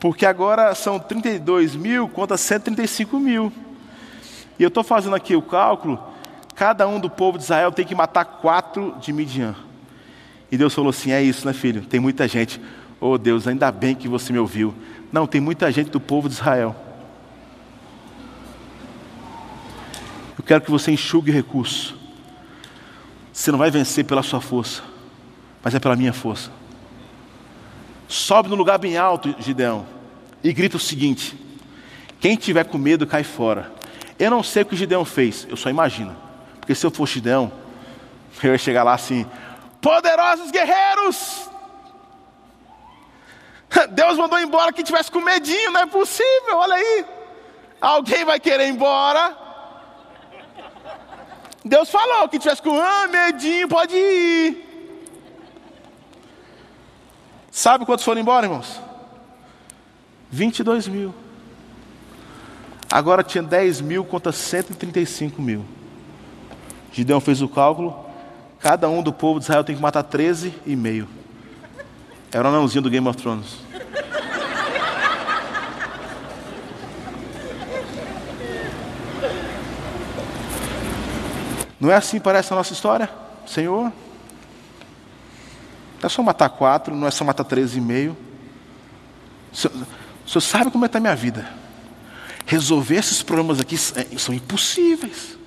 Porque 0.00 0.26
agora 0.26 0.74
são 0.74 0.98
32 0.98 1.76
mil 1.76 2.08
contra 2.08 2.36
135 2.36 3.20
mil. 3.20 3.52
E 4.60 4.62
eu 4.62 4.68
estou 4.68 4.84
fazendo 4.84 5.16
aqui 5.16 5.34
o 5.34 5.40
cálculo, 5.40 5.98
cada 6.54 6.86
um 6.86 7.00
do 7.00 7.08
povo 7.08 7.38
de 7.38 7.44
Israel 7.44 7.72
tem 7.72 7.86
que 7.86 7.94
matar 7.94 8.26
quatro 8.26 8.94
de 9.00 9.10
Midian. 9.10 9.56
E 10.52 10.58
Deus 10.58 10.74
falou 10.74 10.90
assim: 10.90 11.12
é 11.12 11.22
isso, 11.22 11.46
né, 11.46 11.54
filho? 11.54 11.80
Tem 11.80 11.98
muita 11.98 12.28
gente. 12.28 12.60
Oh 13.00 13.16
Deus, 13.16 13.48
ainda 13.48 13.72
bem 13.72 13.94
que 13.94 14.06
você 14.06 14.30
me 14.30 14.38
ouviu. 14.38 14.74
Não, 15.10 15.26
tem 15.26 15.40
muita 15.40 15.72
gente 15.72 15.88
do 15.88 15.98
povo 15.98 16.28
de 16.28 16.34
Israel. 16.34 16.76
Eu 20.36 20.44
quero 20.44 20.60
que 20.60 20.70
você 20.70 20.92
enxugue 20.92 21.30
recurso. 21.30 21.96
Você 23.32 23.50
não 23.50 23.58
vai 23.58 23.70
vencer 23.70 24.04
pela 24.04 24.22
sua 24.22 24.42
força, 24.42 24.82
mas 25.64 25.74
é 25.74 25.80
pela 25.80 25.96
minha 25.96 26.12
força. 26.12 26.50
Sobe 28.06 28.50
no 28.50 28.56
lugar 28.56 28.76
bem 28.76 28.98
alto, 28.98 29.34
Gideão, 29.38 29.86
e 30.44 30.52
grita 30.52 30.76
o 30.76 30.80
seguinte: 30.80 31.34
quem 32.20 32.36
tiver 32.36 32.64
com 32.64 32.76
medo, 32.76 33.06
cai 33.06 33.24
fora. 33.24 33.79
Eu 34.20 34.30
não 34.30 34.42
sei 34.42 34.62
o 34.62 34.66
que 34.66 34.76
Gideão 34.76 35.02
fez, 35.02 35.46
eu 35.48 35.56
só 35.56 35.70
imagino. 35.70 36.14
Porque 36.60 36.74
se 36.74 36.84
eu 36.84 36.90
fosse 36.90 37.14
Gideão, 37.14 37.50
eu 38.44 38.52
ia 38.52 38.58
chegar 38.58 38.82
lá 38.82 38.92
assim: 38.92 39.26
poderosos 39.80 40.50
guerreiros! 40.50 41.48
Deus 43.92 44.18
mandou 44.18 44.38
embora 44.38 44.74
quem 44.74 44.84
tivesse 44.84 45.10
com 45.10 45.22
medinho, 45.22 45.70
não 45.70 45.80
é 45.80 45.86
possível, 45.86 46.58
olha 46.58 46.74
aí. 46.74 47.06
Alguém 47.80 48.26
vai 48.26 48.38
querer 48.38 48.66
ir 48.66 48.72
embora. 48.72 49.34
Deus 51.64 51.88
falou 51.88 52.28
que 52.28 52.38
tivesse 52.38 52.60
com 52.60 52.78
ah, 52.78 53.08
medinho, 53.08 53.68
pode 53.68 53.96
ir. 53.96 54.68
Sabe 57.50 57.86
quantos 57.86 58.04
foram 58.04 58.20
embora, 58.20 58.44
irmãos? 58.44 58.80
22 60.30 60.88
mil. 60.88 61.14
Agora 62.90 63.22
tinha 63.22 63.42
10 63.42 63.80
mil 63.80 64.04
contra 64.04 64.32
135 64.32 65.40
mil. 65.40 65.64
Gideão 66.92 67.20
fez 67.20 67.40
o 67.40 67.48
cálculo. 67.48 68.06
Cada 68.58 68.88
um 68.88 69.02
do 69.02 69.12
povo 69.12 69.38
de 69.38 69.44
Israel 69.44 69.62
tem 69.62 69.76
que 69.76 69.80
matar 69.80 70.02
13 70.02 70.52
e 70.66 70.74
meio. 70.74 71.08
Era 72.32 72.44
o 72.44 72.48
anãozinho 72.48 72.82
do 72.82 72.90
Game 72.90 73.06
of 73.06 73.16
Thrones. 73.16 73.58
Não 81.80 81.90
é 81.90 81.94
assim 81.94 82.20
parece 82.20 82.52
a 82.52 82.56
nossa 82.56 82.74
história? 82.74 83.08
Senhor, 83.46 83.84
não 83.84 86.06
é 86.06 86.08
só 86.08 86.22
matar 86.22 86.50
quatro, 86.50 86.94
não 86.94 87.06
é 87.06 87.10
só 87.10 87.24
matar 87.24 87.44
treze 87.44 87.78
e 87.78 87.80
meio. 87.80 88.16
O 89.52 89.56
senhor, 89.56 89.86
o 90.26 90.28
senhor 90.28 90.42
sabe 90.42 90.70
como 90.70 90.84
é 90.84 90.88
que 90.88 90.90
está 90.90 90.98
a 90.98 91.00
minha 91.00 91.16
vida. 91.16 91.59
Resolver 92.50 92.96
esses 92.96 93.22
problemas 93.22 93.60
aqui 93.60 93.76
é, 93.76 94.18
são 94.18 94.34
impossíveis. 94.34 95.38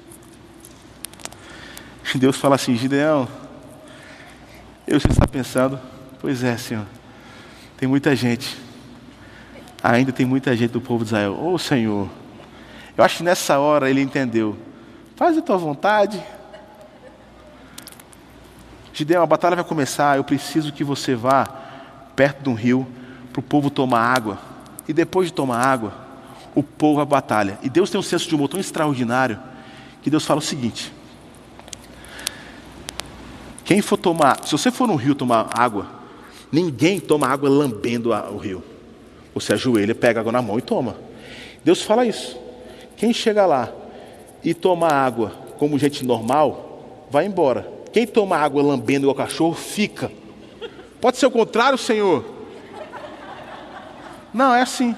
Deus 2.15 2.37
fala 2.37 2.55
assim, 2.55 2.77
Gideão, 2.77 3.27
eu 4.87 5.01
que 5.01 5.11
está 5.11 5.27
pensando, 5.27 5.77
pois 6.21 6.45
é, 6.45 6.55
Senhor, 6.55 6.85
tem 7.75 7.89
muita 7.89 8.15
gente, 8.15 8.57
ainda 9.83 10.13
tem 10.13 10.25
muita 10.25 10.55
gente 10.55 10.71
do 10.71 10.79
povo 10.79 11.03
de 11.03 11.09
Israel. 11.09 11.33
Ô 11.33 11.51
oh, 11.51 11.57
Senhor, 11.59 12.07
eu 12.95 13.03
acho 13.03 13.17
que 13.17 13.23
nessa 13.23 13.59
hora 13.59 13.89
ele 13.89 13.99
entendeu. 13.99 14.55
Faz 15.17 15.37
a 15.37 15.41
tua 15.41 15.57
vontade. 15.57 16.23
Gideão, 18.93 19.23
a 19.23 19.27
batalha 19.27 19.57
vai 19.57 19.65
começar. 19.65 20.15
Eu 20.15 20.23
preciso 20.23 20.71
que 20.71 20.85
você 20.85 21.15
vá 21.15 21.43
perto 22.15 22.43
de 22.43 22.49
um 22.49 22.53
rio 22.53 22.87
para 23.33 23.41
o 23.41 23.43
povo 23.43 23.69
tomar 23.69 23.99
água. 23.99 24.39
E 24.87 24.93
depois 24.93 25.27
de 25.27 25.33
tomar 25.33 25.57
água, 25.57 26.02
o 26.55 26.63
povo 26.63 27.01
a 27.01 27.05
batalha. 27.05 27.57
E 27.63 27.69
Deus 27.69 27.89
tem 27.89 27.99
um 27.99 28.03
senso 28.03 28.27
de 28.27 28.35
humor 28.35 28.49
tão 28.49 28.59
extraordinário 28.59 29.39
que 30.01 30.09
Deus 30.09 30.25
fala 30.25 30.39
o 30.39 30.43
seguinte: 30.43 30.91
quem 33.63 33.81
for 33.81 33.97
tomar, 33.97 34.43
se 34.45 34.51
você 34.51 34.69
for 34.71 34.87
no 34.87 34.95
rio 34.95 35.15
tomar 35.15 35.49
água, 35.53 35.87
ninguém 36.51 36.99
toma 36.99 37.27
água 37.27 37.49
lambendo 37.49 38.11
o 38.11 38.37
rio. 38.37 38.63
Você 39.33 39.53
ajoelha, 39.53 39.95
pega 39.95 40.19
água 40.19 40.31
na 40.31 40.41
mão 40.41 40.59
e 40.59 40.61
toma. 40.61 40.95
Deus 41.63 41.81
fala 41.81 42.05
isso. 42.05 42.37
Quem 42.97 43.13
chega 43.13 43.45
lá 43.45 43.71
e 44.43 44.53
toma 44.53 44.87
água 44.87 45.31
como 45.57 45.79
gente 45.79 46.05
normal, 46.05 47.07
vai 47.09 47.25
embora. 47.25 47.71
Quem 47.91 48.05
toma 48.05 48.37
água 48.37 48.61
lambendo 48.61 49.05
igual 49.05 49.15
cachorro, 49.15 49.53
fica. 49.53 50.11
Pode 50.99 51.17
ser 51.17 51.25
o 51.25 51.31
contrário, 51.31 51.77
Senhor? 51.77 52.25
Não, 54.33 54.53
é 54.53 54.61
assim. 54.61 54.95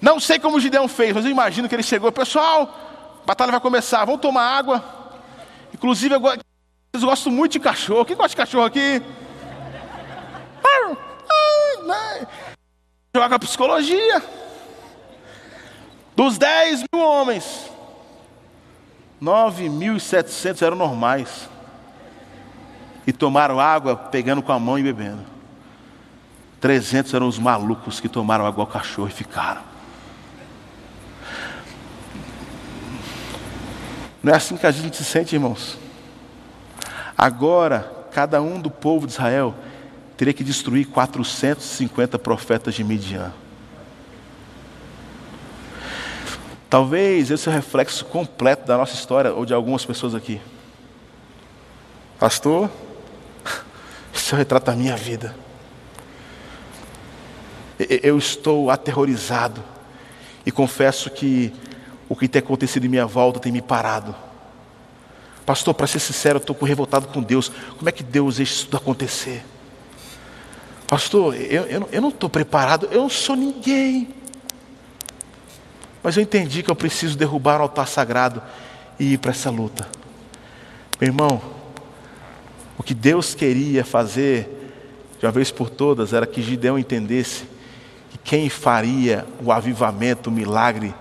Não 0.00 0.20
sei 0.20 0.38
como 0.38 0.56
o 0.56 0.60
Gideão 0.60 0.86
fez, 0.86 1.12
mas 1.12 1.24
eu 1.24 1.30
imagino 1.30 1.68
que 1.68 1.74
ele 1.74 1.82
chegou. 1.82 2.12
Pessoal, 2.12 3.20
a 3.22 3.26
batalha 3.26 3.50
vai 3.50 3.60
começar, 3.60 4.04
vamos 4.04 4.20
tomar 4.20 4.44
água. 4.44 4.84
Inclusive, 5.74 6.14
eu 6.14 6.20
gosto 7.00 7.30
muito 7.30 7.52
de 7.52 7.60
cachorro. 7.60 8.04
Quem 8.04 8.16
gosta 8.16 8.30
de 8.30 8.36
cachorro 8.36 8.64
aqui? 8.64 9.02
Joga 13.14 13.38
psicologia. 13.38 14.22
Dos 16.14 16.38
10 16.38 16.84
mil 16.92 17.02
homens, 17.02 17.70
9.700 19.20 20.62
eram 20.62 20.76
normais. 20.76 21.48
E 23.06 23.12
tomaram 23.12 23.58
água 23.58 23.96
pegando 23.96 24.42
com 24.42 24.52
a 24.52 24.58
mão 24.58 24.78
e 24.78 24.82
bebendo. 24.82 25.24
300 26.60 27.14
eram 27.14 27.26
os 27.26 27.38
malucos 27.38 28.00
que 28.00 28.08
tomaram 28.08 28.44
água 28.46 28.62
ao 28.62 28.66
cachorro 28.66 29.08
e 29.08 29.12
ficaram. 29.12 29.67
Não 34.28 34.34
é 34.34 34.36
assim 34.36 34.58
que 34.58 34.66
a 34.66 34.70
gente 34.70 34.94
se 34.94 35.06
sente, 35.06 35.34
irmãos? 35.34 35.78
Agora, 37.16 37.90
cada 38.12 38.42
um 38.42 38.60
do 38.60 38.70
povo 38.70 39.06
de 39.06 39.14
Israel 39.14 39.54
teria 40.18 40.34
que 40.34 40.44
destruir 40.44 40.86
450 40.88 42.18
profetas 42.18 42.74
de 42.74 42.84
Midian. 42.84 43.32
Talvez 46.68 47.30
esse 47.30 47.48
é 47.48 47.50
o 47.50 47.54
reflexo 47.54 48.04
completo 48.04 48.66
da 48.66 48.76
nossa 48.76 48.92
história 48.92 49.32
ou 49.32 49.46
de 49.46 49.54
algumas 49.54 49.86
pessoas 49.86 50.14
aqui. 50.14 50.42
Pastor, 52.18 52.68
isso 54.12 54.34
é 54.34 54.36
o 54.36 54.38
retrato 54.40 54.66
da 54.66 54.76
minha 54.76 54.94
vida. 54.94 55.34
Eu 57.78 58.18
estou 58.18 58.70
aterrorizado 58.70 59.64
e 60.44 60.52
confesso 60.52 61.08
que 61.08 61.50
o 62.08 62.16
que 62.16 62.28
tem 62.28 62.40
acontecido 62.40 62.86
em 62.86 62.88
minha 62.88 63.06
volta 63.06 63.38
tem 63.38 63.52
me 63.52 63.60
parado. 63.60 64.14
Pastor, 65.44 65.74
para 65.74 65.86
ser 65.86 65.98
sincero, 65.98 66.38
eu 66.38 66.40
estou 66.40 66.56
revoltado 66.66 67.08
com 67.08 67.22
Deus. 67.22 67.50
Como 67.76 67.88
é 67.88 67.92
que 67.92 68.02
Deus 68.02 68.36
deixa 68.36 68.52
isso 68.52 68.76
acontecer? 68.76 69.42
Pastor, 70.86 71.34
eu, 71.34 71.64
eu, 71.64 71.88
eu 71.92 72.00
não 72.00 72.08
estou 72.08 72.28
preparado, 72.28 72.88
eu 72.90 73.02
não 73.02 73.08
sou 73.08 73.36
ninguém. 73.36 74.08
Mas 76.02 76.16
eu 76.16 76.22
entendi 76.22 76.62
que 76.62 76.70
eu 76.70 76.76
preciso 76.76 77.16
derrubar 77.16 77.60
o 77.60 77.62
altar 77.62 77.86
sagrado 77.86 78.42
e 78.98 79.14
ir 79.14 79.18
para 79.18 79.30
essa 79.30 79.50
luta. 79.50 79.88
Meu 81.00 81.08
irmão, 81.08 81.40
o 82.78 82.82
que 82.82 82.94
Deus 82.94 83.34
queria 83.34 83.84
fazer, 83.84 84.48
de 85.18 85.26
uma 85.26 85.32
vez 85.32 85.50
por 85.50 85.68
todas, 85.68 86.12
era 86.12 86.26
que 86.26 86.42
Gideão 86.42 86.78
entendesse 86.78 87.44
que 88.10 88.18
quem 88.18 88.48
faria 88.48 89.26
o 89.42 89.52
avivamento, 89.52 90.30
o 90.30 90.32
milagre, 90.32 90.94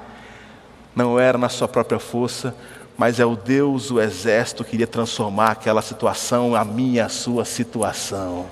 não 0.98 1.20
era 1.20 1.38
na 1.38 1.48
sua 1.48 1.68
própria 1.68 2.00
força, 2.00 2.56
mas 2.98 3.20
é 3.20 3.26
o 3.26 3.36
Deus, 3.36 3.92
o 3.92 4.02
exército, 4.02 4.64
que 4.64 4.72
queria 4.72 4.88
transformar 4.88 5.52
aquela 5.52 5.84
situação, 5.84 6.56
a 6.56 6.66
minha, 6.66 7.06
a 7.06 7.10
sua 7.10 7.46
situação. 7.46 8.48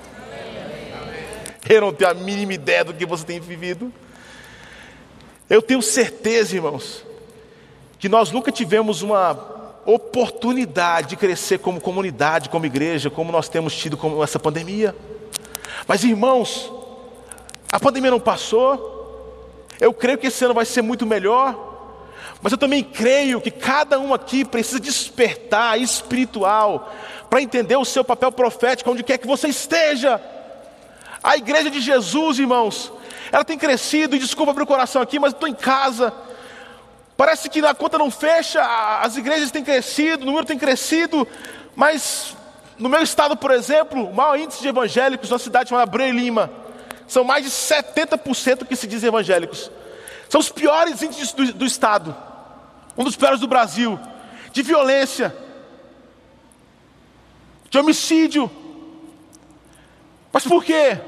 Eu 1.68 1.80
não 1.80 1.92
tenho 1.92 2.08
a 2.08 2.14
mínima 2.14 2.54
ideia 2.54 2.84
do 2.84 2.94
que 2.94 3.04
você 3.04 3.24
tem 3.24 3.40
vivido. 3.40 3.92
Eu 5.50 5.60
tenho 5.60 5.82
certeza, 5.82 6.54
irmãos, 6.54 7.04
que 7.98 8.08
nós 8.08 8.30
nunca 8.30 8.52
tivemos 8.52 9.02
uma 9.02 9.36
oportunidade 9.84 11.08
de 11.08 11.16
crescer 11.16 11.58
como 11.58 11.80
comunidade, 11.80 12.48
como 12.48 12.64
igreja, 12.64 13.10
como 13.10 13.32
nós 13.32 13.48
temos 13.48 13.74
tido 13.74 13.96
com 13.96 14.22
essa 14.22 14.38
pandemia. 14.38 14.94
Mas, 15.88 16.04
irmãos, 16.04 16.72
a 17.72 17.80
pandemia 17.80 18.12
não 18.12 18.20
passou. 18.20 19.66
Eu 19.80 19.92
creio 19.92 20.18
que 20.18 20.28
esse 20.28 20.44
ano 20.44 20.54
vai 20.54 20.64
ser 20.64 20.82
muito 20.82 21.04
melhor. 21.04 21.74
Mas 22.42 22.52
eu 22.52 22.58
também 22.58 22.82
creio 22.82 23.40
que 23.40 23.50
cada 23.50 23.98
um 23.98 24.12
aqui 24.14 24.44
precisa 24.44 24.78
despertar 24.78 25.80
espiritual 25.80 26.92
para 27.28 27.42
entender 27.42 27.76
o 27.76 27.84
seu 27.84 28.04
papel 28.04 28.30
profético 28.30 28.90
onde 28.90 29.02
quer 29.02 29.18
que 29.18 29.26
você 29.26 29.48
esteja. 29.48 30.20
A 31.22 31.36
igreja 31.36 31.70
de 31.70 31.80
Jesus, 31.80 32.38
irmãos, 32.38 32.92
ela 33.32 33.44
tem 33.44 33.58
crescido, 33.58 34.14
e 34.14 34.18
desculpa 34.18 34.52
abrir 34.52 34.62
o 34.62 34.66
coração 34.66 35.02
aqui, 35.02 35.18
mas 35.18 35.32
estou 35.32 35.48
em 35.48 35.54
casa. 35.54 36.12
Parece 37.16 37.48
que 37.48 37.64
a 37.64 37.74
conta 37.74 37.98
não 37.98 38.10
fecha, 38.10 38.62
as 39.00 39.16
igrejas 39.16 39.50
têm 39.50 39.64
crescido, 39.64 40.22
o 40.22 40.26
número 40.26 40.44
tem 40.44 40.58
crescido, 40.58 41.26
mas 41.74 42.36
no 42.78 42.88
meu 42.88 43.02
estado, 43.02 43.36
por 43.36 43.50
exemplo, 43.50 44.04
o 44.04 44.14
maior 44.14 44.38
índice 44.38 44.60
de 44.60 44.68
evangélicos 44.68 45.30
na 45.30 45.38
cidade 45.38 45.70
chamada 45.70 46.10
Lima, 46.10 46.50
são 47.08 47.24
mais 47.24 47.44
de 47.44 47.50
70% 47.50 48.66
que 48.66 48.76
se 48.76 48.86
dizem 48.86 49.08
evangélicos. 49.08 49.70
São 50.28 50.40
os 50.40 50.48
piores 50.48 51.02
índices 51.02 51.32
do, 51.32 51.52
do 51.52 51.64
estado, 51.64 52.16
um 52.96 53.04
dos 53.04 53.16
piores 53.16 53.40
do 53.40 53.46
Brasil, 53.46 53.98
de 54.52 54.62
violência, 54.62 55.34
de 57.70 57.78
homicídio. 57.78 58.50
Mas 60.32 60.44
por 60.44 60.64
quê? 60.64 60.98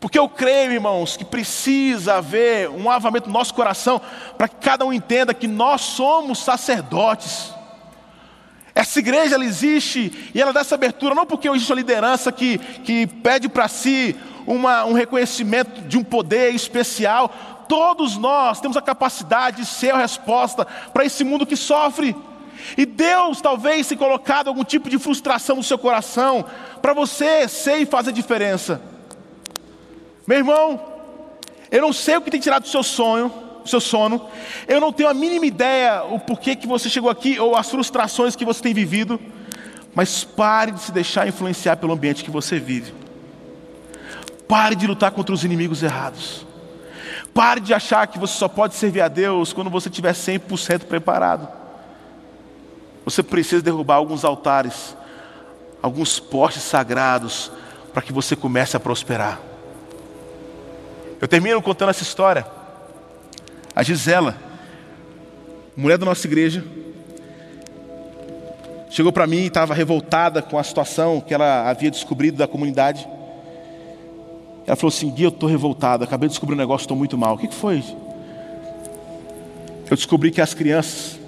Porque 0.00 0.18
eu 0.18 0.28
creio, 0.28 0.72
irmãos, 0.72 1.16
que 1.16 1.24
precisa 1.24 2.16
haver 2.16 2.68
um 2.68 2.90
avamento 2.90 3.26
no 3.28 3.32
nosso 3.32 3.54
coração 3.54 4.00
para 4.36 4.46
que 4.46 4.56
cada 4.56 4.84
um 4.84 4.92
entenda 4.92 5.34
que 5.34 5.48
nós 5.48 5.80
somos 5.80 6.38
sacerdotes. 6.38 7.52
Essa 8.74 8.98
igreja 8.98 9.36
ela 9.36 9.44
existe 9.44 10.30
e 10.34 10.40
ela 10.40 10.52
dá 10.52 10.60
essa 10.60 10.74
abertura 10.74 11.14
não 11.14 11.24
porque 11.24 11.48
existe 11.48 11.72
uma 11.72 11.76
liderança 11.76 12.30
que, 12.30 12.58
que 12.58 13.06
pede 13.06 13.48
para 13.48 13.66
si 13.68 14.14
uma, 14.46 14.84
um 14.84 14.92
reconhecimento 14.92 15.80
de 15.88 15.96
um 15.96 16.04
poder 16.04 16.54
especial. 16.54 17.55
Todos 17.68 18.16
nós 18.16 18.60
temos 18.60 18.76
a 18.76 18.82
capacidade 18.82 19.58
de 19.58 19.66
ser 19.66 19.92
a 19.92 19.98
resposta 19.98 20.64
para 20.92 21.04
esse 21.04 21.24
mundo 21.24 21.46
que 21.46 21.56
sofre. 21.56 22.14
E 22.76 22.86
Deus 22.86 23.40
talvez 23.40 23.86
tenha 23.86 23.98
colocado 23.98 24.48
algum 24.48 24.64
tipo 24.64 24.88
de 24.88 24.98
frustração 24.98 25.56
no 25.56 25.62
seu 25.62 25.78
coração 25.78 26.44
para 26.80 26.92
você 26.92 27.46
ser 27.48 27.78
e 27.78 27.86
fazer 27.86 28.12
diferença. 28.12 28.80
Meu 30.26 30.38
irmão, 30.38 30.80
eu 31.70 31.82
não 31.82 31.92
sei 31.92 32.16
o 32.16 32.20
que 32.20 32.30
tem 32.30 32.40
tirado 32.40 32.62
do 32.62 32.68
seu 32.68 32.82
sonho, 32.82 33.32
do 33.62 33.68
seu 33.68 33.80
sono. 33.80 34.28
Eu 34.66 34.80
não 34.80 34.92
tenho 34.92 35.08
a 35.08 35.14
mínima 35.14 35.46
ideia 35.46 36.04
o 36.04 36.18
porquê 36.18 36.56
que 36.56 36.66
você 36.66 36.88
chegou 36.88 37.10
aqui 37.10 37.38
ou 37.38 37.56
as 37.56 37.70
frustrações 37.70 38.34
que 38.34 38.44
você 38.44 38.62
tem 38.62 38.74
vivido. 38.74 39.20
Mas 39.94 40.24
pare 40.24 40.72
de 40.72 40.80
se 40.80 40.92
deixar 40.92 41.26
influenciar 41.26 41.76
pelo 41.76 41.92
ambiente 41.92 42.22
que 42.22 42.30
você 42.30 42.58
vive. 42.58 42.92
Pare 44.46 44.74
de 44.74 44.86
lutar 44.86 45.10
contra 45.10 45.34
os 45.34 45.44
inimigos 45.44 45.82
errados. 45.82 46.45
Pare 47.36 47.60
de 47.60 47.74
achar 47.74 48.06
que 48.06 48.18
você 48.18 48.32
só 48.32 48.48
pode 48.48 48.74
servir 48.74 49.02
a 49.02 49.08
Deus 49.08 49.52
quando 49.52 49.68
você 49.68 49.90
estiver 49.90 50.14
100% 50.14 50.84
preparado. 50.84 51.46
Você 53.04 53.22
precisa 53.22 53.60
derrubar 53.60 53.96
alguns 53.96 54.24
altares, 54.24 54.96
alguns 55.82 56.18
postes 56.18 56.62
sagrados, 56.62 57.52
para 57.92 58.00
que 58.00 58.10
você 58.10 58.34
comece 58.34 58.74
a 58.74 58.80
prosperar. 58.80 59.38
Eu 61.20 61.28
termino 61.28 61.60
contando 61.60 61.90
essa 61.90 62.02
história. 62.02 62.46
A 63.74 63.82
Gisela, 63.82 64.34
mulher 65.76 65.98
da 65.98 66.06
nossa 66.06 66.26
igreja, 66.26 66.64
chegou 68.88 69.12
para 69.12 69.26
mim 69.26 69.40
e 69.40 69.48
estava 69.48 69.74
revoltada 69.74 70.40
com 70.40 70.58
a 70.58 70.64
situação 70.64 71.20
que 71.20 71.34
ela 71.34 71.68
havia 71.68 71.90
descobrido 71.90 72.38
da 72.38 72.48
comunidade. 72.48 73.06
Ela 74.66 74.76
falou 74.76 74.88
assim: 74.88 75.10
Gui, 75.10 75.22
eu 75.22 75.28
estou 75.28 75.48
revoltada, 75.48 76.04
acabei 76.04 76.28
de 76.28 76.32
descobrir 76.32 76.54
um 76.54 76.58
negócio, 76.58 76.84
estou 76.84 76.96
muito 76.96 77.16
mal. 77.16 77.34
O 77.34 77.38
que, 77.38 77.48
que 77.48 77.54
foi? 77.54 77.82
Eu 79.88 79.96
descobri 79.96 80.30
que 80.30 80.40
as 80.40 80.52
crianças, 80.52 81.18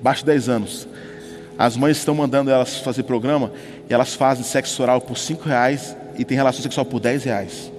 abaixo 0.00 0.20
de 0.20 0.26
10 0.26 0.48
anos, 0.48 0.88
as 1.56 1.76
mães 1.76 1.98
estão 1.98 2.14
mandando 2.14 2.50
elas 2.50 2.78
fazer 2.78 3.04
programa 3.04 3.52
e 3.88 3.94
elas 3.94 4.14
fazem 4.14 4.44
sexo 4.44 4.82
oral 4.82 5.00
por 5.00 5.16
5 5.16 5.48
reais 5.48 5.96
e 6.18 6.24
tem 6.24 6.36
relação 6.36 6.62
sexual 6.62 6.84
por 6.84 6.98
10 6.98 7.24
reais. 7.24 7.72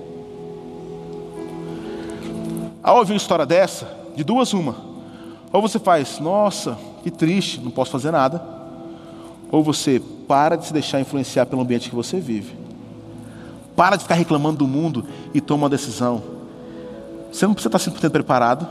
Ao 2.82 2.98
ouvir 2.98 3.12
uma 3.12 3.18
história 3.18 3.46
dessa, 3.46 3.94
de 4.16 4.24
duas 4.24 4.54
uma, 4.54 4.78
ou 5.52 5.62
você 5.62 5.78
faz, 5.78 6.20
nossa, 6.20 6.78
que 7.04 7.12
triste, 7.12 7.60
não 7.60 7.70
posso 7.70 7.92
fazer 7.92 8.12
nada, 8.12 8.42
ou 9.52 9.62
você 9.62 10.02
para 10.28 10.56
de 10.56 10.68
se 10.68 10.74
deixar 10.74 11.02
influenciar 11.02 11.46
pelo 11.46 11.62
ambiente 11.62 11.90
que 11.90 11.96
você 11.96 12.20
vive. 12.20 12.67
Para 13.78 13.96
de 13.96 14.04
ficar 14.04 14.16
reclamando 14.16 14.58
do 14.58 14.68
mundo 14.68 15.06
e 15.36 15.40
toma 15.40 15.66
uma 15.66 15.70
decisão. 15.70 16.24
Você 17.32 17.46
não 17.46 17.54
precisa 17.54 17.78
estar 17.78 17.92
100% 17.92 18.10
preparado 18.10 18.68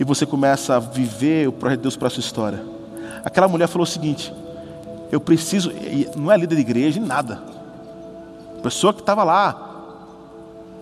e 0.00 0.04
você 0.04 0.24
começa 0.24 0.76
a 0.76 0.78
viver 0.78 1.46
o 1.46 1.52
projeto 1.52 1.80
de 1.80 1.82
Deus 1.82 1.94
para 1.94 2.08
a 2.08 2.10
sua 2.10 2.20
história. 2.20 2.64
Aquela 3.22 3.46
mulher 3.46 3.68
falou 3.68 3.82
o 3.82 3.86
seguinte: 3.86 4.32
eu 5.12 5.20
preciso, 5.20 5.70
não 6.16 6.32
é 6.32 6.38
líder 6.38 6.54
de 6.54 6.62
igreja, 6.62 6.98
nem 6.98 7.06
nada. 7.06 7.42
Pessoa 8.62 8.94
que 8.94 9.00
estava 9.00 9.22
lá, 9.22 9.60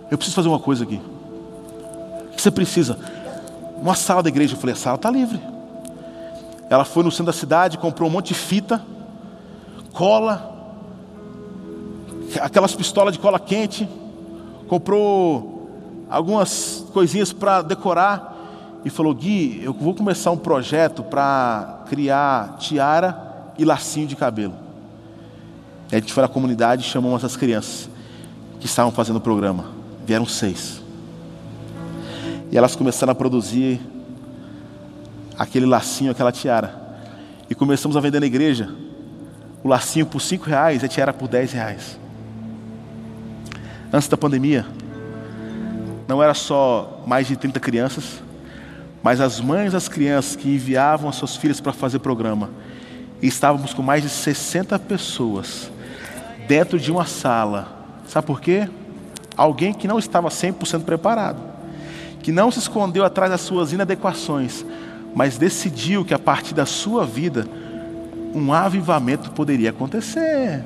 eu 0.08 0.16
preciso 0.16 0.36
fazer 0.36 0.48
uma 0.48 0.60
coisa 0.60 0.84
aqui. 0.84 1.00
O 2.30 2.36
que 2.36 2.40
você 2.40 2.50
precisa? 2.52 2.96
Uma 3.76 3.96
sala 3.96 4.22
da 4.22 4.28
igreja. 4.28 4.54
Eu 4.54 4.58
falei: 4.60 4.74
a 4.74 4.78
sala 4.78 4.94
está 4.94 5.10
livre. 5.10 5.40
Ela 6.70 6.84
foi 6.84 7.02
no 7.02 7.10
centro 7.10 7.26
da 7.26 7.32
cidade, 7.32 7.76
comprou 7.76 8.08
um 8.08 8.12
monte 8.12 8.28
de 8.28 8.34
fita, 8.34 8.80
cola, 9.92 10.51
aquelas 12.40 12.74
pistolas 12.74 13.14
de 13.14 13.18
cola 13.18 13.38
quente, 13.38 13.88
comprou 14.68 15.68
algumas 16.08 16.84
coisinhas 16.92 17.32
para 17.32 17.62
decorar 17.62 18.32
e 18.84 18.90
falou: 18.90 19.14
Gui, 19.14 19.60
eu 19.62 19.72
vou 19.72 19.94
começar 19.94 20.30
um 20.30 20.36
projeto 20.36 21.02
para 21.02 21.84
criar 21.88 22.56
tiara 22.58 23.52
e 23.58 23.64
lacinho 23.64 24.06
de 24.06 24.16
cabelo. 24.16 24.54
E 25.90 25.96
a 25.96 25.98
gente 25.98 26.12
foi 26.12 26.22
na 26.22 26.28
comunidade 26.28 26.82
e 26.82 26.84
chamou 26.84 27.16
essas 27.16 27.36
crianças 27.36 27.88
que 28.58 28.66
estavam 28.66 28.92
fazendo 28.92 29.16
o 29.16 29.20
programa. 29.20 29.66
Vieram 30.06 30.26
seis. 30.26 30.80
E 32.50 32.56
elas 32.56 32.76
começaram 32.76 33.12
a 33.12 33.14
produzir 33.14 33.80
aquele 35.38 35.66
lacinho, 35.66 36.10
aquela 36.10 36.32
tiara. 36.32 36.80
E 37.48 37.54
começamos 37.54 37.96
a 37.96 38.00
vender 38.00 38.20
na 38.20 38.26
igreja 38.26 38.74
o 39.62 39.68
lacinho 39.68 40.06
por 40.06 40.20
cinco 40.20 40.46
reais 40.46 40.82
a 40.82 40.88
tiara 40.88 41.12
por 41.12 41.28
dez 41.28 41.52
reais. 41.52 42.01
Antes 43.92 44.08
da 44.08 44.16
pandemia, 44.16 44.64
não 46.08 46.22
era 46.22 46.32
só 46.32 47.02
mais 47.06 47.26
de 47.26 47.36
30 47.36 47.60
crianças, 47.60 48.22
mas 49.02 49.20
as 49.20 49.38
mães 49.38 49.72
das 49.72 49.86
crianças 49.88 50.34
que 50.34 50.48
enviavam 50.48 51.10
as 51.10 51.16
suas 51.16 51.36
filhas 51.36 51.60
para 51.60 51.74
fazer 51.74 51.98
programa, 51.98 52.48
e 53.20 53.26
estávamos 53.26 53.74
com 53.74 53.82
mais 53.82 54.02
de 54.02 54.08
60 54.08 54.78
pessoas 54.78 55.70
dentro 56.48 56.78
de 56.78 56.90
uma 56.90 57.04
sala. 57.04 57.68
Sabe 58.06 58.26
por 58.26 58.40
quê? 58.40 58.68
Alguém 59.36 59.74
que 59.74 59.86
não 59.86 59.98
estava 59.98 60.28
100% 60.28 60.84
preparado, 60.84 61.42
que 62.22 62.32
não 62.32 62.50
se 62.50 62.60
escondeu 62.60 63.04
atrás 63.04 63.30
das 63.30 63.42
suas 63.42 63.72
inadequações, 63.72 64.64
mas 65.14 65.36
decidiu 65.36 66.04
que 66.04 66.14
a 66.14 66.18
partir 66.18 66.54
da 66.54 66.64
sua 66.64 67.04
vida 67.04 67.46
um 68.34 68.52
avivamento 68.52 69.30
poderia 69.32 69.70
acontecer. 69.70 70.64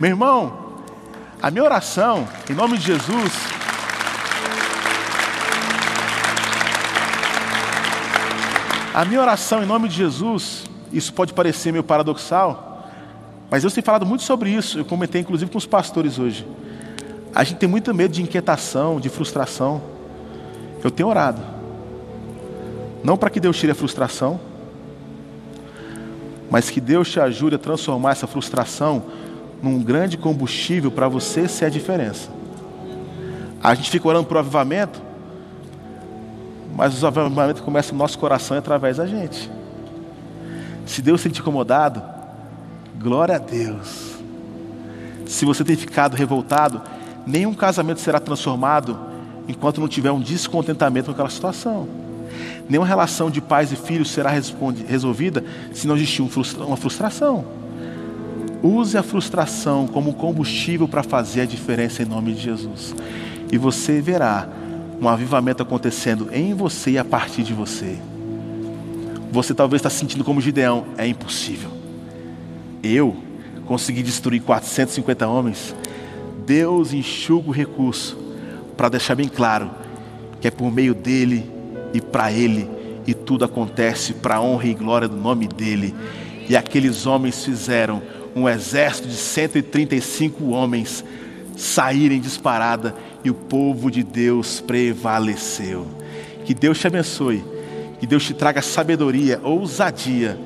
Meu 0.00 0.10
irmão, 0.10 0.61
a 1.42 1.50
minha 1.50 1.64
oração, 1.64 2.28
em 2.48 2.54
nome 2.54 2.78
de 2.78 2.86
Jesus, 2.86 3.32
A 8.94 9.06
minha 9.06 9.22
oração 9.22 9.62
em 9.62 9.66
nome 9.66 9.88
de 9.88 9.96
Jesus, 9.96 10.64
isso 10.92 11.14
pode 11.14 11.32
parecer 11.32 11.72
meio 11.72 11.82
paradoxal, 11.82 12.86
mas 13.50 13.64
eu 13.64 13.70
tenho 13.70 13.82
falado 13.82 14.04
muito 14.04 14.22
sobre 14.22 14.50
isso, 14.50 14.78
eu 14.78 14.84
comentei 14.84 15.18
inclusive 15.18 15.50
com 15.50 15.56
os 15.56 15.64
pastores 15.64 16.18
hoje. 16.18 16.46
A 17.34 17.42
gente 17.42 17.56
tem 17.56 17.66
muito 17.66 17.94
medo 17.94 18.12
de 18.12 18.22
inquietação, 18.22 19.00
de 19.00 19.08
frustração. 19.08 19.80
Eu 20.84 20.90
tenho 20.90 21.08
orado. 21.08 21.40
Não 23.02 23.16
para 23.16 23.30
que 23.30 23.40
Deus 23.40 23.58
tire 23.58 23.72
a 23.72 23.74
frustração, 23.74 24.38
mas 26.50 26.68
que 26.68 26.78
Deus 26.78 27.10
te 27.10 27.18
ajude 27.18 27.56
a 27.56 27.58
transformar 27.58 28.10
essa 28.10 28.26
frustração 28.26 29.04
num 29.62 29.82
grande 29.82 30.18
combustível 30.18 30.90
para 30.90 31.08
você 31.08 31.46
ser 31.46 31.66
a 31.66 31.70
diferença. 31.70 32.28
A 33.62 33.74
gente 33.74 33.90
fica 33.90 34.08
orando 34.08 34.26
por 34.26 34.36
avivamento, 34.36 35.00
mas 36.74 37.00
o 37.00 37.06
avivamento 37.06 37.62
começa 37.62 37.92
no 37.92 37.98
nosso 37.98 38.18
coração 38.18 38.56
e 38.56 38.58
através 38.58 38.96
da 38.96 39.06
gente. 39.06 39.48
Se 40.84 41.00
Deus 41.00 41.22
tem 41.22 41.30
te 41.30 41.40
incomodado, 41.40 42.02
glória 42.98 43.36
a 43.36 43.38
Deus. 43.38 44.16
Se 45.26 45.44
você 45.44 45.62
tem 45.62 45.76
ficado 45.76 46.16
revoltado, 46.16 46.82
nenhum 47.24 47.54
casamento 47.54 48.00
será 48.00 48.18
transformado 48.18 48.98
enquanto 49.46 49.80
não 49.80 49.88
tiver 49.88 50.10
um 50.10 50.20
descontentamento 50.20 51.06
com 51.06 51.12
aquela 51.12 51.30
situação. 51.30 51.88
Nenhuma 52.68 52.86
relação 52.86 53.30
de 53.30 53.40
pais 53.40 53.70
e 53.70 53.76
filhos 53.76 54.10
será 54.10 54.30
resolvida 54.30 55.44
se 55.72 55.86
não 55.86 55.94
existir 55.94 56.22
uma 56.22 56.76
frustração. 56.76 57.61
Use 58.62 58.96
a 58.96 59.02
frustração 59.02 59.88
como 59.88 60.14
combustível 60.14 60.86
para 60.86 61.02
fazer 61.02 61.40
a 61.40 61.46
diferença 61.46 62.02
em 62.02 62.06
nome 62.06 62.32
de 62.32 62.42
Jesus. 62.42 62.94
E 63.50 63.58
você 63.58 64.00
verá 64.00 64.48
um 65.00 65.08
avivamento 65.08 65.62
acontecendo 65.62 66.28
em 66.32 66.54
você 66.54 66.92
e 66.92 66.98
a 66.98 67.04
partir 67.04 67.42
de 67.42 67.52
você. 67.52 67.98
Você 69.32 69.52
talvez 69.52 69.80
está 69.80 69.90
sentindo 69.90 70.22
como 70.22 70.40
Gideão, 70.40 70.84
é 70.96 71.06
impossível. 71.06 71.70
Eu 72.82 73.16
consegui 73.66 74.02
destruir 74.02 74.42
450 74.42 75.26
homens. 75.26 75.74
Deus 76.46 76.92
enxuga 76.92 77.48
o 77.48 77.52
recurso 77.52 78.16
para 78.76 78.88
deixar 78.88 79.14
bem 79.14 79.28
claro 79.28 79.70
que 80.40 80.48
é 80.48 80.50
por 80.50 80.72
meio 80.72 80.94
dele 80.94 81.50
e 81.94 82.00
para 82.00 82.30
ele 82.30 82.68
e 83.06 83.14
tudo 83.14 83.44
acontece 83.44 84.12
para 84.12 84.36
a 84.36 84.40
honra 84.40 84.66
e 84.66 84.74
glória 84.74 85.08
do 85.08 85.16
nome 85.16 85.48
dele. 85.48 85.94
E 86.48 86.56
aqueles 86.56 87.06
homens 87.06 87.44
fizeram 87.44 88.02
um 88.34 88.48
exército 88.48 89.08
de 89.08 89.16
135 89.16 90.50
homens 90.50 91.04
saírem 91.56 92.20
disparada 92.20 92.94
e 93.24 93.30
o 93.30 93.34
povo 93.34 93.90
de 93.90 94.02
Deus 94.02 94.60
prevaleceu. 94.60 95.86
Que 96.44 96.54
Deus 96.54 96.78
te 96.78 96.86
abençoe, 96.86 97.44
que 98.00 98.06
Deus 98.06 98.24
te 98.24 98.34
traga 98.34 98.62
sabedoria, 98.62 99.40
ousadia, 99.42 100.38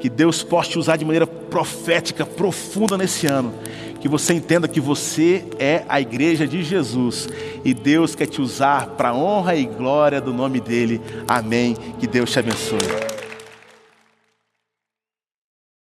que 0.00 0.08
Deus 0.08 0.42
possa 0.42 0.70
te 0.70 0.78
usar 0.78 0.96
de 0.96 1.04
maneira 1.04 1.26
profética, 1.26 2.24
profunda 2.24 2.96
nesse 2.96 3.26
ano. 3.26 3.52
Que 4.00 4.08
você 4.08 4.32
entenda 4.32 4.68
que 4.68 4.80
você 4.80 5.44
é 5.58 5.82
a 5.88 6.00
igreja 6.00 6.46
de 6.46 6.62
Jesus 6.62 7.28
e 7.64 7.74
Deus 7.74 8.14
quer 8.14 8.26
te 8.26 8.40
usar 8.40 8.90
para 8.90 9.08
a 9.08 9.14
honra 9.14 9.56
e 9.56 9.64
glória 9.64 10.20
do 10.20 10.32
nome 10.32 10.60
dele. 10.60 11.00
Amém. 11.26 11.76
Que 11.98 12.06
Deus 12.06 12.30
te 12.30 12.38
abençoe. 12.38 13.17